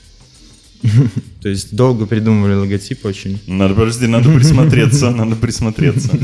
То 1.42 1.50
есть 1.50 1.76
долго 1.76 2.06
придумывали 2.06 2.54
логотип 2.54 3.04
очень. 3.04 3.38
Надо, 3.46 3.74
подожди, 3.74 4.06
надо 4.06 4.30
присмотреться, 4.30 5.10
надо 5.14 5.36
присмотреться. 5.36 6.18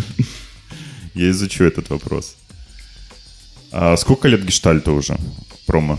Я 1.15 1.31
изучу 1.31 1.65
этот 1.65 1.91
вопрос. 1.91 2.37
А 3.71 3.97
сколько 3.97 4.29
лет 4.29 4.45
гештальту 4.45 4.95
уже? 4.95 5.19
Промо. 5.67 5.99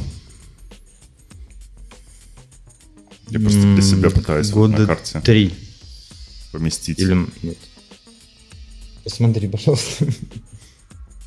Я 3.29 3.39
просто 3.39 3.61
для 3.61 3.81
себя 3.81 4.09
пытаюсь 4.09 4.51
вот 4.51 4.71
на 4.71 4.85
карте 4.85 5.21
три. 5.21 5.53
поместить. 6.51 6.99
Или 6.99 7.27
нет. 7.41 7.57
Посмотри, 9.03 9.49
пожалуйста. 9.49 10.05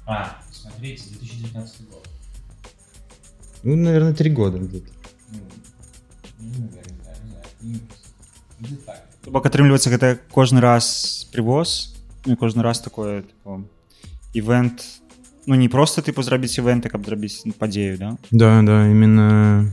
А, 0.07 0.41
смотрите, 0.53 1.03
2019 1.11 1.89
год. 1.89 2.09
Ну, 3.65 3.77
наверное, 3.77 4.15
три 4.15 4.31
года 4.31 4.59
где-то. 4.59 4.89
То 9.27 9.33
бок 9.35 9.47
атрымліваецца 9.51 9.91
гэта 9.91 10.21
кожны 10.31 10.61
раз 10.63 11.27
привоз 11.33 11.97
ну 12.27 12.37
кожны 12.37 12.63
раз 12.63 12.79
такое 12.79 13.23
типу, 13.23 13.67
івент 14.36 14.84
ну 15.48 15.56
не 15.56 15.70
просто 15.70 16.02
типу 16.02 16.24
зрабіць 16.24 16.58
івенты 16.60 16.90
каб 16.90 17.06
зрабіць 17.06 17.44
падзею 17.58 17.98
да 17.98 18.18
Да, 18.32 18.62
да, 18.62 18.88
именно 18.88 19.72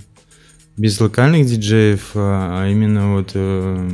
без 0.77 1.01
локальных 1.01 1.45
диджеев, 1.47 2.12
а 2.14 2.62
а 2.62 2.69
именно 2.71 3.14
вот 3.14 3.33
э, 3.35 3.89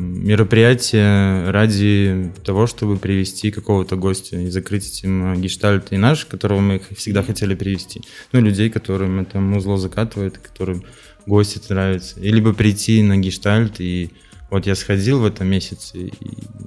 мероприятие 0.44 1.50
ради 1.50 2.30
того, 2.44 2.66
чтобы 2.66 2.98
привести 2.98 3.50
какого-то 3.50 3.96
гостя 3.96 4.36
и 4.38 4.50
закрыть 4.50 4.86
этим 4.88 5.32
э, 5.32 5.36
гештальт 5.40 5.92
и 5.92 5.96
наш, 5.96 6.26
которого 6.26 6.60
мы 6.60 6.78
х- 6.80 6.94
всегда 6.94 7.22
хотели 7.22 7.54
привести. 7.54 8.02
Ну, 8.32 8.40
людей, 8.40 8.68
которым 8.68 9.18
это 9.20 9.40
музло 9.40 9.78
закатывает, 9.78 10.36
которым 10.36 10.82
гости 11.26 11.58
это 11.58 11.72
нравится. 11.74 12.20
И 12.20 12.28
либо 12.30 12.52
прийти 12.52 13.02
на 13.02 13.16
гештальт 13.16 13.80
и 13.80 14.10
вот 14.50 14.66
я 14.66 14.74
сходил 14.74 15.20
в 15.20 15.24
этом 15.24 15.48
месяце, 15.48 15.98
и 15.98 16.12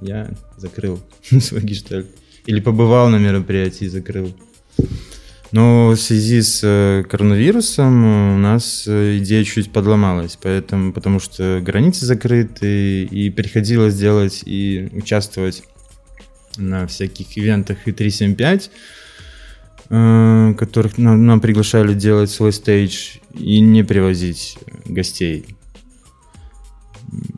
я 0.02 0.30
закрыл 0.56 0.98
свой 1.40 1.62
гештальт. 1.62 2.06
Или 2.45 2.59
побывал 2.59 3.09
на 3.09 3.17
мероприятии 3.17 3.85
и 3.85 3.89
закрыл. 3.89 4.33
Но 5.51 5.89
в 5.89 5.97
связи 5.97 6.41
с 6.41 6.61
э, 6.63 7.03
коронавирусом 7.07 8.05
э, 8.05 8.35
у 8.35 8.37
нас 8.39 8.85
э, 8.87 9.19
идея 9.19 9.43
чуть 9.43 9.71
подломалась, 9.71 10.35
поэтому, 10.41 10.91
потому 10.93 11.19
что 11.19 11.61
границы 11.61 12.07
закрыты, 12.07 13.03
и 13.03 13.29
приходилось 13.29 13.93
делать 13.93 14.41
и 14.45 14.89
участвовать 14.93 15.63
на 16.57 16.87
всяких 16.87 17.37
ивентах 17.37 17.77
и 17.85 17.91
375, 17.91 18.71
э, 19.89 20.53
которых 20.57 20.97
нам, 20.97 21.23
нам 21.23 21.39
приглашали 21.39 21.93
делать 21.93 22.31
свой 22.31 22.51
стейдж, 22.51 23.17
и 23.33 23.59
не 23.59 23.83
привозить 23.83 24.57
гостей. 24.85 25.45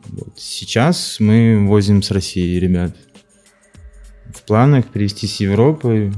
Вот. 0.08 0.34
Сейчас 0.36 1.18
мы 1.20 1.66
возим 1.66 2.02
с 2.02 2.10
России 2.10 2.58
ребят. 2.58 2.96
Планах 4.46 4.86
привезти 4.86 5.26
с 5.26 5.40
Европы, 5.40 6.12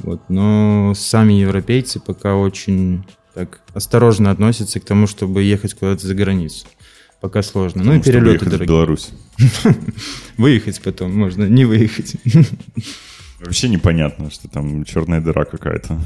вот, 0.00 0.22
но 0.28 0.92
сами 0.94 1.34
европейцы 1.34 2.00
пока 2.00 2.36
очень 2.36 3.04
так 3.34 3.60
осторожно 3.72 4.30
относятся 4.30 4.80
к 4.80 4.84
тому, 4.84 5.06
чтобы 5.06 5.42
ехать 5.42 5.74
куда-то 5.74 6.06
за 6.06 6.14
границу. 6.14 6.66
пока 7.20 7.42
сложно. 7.42 7.82
Ну 7.82 7.94
и 7.94 7.98
Потому 7.98 8.04
перелеты 8.04 8.30
выехать 8.30 8.48
в 8.48 8.50
дорогие. 8.50 8.68
Беларусь. 8.68 9.10
Выехать 10.36 10.82
потом 10.82 11.16
можно, 11.16 11.44
не 11.44 11.64
выехать. 11.64 12.16
Вообще 13.40 13.68
непонятно, 13.68 14.30
что 14.30 14.48
там 14.48 14.84
черная 14.84 15.20
дыра 15.20 15.44
какая-то. 15.44 15.98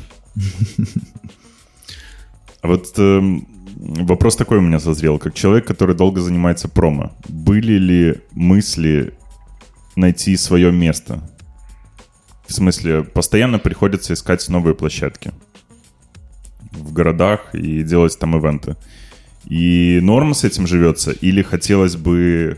А 2.60 2.68
вот 2.68 2.92
эм, 2.98 3.46
вопрос 3.76 4.36
такой 4.36 4.58
у 4.58 4.60
меня 4.60 4.80
созрел. 4.80 5.18
Как 5.18 5.34
человек, 5.34 5.66
который 5.66 5.94
долго 5.94 6.20
занимается 6.20 6.68
промо, 6.68 7.12
были 7.28 7.74
ли 7.74 8.20
мысли 8.32 9.17
найти 9.97 10.37
свое 10.37 10.71
место? 10.71 11.21
В 12.47 12.53
смысле, 12.53 13.03
постоянно 13.03 13.59
приходится 13.59 14.13
искать 14.13 14.47
новые 14.49 14.75
площадки 14.75 15.31
в 16.71 16.91
городах 16.93 17.53
и 17.55 17.83
делать 17.83 18.17
там 18.19 18.35
ивенты. 18.35 18.75
И 19.45 19.99
норм 20.01 20.33
с 20.33 20.43
этим 20.43 20.67
живется? 20.67 21.11
Или 21.11 21.41
хотелось 21.41 21.95
бы 21.95 22.57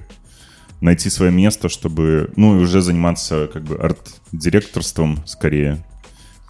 найти 0.81 1.09
свое 1.09 1.31
место, 1.31 1.67
чтобы, 1.69 2.31
ну, 2.35 2.59
и 2.59 2.63
уже 2.63 2.81
заниматься 2.81 3.47
как 3.51 3.63
бы 3.63 3.75
арт-директорством 3.75 5.19
скорее 5.25 5.83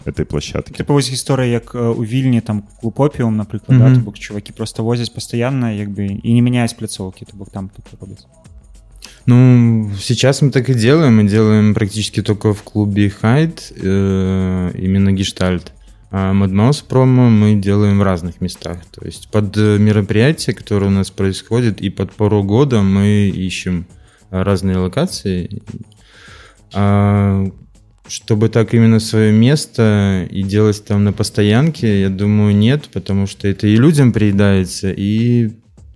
этой 0.04 0.24
площадки? 0.24 0.72
Типа 0.76 0.92
вось 0.92 1.10
гісторыя 1.10 1.50
як 1.50 1.74
э, 1.74 1.78
у 1.94 2.04
вільні 2.04 2.40
там 2.40 2.62
клуб 2.80 2.94
опіум 3.00 3.36
напрыклад 3.36 3.78
да, 3.78 3.86
Мгм. 3.88 3.94
то 3.94 4.00
бок 4.00 4.18
чувакі 4.18 4.52
просто 4.52 4.84
возяць 4.84 5.08
пастаянна 5.08 5.72
як 5.72 5.88
бы 5.90 6.20
і 6.22 6.34
не 6.34 6.42
мяняюць 6.42 6.74
пляцоўкі 6.74 7.24
то 7.24 7.36
бок 7.36 7.50
там 7.50 7.68
тут 7.68 7.86
робяць 8.00 8.26
ну, 9.31 9.89
сейчас 9.97 10.41
мы 10.41 10.51
так 10.51 10.69
и 10.69 10.73
делаем. 10.73 11.15
Мы 11.15 11.23
делаем 11.23 11.73
практически 11.73 12.21
только 12.21 12.53
в 12.53 12.63
клубе 12.63 13.09
Хайд, 13.09 13.71
э, 13.77 14.71
именно 14.77 15.13
гештальт. 15.13 15.71
А 16.09 16.33
Мадмаус 16.33 16.81
промо 16.81 17.29
мы 17.29 17.55
делаем 17.55 17.99
в 17.99 18.03
разных 18.03 18.41
местах. 18.41 18.79
То 18.91 19.05
есть 19.05 19.29
под 19.31 19.55
э, 19.55 19.77
мероприятия, 19.77 20.51
которые 20.51 20.89
у 20.89 20.91
нас 20.91 21.11
происходят, 21.11 21.79
и 21.79 21.89
под 21.89 22.11
пору 22.11 22.43
года 22.43 22.81
мы 22.81 23.29
ищем 23.33 23.85
разные 24.31 24.75
локации. 24.75 25.61
А 26.73 27.45
чтобы 28.09 28.49
так 28.49 28.73
именно 28.73 28.99
свое 28.99 29.31
место 29.31 30.27
и 30.29 30.43
делать 30.43 30.83
там 30.83 31.05
на 31.05 31.13
постоянке, 31.13 32.01
я 32.01 32.09
думаю, 32.09 32.53
нет, 32.53 32.89
потому 32.91 33.27
что 33.27 33.47
это 33.47 33.67
и 33.67 33.77
людям 33.77 34.11
приедается, 34.11 34.91
и 34.91 35.51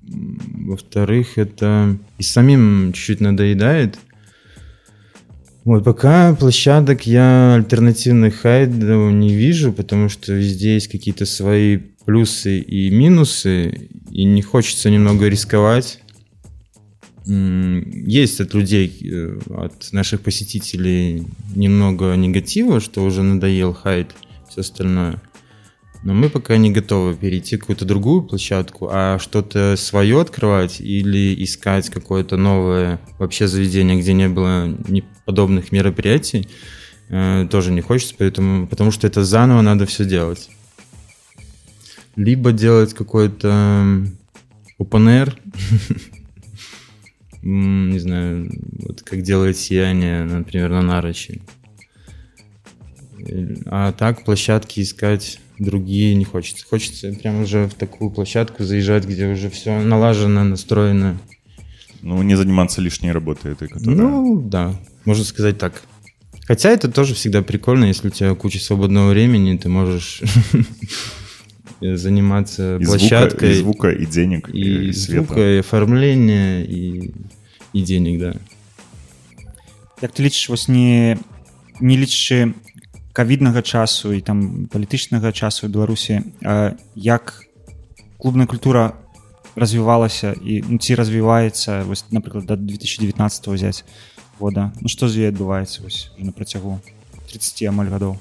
во-вторых, 0.08 1.38
это 1.38 1.98
и 2.18 2.24
самим 2.24 2.94
чуть-чуть 2.94 3.22
надоедает. 3.22 3.98
Вот 5.64 5.84
пока 5.84 6.36
площадок 6.36 7.08
я 7.08 7.56
альтернативных 7.56 8.36
хайдов 8.36 9.12
не 9.12 9.34
вижу, 9.34 9.74
потому 9.74 10.10
что 10.10 10.34
везде 10.34 10.76
есть 10.76 10.90
какие-то 10.90 11.26
свои 11.26 11.78
плюсы 12.06 12.60
и 12.60 12.92
минусы, 12.92 13.90
и 14.12 14.24
не 14.24 14.44
хочется 14.44 14.92
немного 14.92 15.28
рисковать. 15.28 16.00
Есть 17.26 18.40
от 18.40 18.54
людей, 18.54 18.96
э, 19.04 19.40
от 19.50 19.92
наших 19.92 20.22
посетителей 20.22 21.24
немного 21.56 22.14
негатива, 22.14 22.80
что 22.80 23.04
уже 23.04 23.24
надоел 23.24 23.74
хайд, 23.74 24.12
все 24.48 24.62
остальное. 24.62 25.20
Но 26.06 26.14
мы 26.14 26.30
пока 26.30 26.56
не 26.58 26.72
готовы 26.72 27.16
перейти 27.16 27.58
в 27.58 27.62
какую-то 27.62 27.84
другую 27.84 28.22
площадку, 28.22 28.90
а 28.92 29.18
что-то 29.18 29.76
свое 29.76 30.22
открывать 30.22 30.80
или 30.80 31.44
искать 31.44 31.90
какое-то 31.90 32.38
новое 32.38 33.02
вообще 33.18 33.48
заведение, 33.48 34.00
где 34.00 34.14
не 34.14 34.30
было 34.30 34.72
подобных 35.26 35.72
мероприятий, 35.72 36.48
э, 37.10 37.48
тоже 37.50 37.72
не 37.72 37.82
хочется, 37.82 38.14
поэтому, 38.16 38.68
потому 38.68 38.92
что 38.92 39.08
это 39.08 39.26
заново 39.26 39.62
надо 39.62 39.88
все 39.88 40.06
делать. 40.06 40.52
Либо 42.16 42.52
делать 42.52 42.94
какой-то 42.94 44.06
open 44.80 45.34
не 47.42 48.00
знаю, 48.00 48.52
вот 48.74 49.02
как 49.02 49.24
делает 49.24 49.58
сияние, 49.58 50.24
например, 50.24 50.70
на 50.70 50.84
Нарочи. 50.84 51.42
Э, 53.28 53.56
А 53.66 53.92
так 53.92 54.24
площадки 54.24 54.82
искать 54.82 55.40
другие 55.60 56.16
не 56.16 56.26
хочется. 56.26 56.66
Хочется 56.66 57.12
прям 57.14 57.42
уже 57.42 57.68
в 57.68 57.74
такую 57.74 58.10
площадку 58.12 58.64
заезжать, 58.64 59.06
где 59.06 59.28
уже 59.28 59.50
все 59.50 59.80
налажено, 59.80 60.44
настроено. 60.44 61.18
Ну, 62.02 62.22
не 62.22 62.36
заниматься 62.36 62.82
лишней 62.82 63.12
работой 63.12 63.54
этой, 63.54 63.68
которая... 63.68 63.96
Ну, 63.96 64.42
да, 64.42 64.76
можно 65.06 65.24
сказать 65.24 65.58
так. 65.58 65.82
Хотя 66.46 66.70
это 66.70 66.92
тоже 66.92 67.16
всегда 67.16 67.42
прикольно, 67.42 67.86
если 67.86 68.10
у 68.10 68.12
тебя 68.12 68.36
куча 68.36 68.60
свободного 68.60 69.10
времени, 69.10 69.58
ты 69.58 69.70
можешь 69.70 70.22
заниматься 71.82 72.78
и 72.78 72.84
звука, 72.84 73.00
площадкой. 73.00 73.52
и 73.52 73.56
звука, 73.56 73.90
и 73.90 74.06
денег, 74.06 74.50
и, 74.54 74.90
и 74.90 74.94
света. 74.94 75.26
звука, 75.26 75.56
и 75.56 75.58
оформления, 75.60 76.64
и, 76.64 77.12
и 77.74 77.82
денег, 77.82 78.20
да. 78.20 78.36
як 80.02 80.12
ты 80.12 80.24
лічыш 80.24 80.50
вось 80.50 80.68
не 80.68 81.18
не 81.80 81.96
лічачы 81.98 82.54
кавіднага 83.15 83.63
часу 83.63 84.13
і 84.13 84.21
там 84.21 84.67
палітычнага 84.73 85.33
часу 85.33 85.67
ў 85.67 85.71
беларусі 85.71 86.23
э, 86.43 86.77
як 86.95 87.47
клубная 88.19 88.47
культура 88.47 88.95
развівалася 89.57 90.35
і 90.39 90.63
ну, 90.69 90.79
ці 90.79 90.95
развіваецца 90.95 91.85
вось 91.85 92.05
напрыклад 92.11 92.47
да 92.47 92.57
2019 92.57 93.49
взять 93.49 93.85
года 94.39 94.73
ну 94.81 94.89
што 94.89 95.09
з 95.09 95.27
ёй 95.27 95.29
адбываецца 95.35 95.83
вось 95.83 96.11
уже 96.17 96.25
на 96.25 96.33
працягу 96.33 96.81
30 97.31 97.69
амаль 97.69 97.91
гадоў 97.91 98.17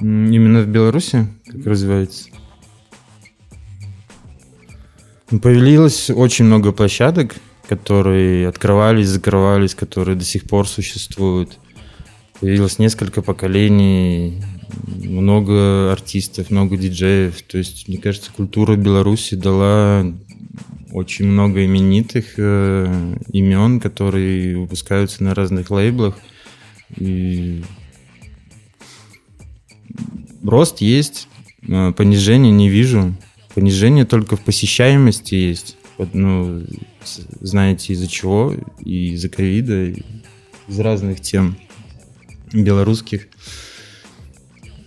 М, 0.00 0.32
Именно 0.32 0.62
в 0.62 0.66
Беларуси 0.66 1.26
как 1.46 1.66
развивается? 1.66 2.28
Ну, 5.30 5.38
Появилось 5.40 6.10
очень 6.10 6.44
много 6.44 6.72
площадок, 6.72 7.36
которые 7.68 8.48
открывались, 8.48 9.08
закрывались, 9.08 9.74
которые 9.74 10.16
до 10.16 10.24
сих 10.24 10.44
пор 10.44 10.66
существуют. 10.66 11.58
Появилось 12.39 12.79
несколько 12.79 13.21
поколений, 13.21 14.41
много 15.03 15.91
артистов, 15.91 16.51
много 16.51 16.77
диджеев. 16.77 17.41
То 17.43 17.57
есть, 17.57 17.87
мне 17.87 17.97
кажется, 17.97 18.31
культура 18.35 18.75
Беларуси 18.75 19.35
дала 19.35 20.05
очень 20.91 21.27
много 21.27 21.65
именитых 21.65 22.33
э, 22.37 23.15
имен, 23.31 23.79
которые 23.79 24.57
выпускаются 24.57 25.23
на 25.23 25.33
разных 25.33 25.71
лейблах. 25.71 26.17
И 26.97 27.63
рост 30.43 30.81
есть, 30.81 31.27
э, 31.67 31.93
понижения 31.93 32.51
не 32.51 32.69
вижу. 32.69 33.15
Понижение 33.53 34.05
только 34.05 34.35
в 34.35 34.41
посещаемости 34.41 35.35
есть. 35.35 35.77
Ну, 36.13 36.63
знаете, 37.39 37.93
из-за 37.93 38.07
чего? 38.07 38.53
И 38.83 39.13
из-за 39.13 39.29
ковида, 39.29 39.93
из 40.67 40.79
разных 40.79 41.21
тем 41.21 41.55
белорусских. 42.53 43.27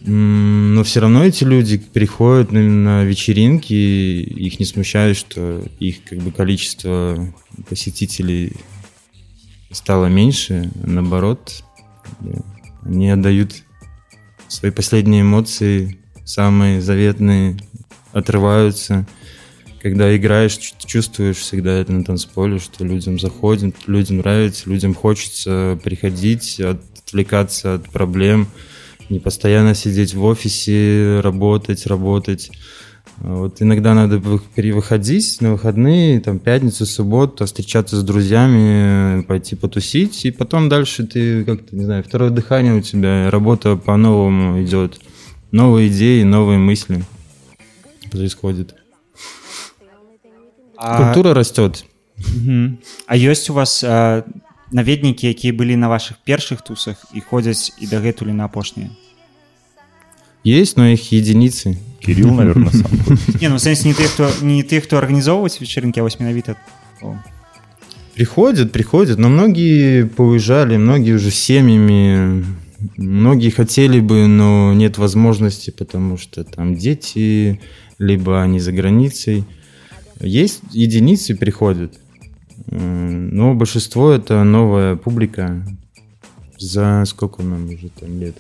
Но 0.01 0.85
все 0.85 1.01
равно 1.01 1.25
эти 1.25 1.45
люди 1.45 1.79
приходят 1.79 2.53
на, 2.53 3.05
вечеринки, 3.05 3.73
их 3.75 4.59
не 4.59 4.65
смущает, 4.65 5.17
что 5.17 5.65
их 5.81 6.05
как 6.05 6.19
бы 6.21 6.31
количество 6.31 7.35
посетителей 7.69 8.53
стало 9.71 10.07
меньше, 10.07 10.71
наоборот, 10.83 11.63
они 12.83 13.11
отдают 13.11 13.65
свои 14.47 14.71
последние 14.71 15.23
эмоции, 15.23 15.99
самые 16.25 16.81
заветные, 16.81 17.59
отрываются. 18.13 19.07
Когда 19.83 20.17
играешь, 20.17 20.57
чу- 20.57 20.75
чувствуешь 20.85 21.37
всегда 21.37 21.73
это 21.73 21.93
на 21.93 22.03
танцполе, 22.03 22.59
что 22.59 22.85
людям 22.85 23.19
заходит, 23.21 23.77
людям 23.87 24.19
нравится, 24.19 24.69
людям 24.69 24.95
хочется 24.95 25.79
приходить, 25.85 26.61
отвлекаться 27.09 27.75
от 27.75 27.89
проблем, 27.89 28.49
не 29.09 29.19
постоянно 29.19 29.75
сидеть 29.75 30.15
в 30.15 30.23
офисе, 30.25 31.21
работать, 31.21 31.87
работать. 31.87 32.51
А 33.21 33.35
Вот 33.37 33.63
иногда 33.63 33.95
надо 33.95 34.19
вы- 34.19 34.41
перевыходить 34.55 35.41
на 35.41 35.53
выходные, 35.53 36.21
там, 36.21 36.39
пятницу, 36.39 36.85
субботу, 36.87 37.47
встречаться 37.47 37.97
с 37.97 38.05
друзьями, 38.05 39.23
пойти 39.23 39.57
потусить, 39.57 40.25
и 40.27 40.31
потом 40.31 40.69
дальше 40.69 41.05
ты 41.07 41.45
как-то, 41.45 41.75
не 41.75 41.85
знаю, 41.85 42.05
второе 42.05 42.31
дыхание 42.31 42.75
у 42.75 42.81
тебя, 42.83 43.31
работа 43.31 43.77
по-новому 43.77 44.63
идет. 44.63 45.01
Новые 45.51 45.89
идеи, 45.89 46.23
новые 46.23 46.59
мысли 46.59 47.03
происходят. 48.13 48.75
а, 50.77 51.07
Культура 51.13 51.35
растет. 51.35 51.85
Мгм. 52.37 52.79
а 53.07 53.17
ёсць 53.17 53.49
у 53.49 53.53
вас 53.55 53.83
э, 53.85 54.25
наведнікі 54.72 55.28
якія 55.28 55.54
былі 55.54 55.76
на 55.76 55.88
ваших 55.88 56.18
першых 56.28 56.62
тусах 56.64 57.06
і 57.14 57.22
ходзяць 57.22 57.72
і 57.80 57.88
дагэтуль 57.88 58.34
на 58.34 58.46
апошнія 58.46 58.90
Есть, 60.46 60.76
но 60.76 60.86
их 60.88 61.14
единицы. 61.14 61.78
Кирилл, 62.02 62.34
наверное, 62.34 62.70
сам. 62.70 62.84
ходит. 62.84 63.42
не 63.42 63.48
ну 63.48 63.56
в 63.56 63.60
сэнсе 63.60 63.88
не 63.88 63.94
тых 63.94 64.08
хто 64.12 64.30
не 64.42 64.64
тых 64.64 64.84
хто 64.84 64.98
арганізоўваць 64.98 65.62
вечерынкі 65.62 66.00
а 66.00 66.04
вось 66.04 66.20
менавіта 66.20 66.56
о, 67.02 67.16
Приходят, 68.16 68.72
приходят, 68.72 69.18
но 69.18 69.30
многие 69.30 70.06
поуезжали, 70.06 70.78
многие 70.78 71.14
уже 71.14 71.32
с 71.32 71.36
семьями, 71.36 72.46
многие 72.98 73.50
хотели 73.50 74.00
бы, 74.02 74.28
но 74.28 74.74
нет 74.74 74.98
возможности, 75.00 75.72
потому 75.72 76.18
что 76.18 76.44
там 76.44 76.76
дети, 76.76 77.60
либо 77.98 78.44
они 78.44 78.60
за 78.60 78.72
границей. 78.72 79.46
Есть 80.20 80.62
единицы 80.74 81.36
приходят, 81.36 81.94
М, 81.96 82.07
но 82.71 83.55
большинство 83.55 84.11
это 84.11 84.45
новая 84.45 84.97
публика. 84.97 85.67
За 86.59 87.05
сколько 87.07 87.43
нам 87.43 87.67
уже 87.67 87.89
там 87.89 88.19
лет? 88.21 88.37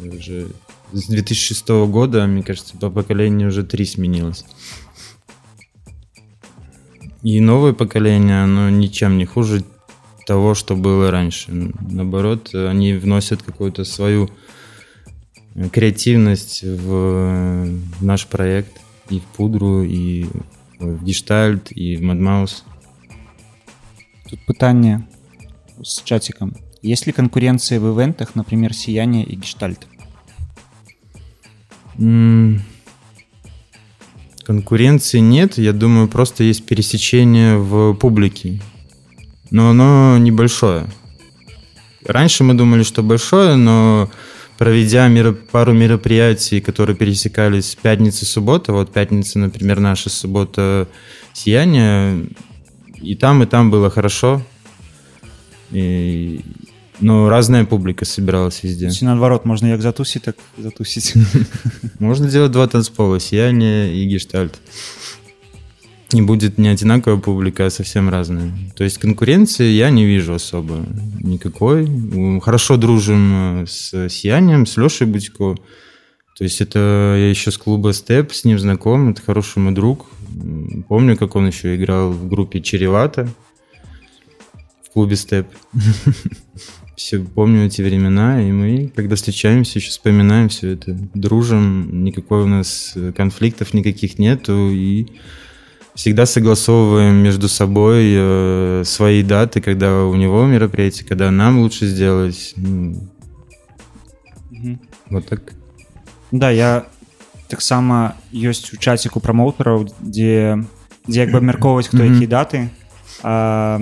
Уже 0.00 0.48
с 0.92 1.06
2006 1.06 1.68
года, 1.68 2.26
мне 2.26 2.42
кажется, 2.42 2.76
по 2.76 2.88
поколению 2.88 3.48
уже 3.48 3.64
три 3.64 3.84
сменилось. 3.84 4.44
И 7.22 7.40
новое 7.40 7.72
поколение, 7.72 8.42
оно 8.44 8.70
ничем 8.70 9.18
не 9.18 9.26
хуже 9.26 9.64
того, 10.26 10.54
что 10.54 10.76
было 10.76 11.10
раньше. 11.10 11.72
Наоборот, 11.80 12.54
они 12.54 12.92
вносят 12.94 13.42
какую-то 13.42 13.84
свою 13.84 14.30
э, 15.54 15.68
креативность 15.68 16.62
в 16.62 16.90
э, 16.90 17.78
наш 18.00 18.26
проект. 18.26 18.80
И 19.10 19.20
в 19.20 19.24
пудру, 19.24 19.82
и 19.82 20.26
в 20.78 21.02
гештальт, 21.02 21.72
и 21.72 21.96
в 21.96 22.02
Мадмаус. 22.02 22.64
Тут 24.30 24.46
питання 24.46 25.02
з 25.82 26.02
чатиком. 26.02 26.54
Есть 26.84 27.06
ли 27.06 27.12
конкуренция 27.12 27.80
в 27.80 27.86
ивентах, 27.86 28.36
например, 28.36 28.74
«Сияние» 28.74 29.24
и 29.24 29.36
«Гештальт»? 29.36 29.86
Конкуренции 34.44 35.18
нет, 35.20 35.58
я 35.58 35.72
думаю, 35.72 36.08
просто 36.08 36.44
есть 36.44 36.66
пересечение 36.66 37.56
в 37.56 37.94
публике. 37.94 38.60
Но 39.50 39.70
оно 39.70 40.18
небольшое. 40.18 40.86
Раньше 42.06 42.44
мы 42.44 42.54
думали, 42.54 42.82
что 42.84 43.02
большое, 43.02 43.56
но 43.56 44.08
проведя 44.56 45.08
меро- 45.08 45.32
пару 45.32 45.72
мероприятий, 45.72 46.60
которые 46.60 46.96
пересекались 46.96 47.74
пятница, 47.74 48.24
суббота, 48.24 48.72
вот 48.72 48.92
пятница, 48.92 49.38
например, 49.38 49.80
наша 49.80 50.10
суббота 50.10 50.86
сияние, 51.32 52.28
и 53.02 53.14
там, 53.14 53.42
и 53.42 53.46
там 53.46 53.70
было 53.70 53.90
хорошо. 53.90 54.42
И- 55.72 56.40
Но 57.00 57.28
разная 57.28 57.64
публика 57.64 58.04
собиралась 58.04 58.64
везде. 58.64 58.90
Ці 58.90 59.04
наоборот, 59.04 59.46
можна 59.46 59.68
як 59.68 59.82
затусить, 59.82 60.22
так 60.22 60.36
затусить. 60.58 61.14
Можно 62.00 62.28
делать 62.28 62.50
два 62.50 62.66
танцпола, 62.66 63.20
сияние 63.20 63.94
и 63.94 64.08
гештальт. 64.08 64.54
И 66.14 66.22
будет 66.22 66.58
не 66.58 66.68
одинаковая 66.68 67.20
публика, 67.20 67.66
а 67.66 67.70
совсем 67.70 68.08
разная. 68.08 68.50
То 68.74 68.84
есть 68.84 68.98
конкуренции 68.98 69.70
я 69.70 69.90
не 69.90 70.06
вижу 70.06 70.34
особо 70.34 70.74
никакой. 71.20 71.86
Хорошо 72.40 72.76
дружим 72.76 73.62
э, 73.62 73.66
с 73.66 74.08
Сиянием, 74.08 74.66
с 74.66 74.76
Лешей 74.76 75.06
Будько. 75.06 75.54
То 76.36 76.44
есть 76.44 76.60
это 76.60 76.78
я 77.16 77.30
еще 77.30 77.50
с 77.50 77.58
клуба 77.58 77.92
Степ, 77.92 78.32
с 78.32 78.44
ним 78.44 78.58
знаком, 78.58 79.10
это 79.10 79.22
хороший 79.22 79.58
мой 79.58 79.72
друг. 79.72 80.06
Помню, 80.88 81.16
как 81.16 81.36
он 81.36 81.46
еще 81.46 81.76
играл 81.76 82.10
в 82.10 82.28
группе 82.28 82.60
Черевата 82.60 83.28
в 84.84 84.92
клубе 84.92 85.16
Степ. 85.16 85.46
Все 86.96 87.20
помню 87.20 87.66
эти 87.66 87.80
времена, 87.80 88.42
и 88.42 88.50
мы, 88.50 88.92
когда 88.94 89.14
встречаемся, 89.14 89.78
еще 89.78 89.90
вспоминаем 89.90 90.48
все 90.48 90.72
это, 90.72 90.98
дружим, 91.14 92.02
никакой 92.02 92.42
у 92.42 92.46
нас 92.46 92.92
э, 92.96 93.12
конфликтов 93.12 93.72
никаких 93.72 94.18
нету, 94.18 94.68
и 94.70 95.06
всегда 95.94 96.26
согласовываем 96.26 97.14
между 97.14 97.48
собой 97.48 98.14
э, 98.16 98.82
свои 98.84 99.22
даты, 99.22 99.60
когда 99.60 100.06
у 100.06 100.16
него 100.16 100.44
мероприятие, 100.46 101.06
когда 101.06 101.30
нам 101.30 101.60
лучше 101.60 101.86
сделать. 101.86 102.54
Ну, 102.56 103.08
Мгм. 104.58 104.80
Вот 105.10 105.26
так. 105.26 105.52
Да, 106.32 106.50
я 106.50 106.88
таксама 107.48 108.14
ёсць 108.32 108.72
у 108.72 108.76
чаціку 108.76 109.20
прамоутараў, 109.20 109.88
дзе 110.00 110.62
дзе 111.08 111.18
як 111.20 111.30
бы 111.32 111.38
абмяркоўваць 111.40 111.88
хто 111.88 111.98
Мгм. 112.04 112.14
якія 112.14 112.28
даты 112.28 112.68
а, 113.24 113.80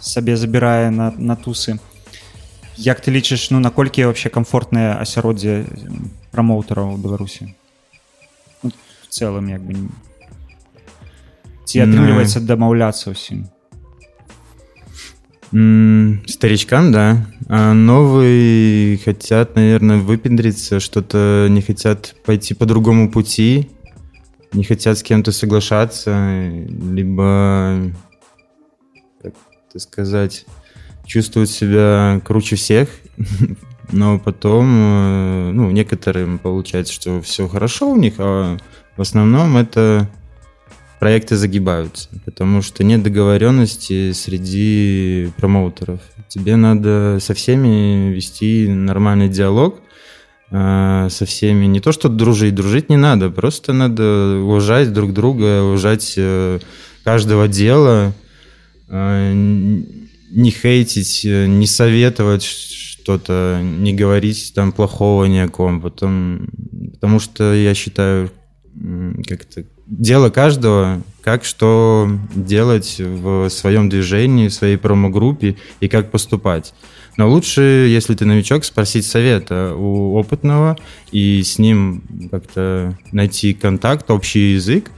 сабе 0.00 0.36
забірае 0.36 0.90
на, 0.90 1.10
на 1.18 1.34
тусы. 1.36 1.78
Як 2.76 3.00
ты 3.00 3.10
лічыш, 3.10 3.50
ну 3.50 3.60
наколькі 3.60 4.04
вообще 4.04 4.30
комфортнае 4.30 4.94
асяроддзе 4.98 5.66
м, 5.66 6.10
прамоутараў 6.30 6.94
у 6.94 6.96
Беларусі? 6.98 7.54
Ну, 8.62 8.70
в 8.70 9.06
цэлым 9.10 9.50
як 9.50 9.62
бы 9.62 9.74
ці 11.64 11.78
Ну. 11.78 11.84
атрымліваецца 11.86 12.40
дамаўляцца 12.46 13.10
ўсім. 13.10 13.46
Старичкам, 15.50 16.92
да. 16.92 17.26
А 17.48 17.72
новые 17.72 18.98
хотят, 18.98 19.54
наверное, 19.54 19.98
выпендриться, 19.98 20.80
что-то 20.80 21.46
не 21.50 21.60
хотят 21.60 22.14
пойти 22.24 22.54
по 22.54 22.66
другому 22.66 23.10
пути, 23.10 23.70
не 24.52 24.64
хотят 24.64 24.98
с 24.98 25.02
кем-то 25.02 25.32
соглашаться, 25.32 26.50
либо, 26.66 27.92
как 29.22 29.34
это 29.68 29.78
сказать, 29.78 30.46
чувствуют 31.06 31.50
себя 31.50 32.20
круче 32.24 32.56
всех, 32.56 32.88
но 33.92 34.18
потом, 34.18 34.66
э, 34.66 35.50
ну, 35.52 35.70
некоторым 35.70 36.38
получается, 36.38 36.92
что 36.92 37.20
все 37.20 37.46
хорошо 37.48 37.90
у 37.90 37.96
них, 37.96 38.14
а 38.18 38.56
в 38.96 39.00
основном 39.00 39.56
это 39.56 40.08
проекты 41.04 41.36
загибаются, 41.36 42.08
потому 42.24 42.62
что 42.62 42.82
нет 42.82 43.02
договоренности 43.02 44.12
среди 44.12 45.30
промоутеров. 45.36 46.00
Тебе 46.28 46.56
надо 46.56 47.18
со 47.20 47.34
всеми 47.34 48.10
вести 48.10 48.66
нормальный 48.68 49.28
диалог, 49.28 49.80
а, 50.50 51.10
со 51.10 51.26
всеми 51.26 51.66
не 51.66 51.80
то 51.80 51.92
что 51.92 52.08
дружить, 52.08 52.54
дружить 52.54 52.88
не 52.88 52.96
надо, 52.96 53.28
просто 53.28 53.74
надо 53.74 54.38
уважать 54.42 54.94
друг 54.94 55.12
друга, 55.12 55.62
уважать 55.64 56.14
э, 56.16 56.60
каждого 57.04 57.48
дела, 57.48 58.14
а, 58.88 59.30
не 59.30 60.50
хейтить, 60.50 61.26
э, 61.26 61.46
не 61.46 61.66
советовать 61.66 62.44
что-то, 62.44 63.60
не 63.62 63.92
говорить 63.92 64.52
там 64.54 64.72
плохого 64.72 65.26
ни 65.26 65.36
о 65.36 65.48
ком, 65.50 65.82
потом, 65.82 66.48
потому 66.94 67.20
что 67.20 67.52
я 67.52 67.74
считаю, 67.74 68.30
как-то 69.28 69.64
дело 69.86 70.30
каждого, 70.30 71.02
как 71.22 71.44
что 71.44 72.08
делать 72.34 72.96
в 72.98 73.48
своем 73.48 73.88
движении, 73.88 74.48
в 74.48 74.54
своей 74.54 74.76
промо-группе 74.76 75.56
и 75.80 75.88
как 75.88 76.10
поступать. 76.10 76.74
Но 77.16 77.28
лучше, 77.28 77.60
если 77.62 78.14
ты 78.14 78.24
новичок, 78.24 78.64
спросить 78.64 79.06
совета 79.06 79.74
у 79.76 80.16
опытного 80.16 80.76
и 81.12 81.42
с 81.42 81.58
ним 81.58 82.02
как-то 82.30 82.98
найти 83.12 83.54
контакт, 83.54 84.10
общий 84.10 84.54
язык 84.54 84.90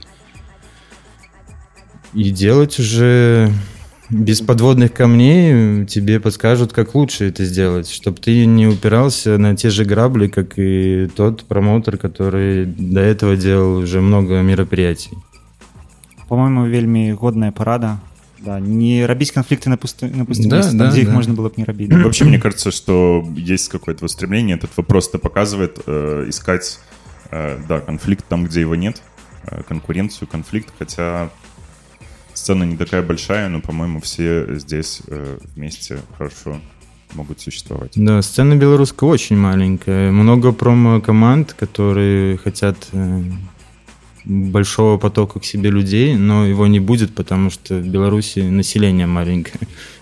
и 2.13 2.31
делать 2.31 2.79
уже 2.79 3.51
без 4.10 4.40
подводных 4.40 4.92
камней 4.92 5.86
тебе 5.86 6.20
подскажут, 6.20 6.72
как 6.72 6.94
лучше 6.94 7.28
это 7.28 7.44
сделать, 7.44 7.88
чтобы 7.88 8.18
ты 8.18 8.44
не 8.46 8.66
упирался 8.66 9.38
на 9.38 9.56
те 9.56 9.70
же 9.70 9.84
грабли, 9.84 10.28
как 10.28 10.58
и 10.58 11.08
тот 11.16 11.44
промоутер, 11.44 11.96
который 11.96 12.66
до 12.66 13.00
этого 13.00 13.36
делал 13.36 13.76
уже 13.76 14.00
много 14.00 14.42
мероприятий. 14.42 15.16
По-моему, 16.28 16.66
вельмі 16.66 17.12
годная 17.12 17.52
парада. 17.52 17.98
Да, 18.44 18.58
не 18.60 19.06
рабіць 19.06 19.30
канфлікты 19.30 19.70
на 19.70 19.76
пусты 19.76 20.10
на 20.10 20.24
пустым 20.24 20.48
Да, 20.50 20.56
месте, 20.56 20.70
там, 20.70 20.78
да, 20.78 20.90
дзе 20.90 21.02
іх 21.02 21.08
да. 21.08 21.14
можна 21.14 21.34
было 21.34 21.48
б 21.48 21.54
не 21.56 21.64
рабіць. 21.64 21.92
Вообще, 21.92 22.24
мне 22.24 22.40
кажется, 22.40 22.70
что 22.70 23.24
есть 23.36 23.68
какое-то 23.68 24.04
устремление. 24.04 24.56
Этот 24.56 24.76
вопрос-то 24.76 25.18
показывает 25.18 25.78
э, 25.86 26.26
искать, 26.28 26.80
э, 27.30 27.58
да, 27.68 27.80
конфликт 27.80 28.24
там, 28.28 28.44
где 28.44 28.60
его 28.60 28.74
нет, 28.74 29.00
э, 29.46 29.62
конкуренцию, 29.68 30.26
конфликт, 30.26 30.72
хотя 30.78 31.30
сцена 32.37 32.63
не 32.63 32.77
такая 32.77 33.01
большая, 33.01 33.49
но, 33.49 33.61
по-моему, 33.61 33.99
все 33.99 34.45
здесь 34.57 35.01
э, 35.07 35.39
вместе 35.55 35.99
хорошо 36.17 36.61
могут 37.13 37.41
существовать. 37.41 37.93
Да, 37.95 38.21
сцена 38.21 38.55
белорусская 38.55 39.09
очень 39.09 39.37
маленькая. 39.37 40.11
Много 40.11 40.51
промо-команд, 40.51 41.53
которые 41.53 42.37
хотят 42.37 42.77
э, 42.91 43.23
большого 44.25 44.97
потока 44.97 45.39
к 45.39 45.45
себе 45.45 45.71
людей, 45.71 46.15
но 46.15 46.45
его 46.45 46.67
не 46.67 46.79
будет, 46.79 47.15
потому 47.15 47.49
что 47.49 47.75
в 47.75 47.87
Беларуси 47.87 48.39
население 48.39 49.07
маленькое. 49.07 49.59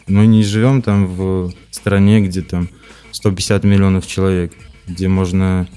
Мы 0.08 0.28
не 0.28 0.44
живем 0.44 0.82
там 0.82 1.08
в 1.08 1.54
стране, 1.72 2.22
где 2.22 2.42
там 2.42 2.68
150 3.12 3.64
миллионов 3.64 4.08
человек, 4.08 4.54
где 4.88 5.08
можно 5.08 5.68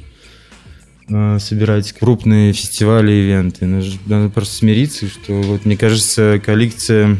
собирать 1.09 1.93
крупные 1.93 2.53
фестивали 2.53 3.13
ивенты. 3.13 3.67
Надо 3.67 3.87
Надо 4.07 4.29
просто 4.29 4.57
смириться, 4.57 5.07
что 5.09 5.41
вот 5.41 5.65
мне 5.65 5.77
кажется, 5.77 6.41
коллекция 6.45 7.19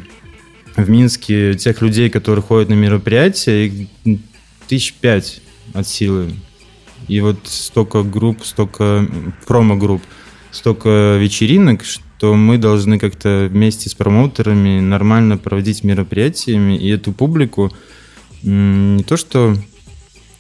в 0.77 0.89
Минске 0.89 1.55
тех 1.55 1.81
людей, 1.83 2.11
которые 2.11 2.43
ходят 2.43 2.69
на 2.69 2.75
мероприятия, 2.75 3.67
их 3.67 3.89
тысяч 4.69 4.95
пять 4.95 5.41
от 5.73 5.89
силы. 5.89 6.31
И 7.09 7.21
вот 7.21 7.39
столько 7.45 8.03
групп, 8.03 8.45
столько 8.45 9.07
промо-групп, 9.47 10.03
столько 10.51 11.17
вечеринок, 11.19 11.85
что 11.85 12.35
мы 12.35 12.59
должны 12.59 12.99
как-то 12.99 13.49
вместе 13.51 13.89
с 13.89 13.95
промоутерами 13.95 14.81
нормально 14.81 15.39
проводить 15.39 15.85
мероприятиями 15.85 16.77
и 16.77 16.89
эту 16.91 17.13
публику 17.13 17.73
не 18.43 19.03
то 19.05 19.17
что 19.17 19.57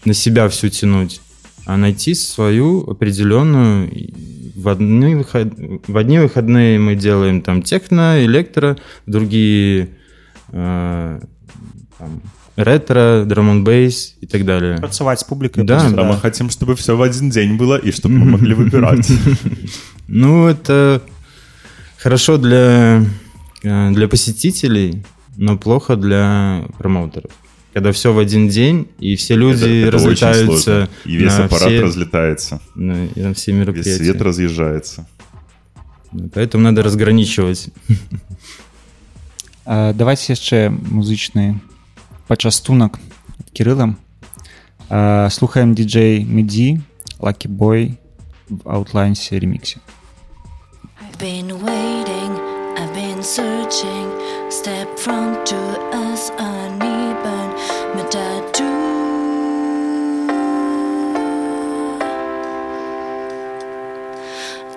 на 0.04 0.14
себя 0.14 0.48
всю 0.48 0.68
тянуть, 0.68 1.20
а 1.68 1.76
найти 1.76 2.14
свою 2.14 2.90
определенную 2.90 3.90
в 4.56 4.68
одни, 4.70 5.14
выход... 5.14 5.52
в 5.86 5.96
одни 5.98 6.18
выходные 6.18 6.78
мы 6.78 6.94
делаем 6.94 7.42
там 7.42 7.62
техно, 7.62 8.24
электро, 8.24 8.78
другие 9.06 9.90
э, 10.50 11.20
там, 11.98 12.22
ретро, 12.56 13.24
драм 13.26 13.64
бейс 13.64 14.16
и 14.22 14.26
так 14.26 14.46
далее. 14.46 14.78
Танцевать 14.78 15.20
с 15.20 15.24
публикой. 15.24 15.64
Да, 15.64 15.90
да. 15.90 16.00
А 16.00 16.04
мы 16.04 16.16
хотим, 16.16 16.48
чтобы 16.48 16.74
все 16.74 16.96
в 16.96 17.02
один 17.02 17.28
день 17.28 17.58
было 17.58 17.76
и 17.76 17.92
чтобы 17.92 18.14
мы 18.14 18.24
могли 18.24 18.54
выбирать. 18.62 19.06
Ну, 20.06 20.46
это 20.46 21.02
хорошо 21.98 22.38
для, 22.38 23.04
э, 23.62 23.90
для 23.90 24.08
посетителей, 24.08 25.04
но 25.36 25.58
плохо 25.58 25.96
для 25.96 26.64
промоутеров 26.78 27.30
когда 27.78 27.92
все 27.92 28.12
в 28.12 28.18
один 28.18 28.48
день, 28.48 28.88
и 28.98 29.14
все 29.14 29.36
люди 29.36 29.62
это, 29.62 29.86
это 29.86 29.90
разлетаются. 29.92 30.88
И 31.04 31.14
весь 31.14 31.32
аппарат 31.34 31.68
все, 31.68 31.80
разлетается. 31.80 32.60
На, 32.74 33.06
и 33.06 33.20
на 33.20 33.34
все 33.34 33.52
мероприятия. 33.52 33.90
Весь 33.90 33.98
свет 33.98 34.20
разъезжается. 34.20 35.06
Поэтому 36.34 36.64
надо 36.64 36.82
разграничивать. 36.82 37.68
А, 39.64 39.92
давайте 39.92 40.32
яшчэ 40.32 40.70
музычный 40.70 41.60
пачастунак 42.26 42.98
Кириллом. 43.52 43.98
А, 44.88 45.28
слухаем 45.30 45.74
диджей 45.74 46.24
меди 46.24 46.80
Lucky 47.20 47.46
Boy, 47.46 47.96
в 48.48 48.66
аутлайнсе 48.68 49.38
ремиксе 49.38 49.78
I've 51.00 51.18
been 51.18 51.50
waiting, 51.62 52.32
I've 52.78 52.94
been 52.94 53.22
searching, 53.22 54.08
step 54.50 54.88
from 54.98 55.44
to 55.44 55.97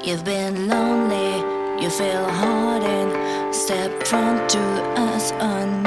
You've 0.04 0.26
been 0.26 0.68
lonely, 0.68 1.84
you 1.84 1.92
feel 1.92 2.28
hardened. 2.28 3.54
Step 3.54 3.92
front 4.08 4.50
to 4.50 4.60
us 4.98 5.32
on 5.34 5.84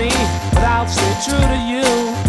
me, 0.00 0.08
but 0.54 0.64
I'll 0.64 0.88
stay 0.88 1.30
true 1.30 1.38
to 1.38 1.58
you. 1.68 2.19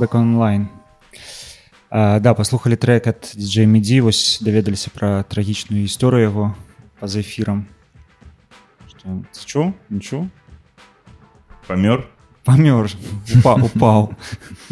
back 0.00 0.12
online. 0.12 0.66
А, 1.90 2.20
да, 2.20 2.34
паслухалі 2.34 2.76
трек 2.76 3.06
ад 3.06 3.34
DJ 3.36 3.66
Меді, 3.66 4.00
вось 4.00 4.38
даведаліся 4.42 4.90
пра 4.94 5.22
трагічную 5.22 5.84
гісторыю 5.84 6.22
яго 6.22 6.54
па-за 7.00 7.20
эфірам. 7.20 7.66
Што, 8.88 9.22
ты 9.32 9.40
чуў? 9.46 9.72
Не 9.90 10.00
чуў? 10.00 10.28
Помер? 11.66 12.06
Памёр, 12.46 12.86
упаў, 13.38 13.66
упаў. 13.66 14.14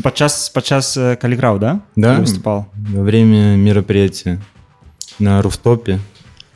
Падчас, 0.02 0.48
падчас 0.54 0.94
э, 0.96 1.16
калі 1.16 1.34
граў, 1.34 1.58
да? 1.58 1.80
Да. 1.96 2.14
Калі 2.14 2.26
выступал. 2.26 2.66
Во 2.74 3.02
время 3.02 3.56
мероприятия 3.56 4.40
на 5.18 5.42
руфтопе 5.42 5.98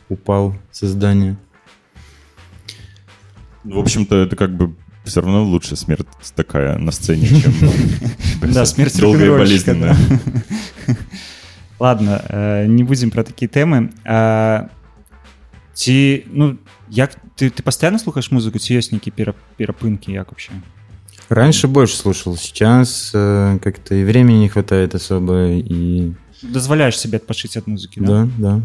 упал 0.08 0.54
со 0.70 0.86
здания. 0.86 1.36
В 3.64 3.78
общем-то, 3.78 4.14
это 4.14 4.36
как 4.36 4.54
бы 4.54 4.74
все 5.04 5.20
равно 5.20 5.44
лучше 5.44 5.76
смерть 5.76 6.06
такая 6.34 6.78
на 6.78 6.92
сцене, 6.92 7.28
чем 7.28 7.52
Да, 8.52 8.66
смерть 8.66 8.98
долгая 9.00 9.26
и 9.26 9.28
рок-н-ролльщика, 9.28 9.74
болезненная. 9.74 9.96
да. 10.86 10.96
Ладно, 11.78 12.24
э, 12.28 12.66
не 12.66 12.82
будзем 12.82 13.10
пра 13.10 13.22
такія 13.22 13.48
тэмы. 13.48 13.92
А, 14.04 14.68
ці 15.74 16.24
ну 16.26 16.58
як 16.90 17.14
ты 17.36 17.50
ты 17.50 17.62
пастаянна 17.62 17.98
слухаеш 17.98 18.30
музыку 18.34 18.58
ці 18.58 18.74
ёсць 18.74 18.90
нейкі 18.90 19.14
пера, 19.14 19.34
перапынкі 19.56 20.12
як 20.12 20.30
вообще 20.30 20.52
Раньше 21.28 21.68
больше 21.68 21.96
слушал, 21.96 22.36
сейчас 22.36 23.12
э, 23.14 23.58
как-то 23.62 23.94
и 23.94 24.04
времени 24.04 24.38
не 24.38 24.48
хватает 24.48 24.94
особо, 24.94 25.52
и 25.52 26.14
дазваляеш 26.42 26.98
себе 26.98 27.18
адпачыць 27.18 27.56
ад 27.56 27.66
музыкі 27.66 28.00
да, 28.00 28.28
да, 28.38 28.62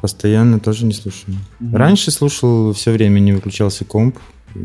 постоянно 0.00 0.60
тоже 0.60 0.84
не 0.84 0.92
слушаю. 0.92 1.36
Раньше 1.72 2.10
слушал 2.10 2.72
все 2.74 2.92
время, 2.92 3.18
не 3.18 3.32
выключался 3.32 3.84
комп. 3.84 4.18
и 4.54 4.60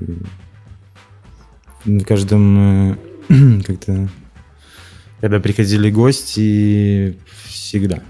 На 1.85 2.03
каждом 2.03 2.97
э, 3.29 3.61
как-то, 3.65 4.09
когда 5.21 5.39
приходили 5.39 5.89
гости, 5.91 7.17
всегда. 7.47 8.01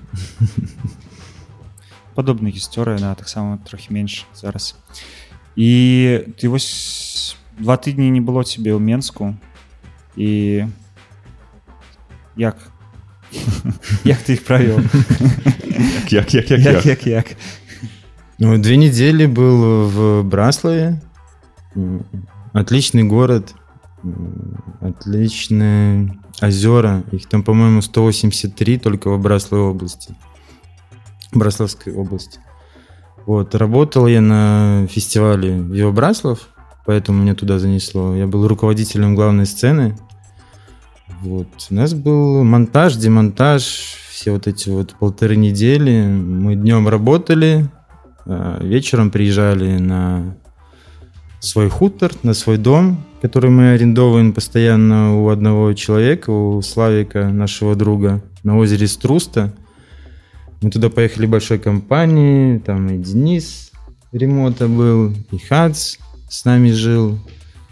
падобная 2.15 2.51
гісторыя 2.51 2.97
да 2.97 3.13
таксама 3.13 3.59
трохі 3.61 3.93
менш 3.93 4.25
зараз 4.33 4.73
і 5.55 5.69
ты 6.33 6.49
вось 6.49 7.37
два 7.59 7.77
тыдні 7.77 8.09
не 8.09 8.21
было 8.25 8.41
цябе 8.41 8.73
ў 8.73 8.81
менску 8.81 9.37
і 10.17 10.65
як 12.35 12.57
як 14.01 14.17
ты 14.25 14.33
іх 14.33 14.41
правёў 14.49 14.81
Як, 16.09 16.33
як, 16.33 16.49
як, 16.49 16.59
як 16.59 16.75
як. 16.75 16.85
як 16.85 17.07
як 17.07 17.25
Ну, 18.39 18.57
две 18.57 18.77
недели 18.77 19.25
был 19.25 19.89
в 19.89 20.23
Браславе. 20.23 21.01
М, 21.75 22.05
Отличный 22.53 23.01
город. 23.03 23.53
Отличные 24.80 26.18
озера. 26.40 27.04
Их 27.12 27.28
там, 27.28 27.42
по-моему, 27.42 27.82
183 27.82 28.78
только 28.78 29.10
в 29.10 29.20
Браславской 29.20 29.60
области. 29.60 30.14
Браславской 31.32 31.94
области. 31.94 32.40
Вот. 33.26 33.54
Работал 33.54 34.06
я 34.06 34.20
на 34.20 34.86
фестивале 34.90 35.58
Вио 35.58 35.92
Браслав, 35.92 36.48
поэтому 36.84 37.22
меня 37.22 37.34
туда 37.34 37.58
занесло. 37.58 38.14
Я 38.14 38.26
был 38.26 38.46
руководителем 38.48 39.14
главной 39.14 39.46
сцены. 39.46 39.96
Вот. 41.20 41.48
У 41.70 41.74
нас 41.74 41.94
был 41.94 42.42
монтаж, 42.42 42.96
демонтаж, 42.96 43.62
все 44.10 44.32
вот 44.32 44.46
эти 44.46 44.68
вот 44.68 44.94
полторы 44.98 45.36
недели. 45.36 46.06
Мы 46.06 46.56
днем 46.56 46.88
работали, 46.88 47.70
а 48.26 48.62
вечером 48.62 49.10
приезжали 49.10 49.78
на 49.78 50.36
свой 51.42 51.68
хутор, 51.68 52.12
на 52.22 52.34
свой 52.34 52.56
дом, 52.56 53.04
который 53.20 53.50
мы 53.50 53.72
арендовываем 53.72 54.32
постоянно 54.32 55.20
у 55.20 55.28
одного 55.28 55.72
человека, 55.74 56.30
у 56.30 56.62
Славика, 56.62 57.28
нашего 57.28 57.74
друга, 57.74 58.22
на 58.44 58.56
озере 58.56 58.86
Струста. 58.86 59.52
Мы 60.60 60.70
туда 60.70 60.88
поехали 60.88 61.26
большой 61.26 61.58
компанией, 61.58 62.60
там 62.60 62.88
и 62.88 62.98
Денис 62.98 63.72
Ремота 64.12 64.68
был, 64.68 65.12
и 65.32 65.38
Хац 65.38 65.96
с 66.30 66.44
нами 66.44 66.70
жил. 66.70 67.18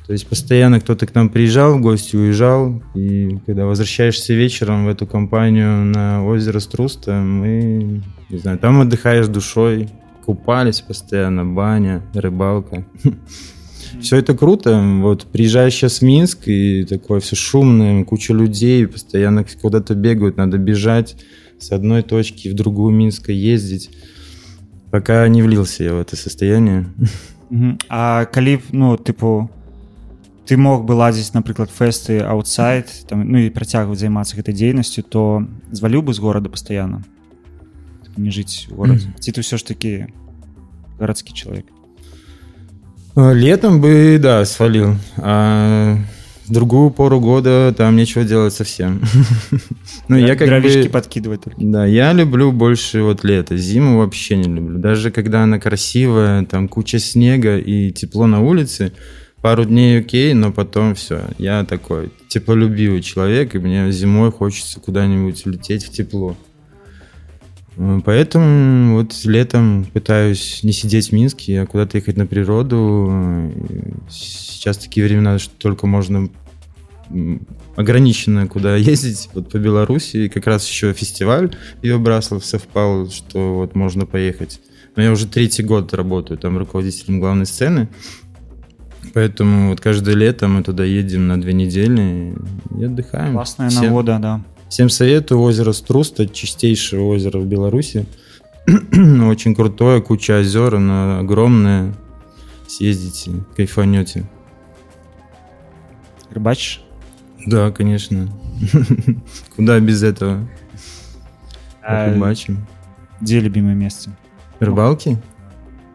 То 0.05 0.15
есть 0.15 0.27
постоянно 0.27 0.81
кто-то 0.81 1.07
к 1.07 1.15
нам 1.15 1.29
приезжал 1.29 1.79
в 1.79 1.81
гости, 1.81 2.17
уезжал, 2.17 2.83
и 2.97 3.39
когда 3.47 3.67
возвращаешься 3.67 4.35
вечером 4.35 4.87
в 4.87 4.89
эту 4.89 5.07
компанию 5.07 5.85
на 5.85 6.25
озеро 6.25 6.59
Струста, 6.59 7.21
мы, 7.21 8.03
не 8.29 8.39
знаю, 8.39 8.59
там 8.59 8.81
отдыхаешь 8.81 9.29
душой, 9.29 9.89
купались 10.27 10.81
постоянно, 10.81 11.45
баня, 11.45 12.03
рыбалка. 12.15 12.85
Все 14.02 14.18
это 14.18 14.36
круто. 14.36 14.82
Вот 15.02 15.26
приезжаешь 15.26 15.74
сейчас 15.74 16.00
в 16.00 16.02
Минск, 16.04 16.48
и 16.48 16.86
такое 16.86 17.20
все 17.20 17.36
шумное, 17.36 18.04
куча 18.04 18.34
людей, 18.34 18.88
постоянно 18.88 19.46
куда-то 19.62 19.96
бегают, 19.96 20.38
надо 20.38 20.58
бежать 20.58 21.16
с 21.60 21.72
одной 21.72 22.04
точки 22.04 22.50
в 22.50 22.54
другую 22.54 22.94
Минска 22.94 23.32
ездить. 23.32 23.90
Пока 24.92 25.28
не 25.28 25.42
влился 25.42 25.84
я 25.84 25.94
в 25.94 26.00
это 26.00 26.16
состояние. 26.16 26.86
Мгм. 27.50 27.78
А 27.90 28.26
калі 28.26 28.58
б, 28.58 28.62
ну 28.72 28.98
тыпу 28.98 29.50
ты 30.46 30.58
мог 30.58 30.86
бы 30.86 30.94
ладзіць 30.94 31.34
напрыклад 31.34 31.70
фэсты 31.74 32.22
аутсайд 32.22 32.90
там 33.10 33.26
ну 33.26 33.42
і 33.42 33.50
працягваць 33.50 34.00
займацца 34.00 34.38
гэтай 34.38 34.54
дзейнасцю 34.54 35.02
то 35.02 35.46
зваліў 35.74 36.06
бы 36.06 36.14
з 36.14 36.22
горада 36.22 36.50
пастаянна 36.50 37.02
не 38.18 38.30
жыць 38.30 38.70
у 38.70 38.82
горадзе 38.82 39.14
ці 39.18 39.30
ты 39.34 39.42
ўсё 39.42 39.58
ж 39.58 39.66
такі 39.66 40.10
гарадскі 41.02 41.34
чалавек 41.34 41.66
А, 41.66 41.79
Летом 43.17 43.81
бы, 43.81 44.19
да, 44.21 44.45
свалил. 44.45 44.97
А 45.17 45.99
в 46.51 46.53
другую 46.53 46.91
пору 46.91 47.21
года 47.21 47.73
там 47.77 47.95
нечего 47.95 48.25
делать 48.25 48.53
совсем. 48.53 49.03
Ну, 50.09 50.17
я 50.17 50.35
как 50.35 50.49
бы... 50.61 50.89
подкидывать 50.91 51.45
только 51.45 51.57
Да, 51.61 51.87
я 51.87 52.13
люблю 52.13 52.51
больше 52.51 53.03
вот 53.03 53.23
лето. 53.23 53.57
Зиму 53.57 53.99
вообще 53.99 54.37
не 54.37 54.53
люблю. 54.53 54.79
Даже 54.81 55.13
когда 55.13 55.45
она 55.45 55.61
красивая, 55.61 56.45
там 56.45 56.67
куча 56.67 56.99
снега 56.99 57.59
и 57.59 57.93
тепло 57.93 58.27
на 58.27 58.41
улице, 58.41 58.93
пару 59.41 59.65
дней 59.65 60.01
окей, 60.01 60.35
но 60.35 60.51
потом 60.51 60.97
все. 60.97 61.23
Я 61.39 61.65
такой 61.65 62.11
теплолюбивый 62.27 63.03
человек, 63.03 63.55
и 63.55 63.59
мне 63.59 63.93
зимой 63.93 64.33
хочется 64.33 64.81
куда-нибудь 64.81 65.47
улететь 65.47 65.85
в 65.85 65.93
тепло. 65.93 66.37
Поэтому 68.05 68.97
вот 68.97 69.15
летом 69.25 69.87
пытаюсь 69.93 70.61
не 70.63 70.73
сидеть 70.73 71.11
в 71.11 71.13
Минске, 71.13 71.61
а 71.63 71.67
куда-то 71.67 71.97
ехать 71.99 72.17
на 72.17 72.27
природу. 72.27 73.51
Сейчас 74.11 74.77
такие 74.79 75.07
времена, 75.07 75.39
что 75.39 75.55
только 75.57 75.87
можно 75.87 76.29
м, 77.11 77.47
ограниченно 77.77 78.47
куда 78.49 78.77
ездить, 78.93 79.31
вот 79.35 79.51
по 79.51 79.57
Беларуси, 79.59 80.17
и 80.17 80.29
как 80.29 80.47
раз 80.47 80.69
еще 80.69 80.93
фестиваль 80.93 81.55
ее 81.83 81.99
Браслов 81.99 82.45
совпал, 82.45 83.09
что 83.11 83.55
вот 83.55 83.75
можно 83.75 84.05
поехать. 84.05 84.61
Но 84.97 85.03
я 85.03 85.13
уже 85.13 85.27
третий 85.27 85.63
год 85.63 85.95
работаю 85.95 86.37
там 86.39 86.59
руководителем 86.59 87.21
главной 87.21 87.47
сцены, 87.47 87.89
поэтому 89.15 89.71
вот 89.71 89.81
каждое 89.81 90.15
лето 90.17 90.49
мы 90.49 90.63
туда 90.63 90.85
едем 90.85 91.29
на 91.29 91.41
две 91.41 91.53
недели 91.53 92.35
и 92.79 92.85
отдыхаем. 92.85 93.33
классная 93.35 93.71
Всем- 93.71 93.85
нагода 93.85 94.19
да 94.21 94.41
Всем 94.71 94.89
советую 94.89 95.41
озеро 95.41 95.73
Струста, 95.73 96.29
чистейшее 96.29 97.03
озеро 97.03 97.41
в 97.41 97.45
Беларуси. 97.45 98.07
Очень 98.69 99.57
крутое, 99.57 100.01
куча 100.01 100.39
озер, 100.39 100.77
оно 100.77 101.19
огромное. 101.19 101.93
Съездите, 102.69 103.33
кайфанете. 103.57 104.31
рыбачишь 106.31 106.85
Да, 107.47 107.73
конечно. 107.73 108.29
Куда 109.57 109.81
без 109.81 110.05
этого? 110.05 110.49
А, 111.83 112.15
Рыбачим. 112.15 112.65
где 113.21 113.41
любимое 113.41 113.75
место 113.75 114.11
Рыбалки? 114.61 115.21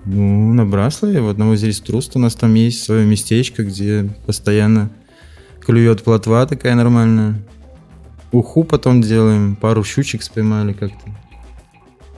Ну, 0.04 0.52
на 0.52 0.66
Браславе, 0.66 1.22
вот 1.22 1.38
на 1.38 1.50
озере 1.50 1.72
Струст 1.72 2.18
у 2.18 2.20
нас 2.20 2.36
там 2.36 2.54
есть 2.56 2.84
свое 2.84 3.06
местечко, 3.06 3.64
где 3.64 4.10
постоянно 4.26 4.90
клюет 5.62 6.04
плотва 6.04 6.46
такая 6.46 6.76
нормальная. 6.76 7.42
Уху 8.36 8.66
потом 8.66 9.02
делаем, 9.02 9.56
пару 9.56 9.86
щучек 9.86 10.22
споймали 10.22 10.74
как-то. 10.74 11.10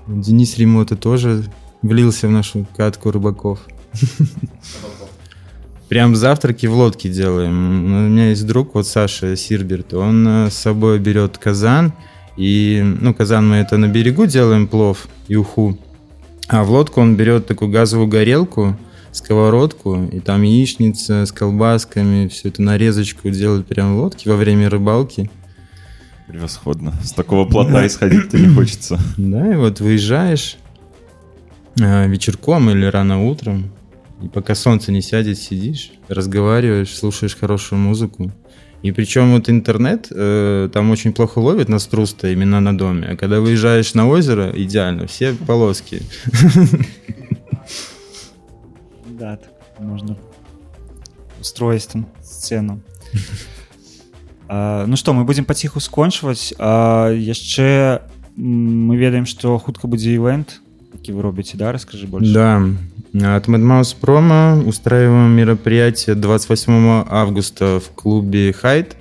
Денис 0.07 0.57
Ремота 0.57 0.95
тоже 0.95 1.43
влился 1.83 2.27
в 2.27 2.31
нашу 2.31 2.65
катку 2.75 3.11
рыбаков. 3.11 3.59
Прям 5.89 6.15
завтраки 6.15 6.65
в 6.65 6.73
лодке 6.73 7.09
делаем. 7.09 7.85
У 7.85 8.09
меня 8.09 8.29
есть 8.29 8.47
друг, 8.47 8.73
вот 8.73 8.87
Саша 8.87 9.35
Сирберт, 9.35 9.93
он 9.93 10.27
э, 10.27 10.49
с 10.49 10.55
собой 10.55 10.97
берет 10.97 11.37
казан, 11.37 11.93
и, 12.35 12.81
ну, 12.99 13.13
казан 13.13 13.47
мы 13.47 13.57
это 13.57 13.77
на 13.77 13.87
берегу 13.87 14.25
делаем, 14.25 14.67
плов 14.67 15.07
и 15.27 15.35
уху, 15.35 15.77
а 16.47 16.63
в 16.63 16.71
лодку 16.71 16.99
он 16.99 17.15
берет 17.15 17.45
такую 17.45 17.69
газовую 17.69 18.07
горелку, 18.07 18.75
сковородку, 19.11 20.05
и 20.11 20.19
там 20.19 20.41
яичница 20.41 21.27
с 21.27 21.31
колбасками, 21.31 22.27
все 22.27 22.47
это 22.47 22.63
нарезочку 22.63 23.29
делают 23.29 23.67
прямо 23.67 23.95
в 23.95 23.99
лодке 23.99 24.31
во 24.31 24.35
время 24.35 24.67
рыбалки. 24.67 25.29
Превосходно. 26.27 26.93
С 27.03 27.11
такого 27.13 27.45
плота 27.45 27.87
исходить-то 27.87 28.37
не 28.37 28.53
хочется. 28.53 28.99
Да, 29.17 29.53
и 29.53 29.55
вот 29.55 29.79
выезжаешь 29.79 30.57
э, 31.79 32.07
вечерком 32.07 32.69
или 32.69 32.85
рано 32.85 33.25
утром, 33.25 33.71
и 34.21 34.27
пока 34.27 34.55
солнце 34.55 34.91
не 34.91 35.01
сядет, 35.01 35.37
сидишь, 35.37 35.91
разговариваешь, 36.07 36.95
слушаешь 36.95 37.35
хорошую 37.35 37.79
музыку. 37.79 38.31
И 38.83 38.91
причем 38.91 39.31
вот 39.31 39.49
интернет 39.49 40.07
э, 40.11 40.69
там 40.71 40.91
очень 40.91 41.13
плохо 41.13 41.39
ловит 41.39 41.69
на 41.69 41.79
струсто 41.79 42.27
именно 42.27 42.59
на 42.59 42.77
доме. 42.77 43.07
А 43.07 43.15
когда 43.15 43.39
выезжаешь 43.39 43.93
на 43.93 44.07
озеро, 44.07 44.51
идеально, 44.55 45.07
все 45.07 45.33
полоски. 45.33 46.01
Да, 49.05 49.37
так 49.37 49.51
можно 49.79 50.17
устроить 51.39 51.87
там 51.87 52.07
сцену. 52.21 52.81
А, 54.48 54.84
ну 54.86 54.96
што 54.96 55.12
мы 55.12 55.24
будзем 55.24 55.44
паціху 55.44 55.80
скончваць 55.80 56.52
а, 56.58 57.10
яшчэ 57.10 58.00
м, 58.36 58.88
мы 58.88 58.96
ведаем 58.96 59.26
што 59.26 59.58
хутка 59.58 59.86
будзе 59.88 60.12
івент 60.14 60.60
які 60.92 61.12
вы 61.12 61.22
робіце 61.22 61.56
да 61.56 61.72
раскажы 61.72 62.06
больше 62.06 62.32
Да, 62.32 63.36
от 63.36 63.48
Madmouse 63.48 63.94
Промо 64.00 64.62
устраиваем 64.66 65.30
мероприятие 65.36 66.14
28 66.16 67.04
августа 67.10 67.78
в 67.80 67.90
клубе 67.94 68.52
Хайт. 68.52 68.96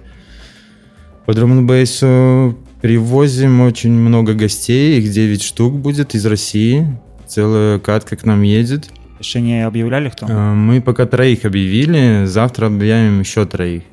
По 1.25 1.33
драм-н-бейсу 1.33 2.57
привозим 2.81 3.61
очень 3.61 3.91
много 3.93 4.33
гостей, 4.33 4.99
их 4.99 5.11
9 5.11 5.41
штук 5.41 5.75
будет 5.75 6.13
из 6.15 6.25
России. 6.25 6.87
Целая 7.27 7.79
катка 7.79 8.15
к 8.17 8.25
нам 8.25 8.41
едет. 8.41 8.89
яшчэ 9.21 9.39
не 9.39 9.61
аб'яўлялі 9.63 10.09
хто 10.09 10.25
А, 10.29 10.53
Мы 10.55 10.81
пока 10.81 11.05
троих 11.05 11.45
объявили, 11.45 12.25
завтра 12.25 12.67
объявим 12.67 13.19
еще 13.21 13.45
троих. 13.45 13.83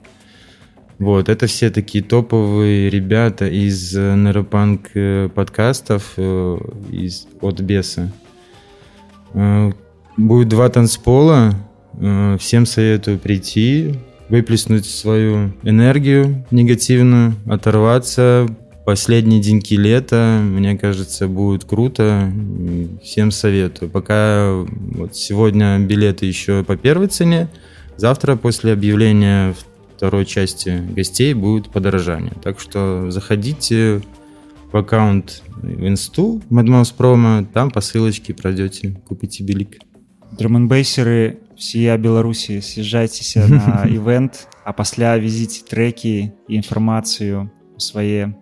Вот, 0.99 1.27
это 1.27 1.47
все 1.47 1.69
такие 1.69 2.03
топовые 2.03 2.89
ребята 2.89 3.47
из 3.47 3.95
э, 3.95 4.15
нейропанк 4.15 4.91
э, 4.93 5.29
подкастов 5.33 6.13
э, 6.17 6.57
из, 6.91 7.27
от 7.41 7.59
Беса. 7.61 8.11
Будет 10.15 10.47
два 10.49 10.69
танцпола. 10.69 11.55
Всем 12.39 12.67
советую 12.67 13.17
прийти, 13.17 13.95
выплеснуть 14.29 14.85
свою 14.85 15.53
энергию 15.63 16.45
негативную, 16.51 17.33
оторваться. 17.47 18.47
Последние 18.85 19.41
деньки 19.41 19.75
лета, 19.75 20.39
мне 20.43 20.77
кажется, 20.77 21.27
будет 21.27 21.63
круто. 21.63 22.31
Всем 23.01 23.31
советую. 23.31 23.89
Пока 23.89 24.53
вот 24.53 25.15
сегодня 25.15 25.79
билеты 25.79 26.27
еще 26.27 26.63
по 26.63 26.77
первой 26.77 27.07
цене, 27.07 27.47
завтра 27.97 28.35
после 28.35 28.73
объявления 28.73 29.55
второй 30.02 30.24
части 30.26 30.82
гостей 30.94 31.34
будет 31.34 31.70
подорожание. 31.70 32.32
Так 32.42 32.60
что 32.60 33.10
заходите 33.10 34.00
в 34.72 34.76
аккаунт 34.76 35.42
в 35.56 35.86
инсту 35.86 36.42
Madmouse 36.50 36.94
Promo, 36.96 37.46
там 37.52 37.70
по 37.70 37.80
ссылочке 37.80 38.34
пройдете, 38.34 39.00
купите 39.08 39.42
билик. 39.44 39.78
драманбейсеры 40.38 41.40
всія 41.56 41.96
беларусі 41.96 42.60
з'язджайцеся 42.60 43.48
на 43.48 43.88
івент 43.90 44.46
а 44.64 44.72
пасля 44.72 45.18
везіце 45.18 45.64
трекі 45.64 46.30
і 46.48 46.54
інфармацыю 46.54 47.50
у 47.74 47.80
свае 47.80 48.34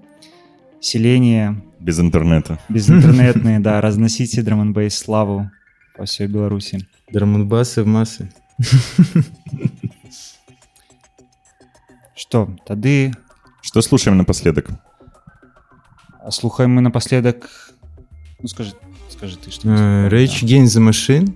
селение 0.80 1.62
Без 1.80 2.00
интернета. 2.00 2.58
безінтэрнетныя 2.68 3.60
да 3.62 3.80
разнасіце 3.80 4.42
драманбейс 4.42 4.98
славу 4.98 5.48
па 5.96 6.04
ўсёй 6.04 6.26
беларусі 6.26 6.84
Драмонбасы 7.12 7.82
в 7.82 7.86
массы. 7.86 8.28
что 12.31 12.55
тады 12.65 13.13
Что 13.61 13.81
слушаем 13.81 14.17
напоследок? 14.17 14.69
слухаем 16.29 16.71
мы 16.71 16.81
напоследак 16.81 17.49
ну 18.39 18.47
скажи 18.47 18.71
скажи 19.09 19.35
ты 19.37 19.51
что 19.51 19.67
Э, 19.67 20.07
Rage 20.09 20.41
Against 20.43 20.77
the 20.77 20.89
Machine, 20.89 21.35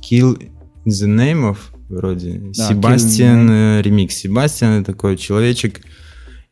Kill 0.00 0.50
the 0.84 1.06
Name 1.06 1.52
of, 1.52 1.58
вроде. 1.88 2.40
Да, 2.56 2.68
Себастьян, 2.68 3.48
э, 3.50 3.82
ремикс. 3.82 4.16
Себастьян 4.16 4.82
такой 4.82 5.16
человечек 5.16 5.80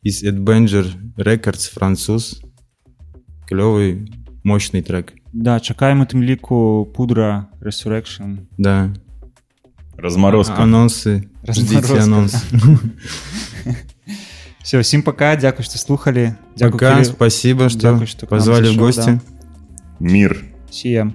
из 0.03 0.23
Adventure 0.23 0.87
Records, 1.17 1.69
француз. 1.73 2.41
Клевый, 3.49 4.09
мощный 4.45 4.83
трек. 4.83 5.15
да 5.33 5.59
чакаем 5.59 6.01
у 6.01 6.07
тым 6.07 6.23
ліку 6.23 6.87
пудра 6.95 7.49
resurrection 7.61 8.47
Да. 8.57 8.93
Разморозка. 10.01 10.55
А- 10.59 10.63
Анонсы. 10.63 11.29
Ждите 11.49 11.77
Разморозка, 11.77 12.03
анонс. 12.05 12.45
все 14.63 14.79
всім 14.81 15.03
пока 15.03 15.37
дзякуй 15.37 15.65
што 15.65 15.79
слухали 15.79 16.35
дзякуй 16.57 16.73
Пока, 16.79 16.91
Кирилл. 16.93 17.05
спасибо, 17.05 17.69
что 17.69 17.81
Дякую, 17.81 18.07
что 18.07 18.27
нам 18.27 18.29
позвали 18.31 18.69
в 18.71 18.77
гости. 18.79 19.01
да. 19.07 19.21
Мир. 20.01 20.45
сіям 20.71 21.15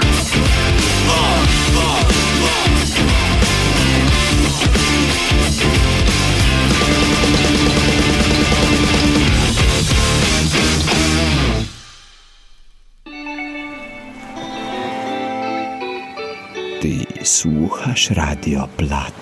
Słuchasz 17.41 18.09
Radio 18.09 18.67
Plato. 18.77 19.20